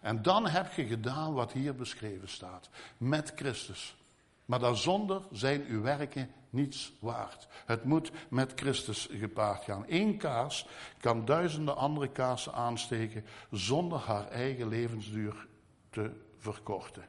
En 0.00 0.22
dan 0.22 0.46
heb 0.46 0.72
je 0.72 0.86
gedaan 0.86 1.34
wat 1.34 1.52
hier 1.52 1.74
beschreven 1.74 2.28
staat, 2.28 2.68
met 2.96 3.32
Christus. 3.36 3.96
Maar 4.44 4.58
dan 4.58 4.76
zonder 4.76 5.22
zijn 5.32 5.64
uw 5.66 5.82
werken 5.82 6.30
niets 6.50 6.92
waard. 7.00 7.48
Het 7.66 7.84
moet 7.84 8.10
met 8.28 8.52
Christus 8.54 9.08
gepaard 9.10 9.64
gaan. 9.64 9.84
Eén 9.88 10.16
kaas 10.16 10.66
kan 11.00 11.24
duizenden 11.24 11.76
andere 11.76 12.08
kaarsen 12.08 12.52
aansteken 12.52 13.24
zonder 13.50 13.98
haar 13.98 14.28
eigen 14.28 14.68
levensduur 14.68 15.47
te 15.90 16.10
verkorten. 16.38 17.06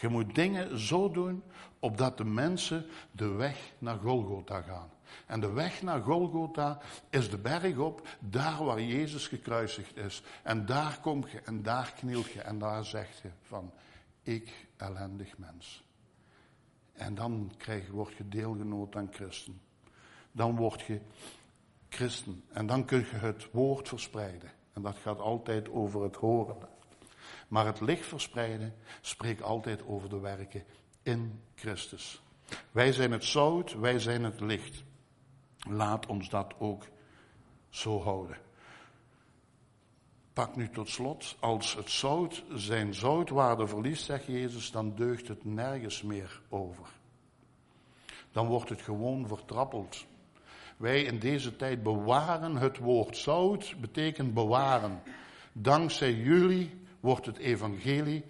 Je 0.00 0.08
moet 0.08 0.34
dingen 0.34 0.78
zo 0.78 1.10
doen 1.10 1.42
opdat 1.78 2.16
de 2.16 2.24
mensen 2.24 2.86
de 3.10 3.28
weg 3.28 3.72
naar 3.78 3.98
Golgotha 3.98 4.62
gaan. 4.62 4.90
En 5.26 5.40
de 5.40 5.52
weg 5.52 5.82
naar 5.82 6.00
Golgotha 6.00 6.78
is 7.10 7.30
de 7.30 7.38
berg 7.38 7.76
op, 7.76 8.08
daar 8.20 8.64
waar 8.64 8.80
Jezus 8.80 9.26
gekruisigd 9.26 9.96
is. 9.96 10.22
En 10.42 10.66
daar 10.66 10.98
kom 11.00 11.24
je 11.26 11.40
en 11.40 11.62
daar 11.62 11.92
knielt 11.96 12.30
je 12.30 12.40
en 12.40 12.58
daar 12.58 12.84
zegt 12.84 13.18
je 13.18 13.30
van, 13.42 13.72
ik 14.22 14.66
ellendig 14.76 15.38
mens. 15.38 15.84
En 16.92 17.14
dan 17.14 17.52
krijg, 17.56 17.88
word 17.90 18.14
je 18.14 18.28
deelgenoot 18.28 18.96
aan 18.96 19.08
christen. 19.10 19.60
Dan 20.32 20.56
word 20.56 20.80
je 20.80 21.00
christen. 21.88 22.44
En 22.48 22.66
dan 22.66 22.84
kun 22.84 22.98
je 22.98 23.16
het 23.16 23.50
woord 23.50 23.88
verspreiden. 23.88 24.50
En 24.72 24.82
dat 24.82 24.96
gaat 24.96 25.18
altijd 25.18 25.70
over 25.70 26.02
het 26.02 26.16
horen. 26.16 26.56
Maar 27.48 27.66
het 27.66 27.80
licht 27.80 28.06
verspreiden 28.06 28.74
spreekt 29.00 29.42
altijd 29.42 29.86
over 29.86 30.08
de 30.08 30.18
werken 30.18 30.64
in 31.02 31.40
Christus. 31.54 32.22
Wij 32.70 32.92
zijn 32.92 33.12
het 33.12 33.24
zout, 33.24 33.74
wij 33.74 33.98
zijn 33.98 34.24
het 34.24 34.40
licht. 34.40 34.84
Laat 35.68 36.06
ons 36.06 36.28
dat 36.28 36.54
ook 36.58 36.86
zo 37.68 38.00
houden. 38.00 38.36
Pak 40.32 40.56
nu 40.56 40.68
tot 40.68 40.88
slot, 40.88 41.36
als 41.40 41.74
het 41.74 41.90
zout 41.90 42.44
zijn 42.54 42.94
zoutwaarde 42.94 43.66
verliest, 43.66 44.04
zegt 44.04 44.26
Jezus, 44.26 44.70
dan 44.70 44.94
deugt 44.94 45.28
het 45.28 45.44
nergens 45.44 46.02
meer 46.02 46.40
over. 46.48 46.86
Dan 48.32 48.46
wordt 48.46 48.68
het 48.68 48.82
gewoon 48.82 49.26
vertrappeld. 49.26 50.06
Wij 50.76 51.02
in 51.02 51.18
deze 51.18 51.56
tijd 51.56 51.82
bewaren 51.82 52.56
het 52.56 52.78
woord 52.78 53.16
zout, 53.16 53.74
betekent 53.80 54.34
bewaren. 54.34 55.02
Dankzij 55.52 56.12
jullie 56.14 56.77
wordt 57.00 57.26
het 57.26 57.38
evangelie 57.38 58.24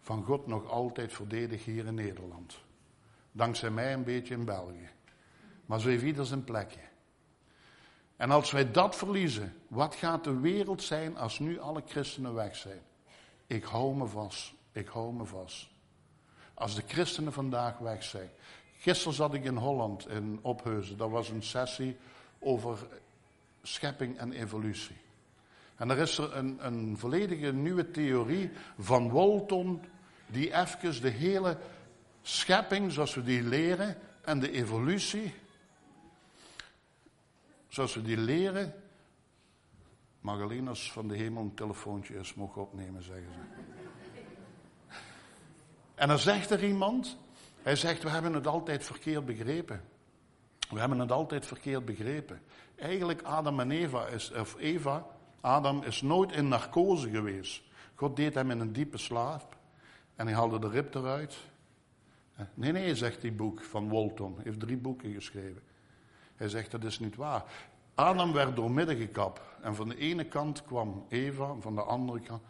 van 0.00 0.24
God 0.24 0.46
nog 0.46 0.70
altijd 0.70 1.12
verdedigd 1.12 1.64
hier 1.64 1.86
in 1.86 1.94
Nederland. 1.94 2.58
Dankzij 3.32 3.70
mij 3.70 3.92
een 3.92 4.04
beetje 4.04 4.34
in 4.34 4.44
België. 4.44 4.88
Maar 5.66 5.80
zo 5.80 5.88
heeft 5.88 6.02
ieder 6.02 6.26
zijn 6.26 6.44
plekje. 6.44 6.80
En 8.16 8.30
als 8.30 8.50
wij 8.50 8.70
dat 8.70 8.96
verliezen, 8.96 9.56
wat 9.68 9.94
gaat 9.94 10.24
de 10.24 10.40
wereld 10.40 10.82
zijn 10.82 11.16
als 11.16 11.38
nu 11.38 11.60
alle 11.60 11.82
christenen 11.86 12.34
weg 12.34 12.56
zijn? 12.56 12.80
Ik 13.46 13.64
hou 13.64 13.96
me 13.96 14.06
vast. 14.06 14.52
Ik 14.72 14.88
hou 14.88 15.12
me 15.12 15.24
vast. 15.24 15.68
Als 16.54 16.74
de 16.74 16.82
christenen 16.86 17.32
vandaag 17.32 17.78
weg 17.78 18.02
zijn. 18.02 18.30
Gisteren 18.78 19.14
zat 19.14 19.34
ik 19.34 19.44
in 19.44 19.56
Holland, 19.56 20.08
in 20.08 20.38
Opheuzen. 20.42 20.96
Dat 20.96 21.10
was 21.10 21.28
een 21.28 21.42
sessie 21.42 21.96
over 22.38 22.86
schepping 23.62 24.18
en 24.18 24.32
evolutie. 24.32 24.96
En 25.76 25.90
er 25.90 25.98
is 25.98 26.18
er 26.18 26.36
een, 26.36 26.66
een 26.66 26.98
volledige 26.98 27.52
nieuwe 27.52 27.90
theorie 27.90 28.50
van 28.78 29.10
Walton, 29.10 29.82
die 30.26 30.54
even 30.54 31.02
de 31.02 31.08
hele 31.08 31.58
schepping, 32.22 32.92
zoals 32.92 33.14
we 33.14 33.22
die 33.22 33.42
leren, 33.42 33.96
en 34.20 34.40
de 34.40 34.50
evolutie, 34.50 35.34
zoals 37.68 37.94
we 37.94 38.02
die 38.02 38.16
leren, 38.16 38.74
mag 40.20 40.40
alleen 40.40 40.68
als 40.68 40.92
van 40.92 41.08
de 41.08 41.16
hemel 41.16 41.42
een 41.42 41.54
telefoontje 41.54 42.14
is 42.14 42.34
mogen 42.34 42.62
opnemen, 42.62 43.02
zeggen 43.02 43.32
ze. 43.32 43.72
En 45.94 46.08
dan 46.08 46.18
zegt 46.18 46.50
er 46.50 46.64
iemand, 46.64 47.16
hij 47.62 47.76
zegt, 47.76 48.02
we 48.02 48.08
hebben 48.08 48.32
het 48.32 48.46
altijd 48.46 48.84
verkeerd 48.84 49.24
begrepen. 49.24 49.84
We 50.70 50.78
hebben 50.78 50.98
het 50.98 51.12
altijd 51.12 51.46
verkeerd 51.46 51.84
begrepen. 51.84 52.42
Eigenlijk 52.76 53.22
Adam 53.22 53.60
en 53.60 53.70
Eva, 53.70 54.06
is, 54.06 54.32
of 54.32 54.56
Eva 54.58 55.06
Adam 55.44 55.82
is 55.82 56.02
nooit 56.02 56.32
in 56.32 56.48
narcose 56.48 57.10
geweest. 57.10 57.62
God 57.94 58.16
deed 58.16 58.34
hem 58.34 58.50
in 58.50 58.60
een 58.60 58.72
diepe 58.72 58.98
slaap. 58.98 59.56
En 60.16 60.26
hij 60.26 60.36
haalde 60.36 60.58
de 60.58 60.68
rib 60.68 60.94
eruit. 60.94 61.36
Nee, 62.54 62.72
nee, 62.72 62.94
zegt 62.94 63.20
die 63.20 63.32
boek 63.32 63.62
van 63.62 63.88
Walton. 63.88 64.34
Hij 64.34 64.44
heeft 64.44 64.60
drie 64.60 64.76
boeken 64.76 65.12
geschreven. 65.12 65.62
Hij 66.36 66.48
zegt 66.48 66.70
dat 66.70 66.84
is 66.84 66.98
niet 66.98 67.16
waar. 67.16 67.44
Adam 67.94 68.32
werd 68.32 68.56
doormidden 68.56 68.96
gekapt. 68.96 69.40
En 69.62 69.74
van 69.74 69.88
de 69.88 69.96
ene 69.96 70.24
kant 70.24 70.64
kwam 70.64 71.06
Eva, 71.08 71.54
van 71.60 71.74
de 71.74 71.82
andere 71.82 72.20
kant. 72.20 72.42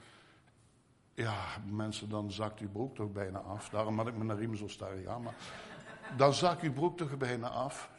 Ja, 1.15 1.37
mensen, 1.71 2.09
dan 2.09 2.33
zakt 2.33 2.61
uw 2.61 2.71
broek 2.71 2.95
toch 2.95 3.13
bijna 3.13 3.39
af. 3.39 3.69
Daarom 3.69 3.99
had 3.99 4.07
ik 4.07 4.17
mijn 4.17 4.39
riem 4.39 4.57
zo 4.57 4.69
sterk 4.69 5.05
ja, 5.05 5.19
Maar 5.19 5.35
dan 6.17 6.35
zakt 6.35 6.63
uw 6.63 6.73
broek 6.73 6.97
toch 6.97 7.17
bijna 7.17 7.49
af. 7.49 7.91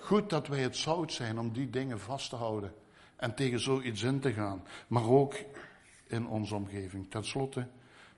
Goed 0.00 0.30
dat 0.30 0.46
wij 0.46 0.60
het 0.60 0.76
zout 0.76 1.12
zijn 1.12 1.38
om 1.38 1.52
die 1.52 1.70
dingen 1.70 2.00
vast 2.00 2.30
te 2.30 2.36
houden 2.36 2.72
en 3.18 3.34
tegen 3.34 3.60
zoiets 3.60 4.02
in 4.02 4.20
te 4.20 4.32
gaan. 4.32 4.64
Maar 4.88 5.08
ook 5.08 5.34
in 6.06 6.26
onze 6.26 6.54
omgeving. 6.54 7.10
Ten 7.10 7.24
slotte, 7.24 7.66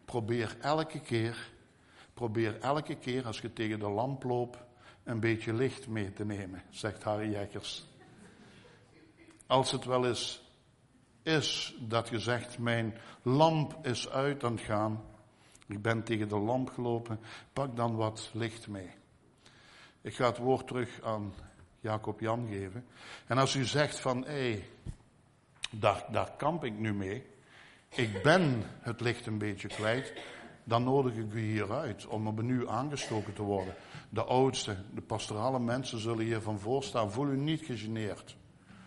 probeer 0.04 0.56
elke 0.60 1.00
keer, 1.00 1.50
probeer 2.14 2.60
elke 2.60 2.94
keer 2.94 3.26
als 3.26 3.40
je 3.40 3.52
tegen 3.52 3.78
de 3.78 3.88
lamp 3.88 4.22
loopt 4.22 4.58
een 5.04 5.20
beetje 5.20 5.52
licht 5.52 5.88
mee 5.88 6.12
te 6.12 6.24
nemen, 6.24 6.62
zegt 6.70 7.02
Harry 7.02 7.30
Jekkers. 7.30 7.86
Als 9.46 9.70
het 9.70 9.84
wel 9.84 10.06
eens 10.06 10.42
is 11.22 11.76
dat 11.80 12.08
je 12.08 12.18
zegt, 12.18 12.58
mijn 12.58 12.94
lamp 13.22 13.86
is 13.86 14.08
uit 14.08 14.44
aan 14.44 14.52
het 14.52 14.60
gaan, 14.60 15.04
ik 15.66 15.82
ben 15.82 16.02
tegen 16.02 16.28
de 16.28 16.38
lamp 16.38 16.70
gelopen, 16.70 17.20
pak 17.52 17.76
dan 17.76 17.96
wat 17.96 18.30
licht 18.32 18.68
mee. 18.68 18.90
Ik 20.00 20.14
ga 20.14 20.26
het 20.26 20.38
woord 20.38 20.66
terug 20.66 21.02
aan 21.02 21.32
Jacob 21.80 22.20
Jan 22.20 22.46
geven. 22.48 22.84
En 23.26 23.38
als 23.38 23.54
u 23.54 23.64
zegt 23.64 24.00
van, 24.00 24.24
hé, 24.24 24.50
hey, 24.50 24.64
daar, 25.70 26.04
daar 26.10 26.32
kamp 26.36 26.64
ik 26.64 26.78
nu 26.78 26.94
mee, 26.94 27.24
ik 27.88 28.22
ben 28.22 28.62
het 28.80 29.00
licht 29.00 29.26
een 29.26 29.38
beetje 29.38 29.68
kwijt, 29.68 30.12
dan 30.64 30.84
nodig 30.84 31.14
ik 31.14 31.32
u 31.32 31.40
hieruit 31.40 32.06
om 32.06 32.26
op 32.26 32.42
nu 32.42 32.68
aangestoken 32.68 33.32
te 33.32 33.42
worden. 33.42 33.74
De 34.08 34.24
oudste, 34.24 34.76
de 34.94 35.00
pastorale 35.00 35.58
mensen 35.58 35.98
zullen 35.98 36.24
hiervan 36.24 36.58
voorstaan. 36.58 37.12
Voel 37.12 37.28
u 37.28 37.36
niet 37.36 37.64
gegeneerd 37.64 38.36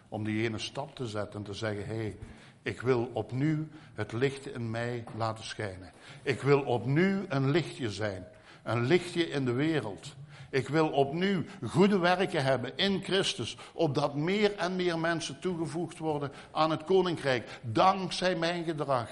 om 0.10 0.24
die 0.24 0.44
ene 0.44 0.58
stap 0.60 0.96
te 0.96 1.08
zetten 1.08 1.40
en 1.40 1.46
te 1.46 1.54
zeggen: 1.54 1.86
hé, 1.86 1.96
hey, 1.96 2.18
ik 2.62 2.82
wil 2.82 3.10
opnieuw 3.14 3.68
het 3.94 4.12
licht 4.12 4.48
in 4.48 4.72
mij 4.72 5.04
laten 5.18 5.44
schijnen. 5.44 5.92
Ik 6.22 6.42
wil 6.42 6.62
opnieuw 6.62 7.26
een 7.28 7.52
lichtje 7.52 7.92
zijn, 7.92 8.28
een 8.64 8.86
lichtje 8.86 9.30
in 9.30 9.46
de 9.46 9.52
wereld. 9.52 10.16
Ik 10.54 10.68
wil 10.68 10.90
opnieuw 10.90 11.44
goede 11.64 11.98
werken 11.98 12.44
hebben 12.44 12.78
in 12.78 13.04
Christus, 13.04 13.58
opdat 13.72 14.16
meer 14.16 14.56
en 14.56 14.76
meer 14.76 15.00
mensen 15.00 15.40
toegevoegd 15.40 15.98
worden 15.98 16.32
aan 16.52 16.72
het 16.72 16.84
koninkrijk, 16.84 17.60
dankzij 17.62 18.36
mijn 18.36 18.64
gedrag. 18.64 19.10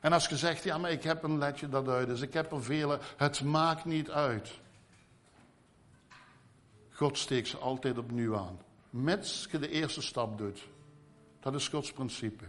En 0.00 0.12
als 0.12 0.28
je 0.28 0.36
zegt, 0.36 0.64
ja, 0.64 0.78
maar 0.78 0.90
ik 0.90 1.02
heb 1.02 1.22
een 1.22 1.38
letje 1.38 1.68
dat 1.68 1.88
uit 1.88 2.08
is, 2.08 2.20
ik 2.20 2.32
heb 2.32 2.52
er 2.52 2.62
vele, 2.62 2.98
het 3.16 3.44
maakt 3.44 3.84
niet 3.84 4.10
uit. 4.10 4.50
God 6.90 7.18
steekt 7.18 7.48
ze 7.48 7.56
altijd 7.56 7.98
opnieuw 7.98 8.36
aan. 8.36 8.58
Mits 8.90 9.48
je 9.50 9.58
de 9.58 9.70
eerste 9.70 10.02
stap 10.02 10.38
doet. 10.38 10.68
Dat 11.40 11.54
is 11.54 11.68
Gods 11.68 11.92
principe. 11.92 12.44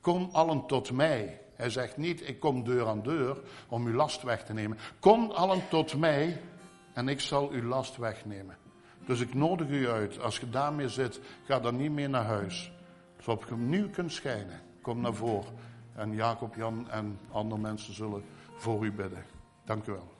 Kom 0.00 0.28
allen 0.32 0.66
tot 0.66 0.92
mij. 0.92 1.40
Hij 1.54 1.70
zegt 1.70 1.96
niet, 1.96 2.28
ik 2.28 2.40
kom 2.40 2.64
deur 2.64 2.86
aan 2.86 3.02
deur 3.02 3.36
om 3.68 3.86
uw 3.86 3.94
last 3.94 4.22
weg 4.22 4.44
te 4.44 4.52
nemen. 4.52 4.78
Kom 4.98 5.30
allen 5.30 5.68
tot 5.68 5.96
mij 5.96 6.40
en 6.94 7.08
ik 7.08 7.20
zal 7.20 7.50
uw 7.50 7.62
last 7.62 7.96
wegnemen. 7.96 8.56
Dus 9.06 9.20
ik 9.20 9.34
nodig 9.34 9.68
u 9.68 9.88
uit, 9.88 10.20
als 10.20 10.38
je 10.38 10.50
daarmee 10.50 10.88
zit, 10.88 11.20
ga 11.44 11.60
dan 11.60 11.76
niet 11.76 11.92
meer 11.92 12.08
naar 12.08 12.24
huis. 12.24 12.72
Zodat 13.18 13.48
je 13.48 13.56
nu 13.56 13.88
kunt 13.88 14.12
schijnen. 14.12 14.60
Kom 14.82 15.00
naar 15.00 15.14
voren. 15.14 15.54
En 15.94 16.14
Jacob, 16.14 16.54
Jan 16.54 16.90
en 16.90 17.18
andere 17.30 17.60
mensen 17.60 17.94
zullen 17.94 18.24
voor 18.56 18.84
u 18.84 18.92
bidden. 18.92 19.24
Dank 19.64 19.86
u 19.86 19.92
wel. 19.92 20.12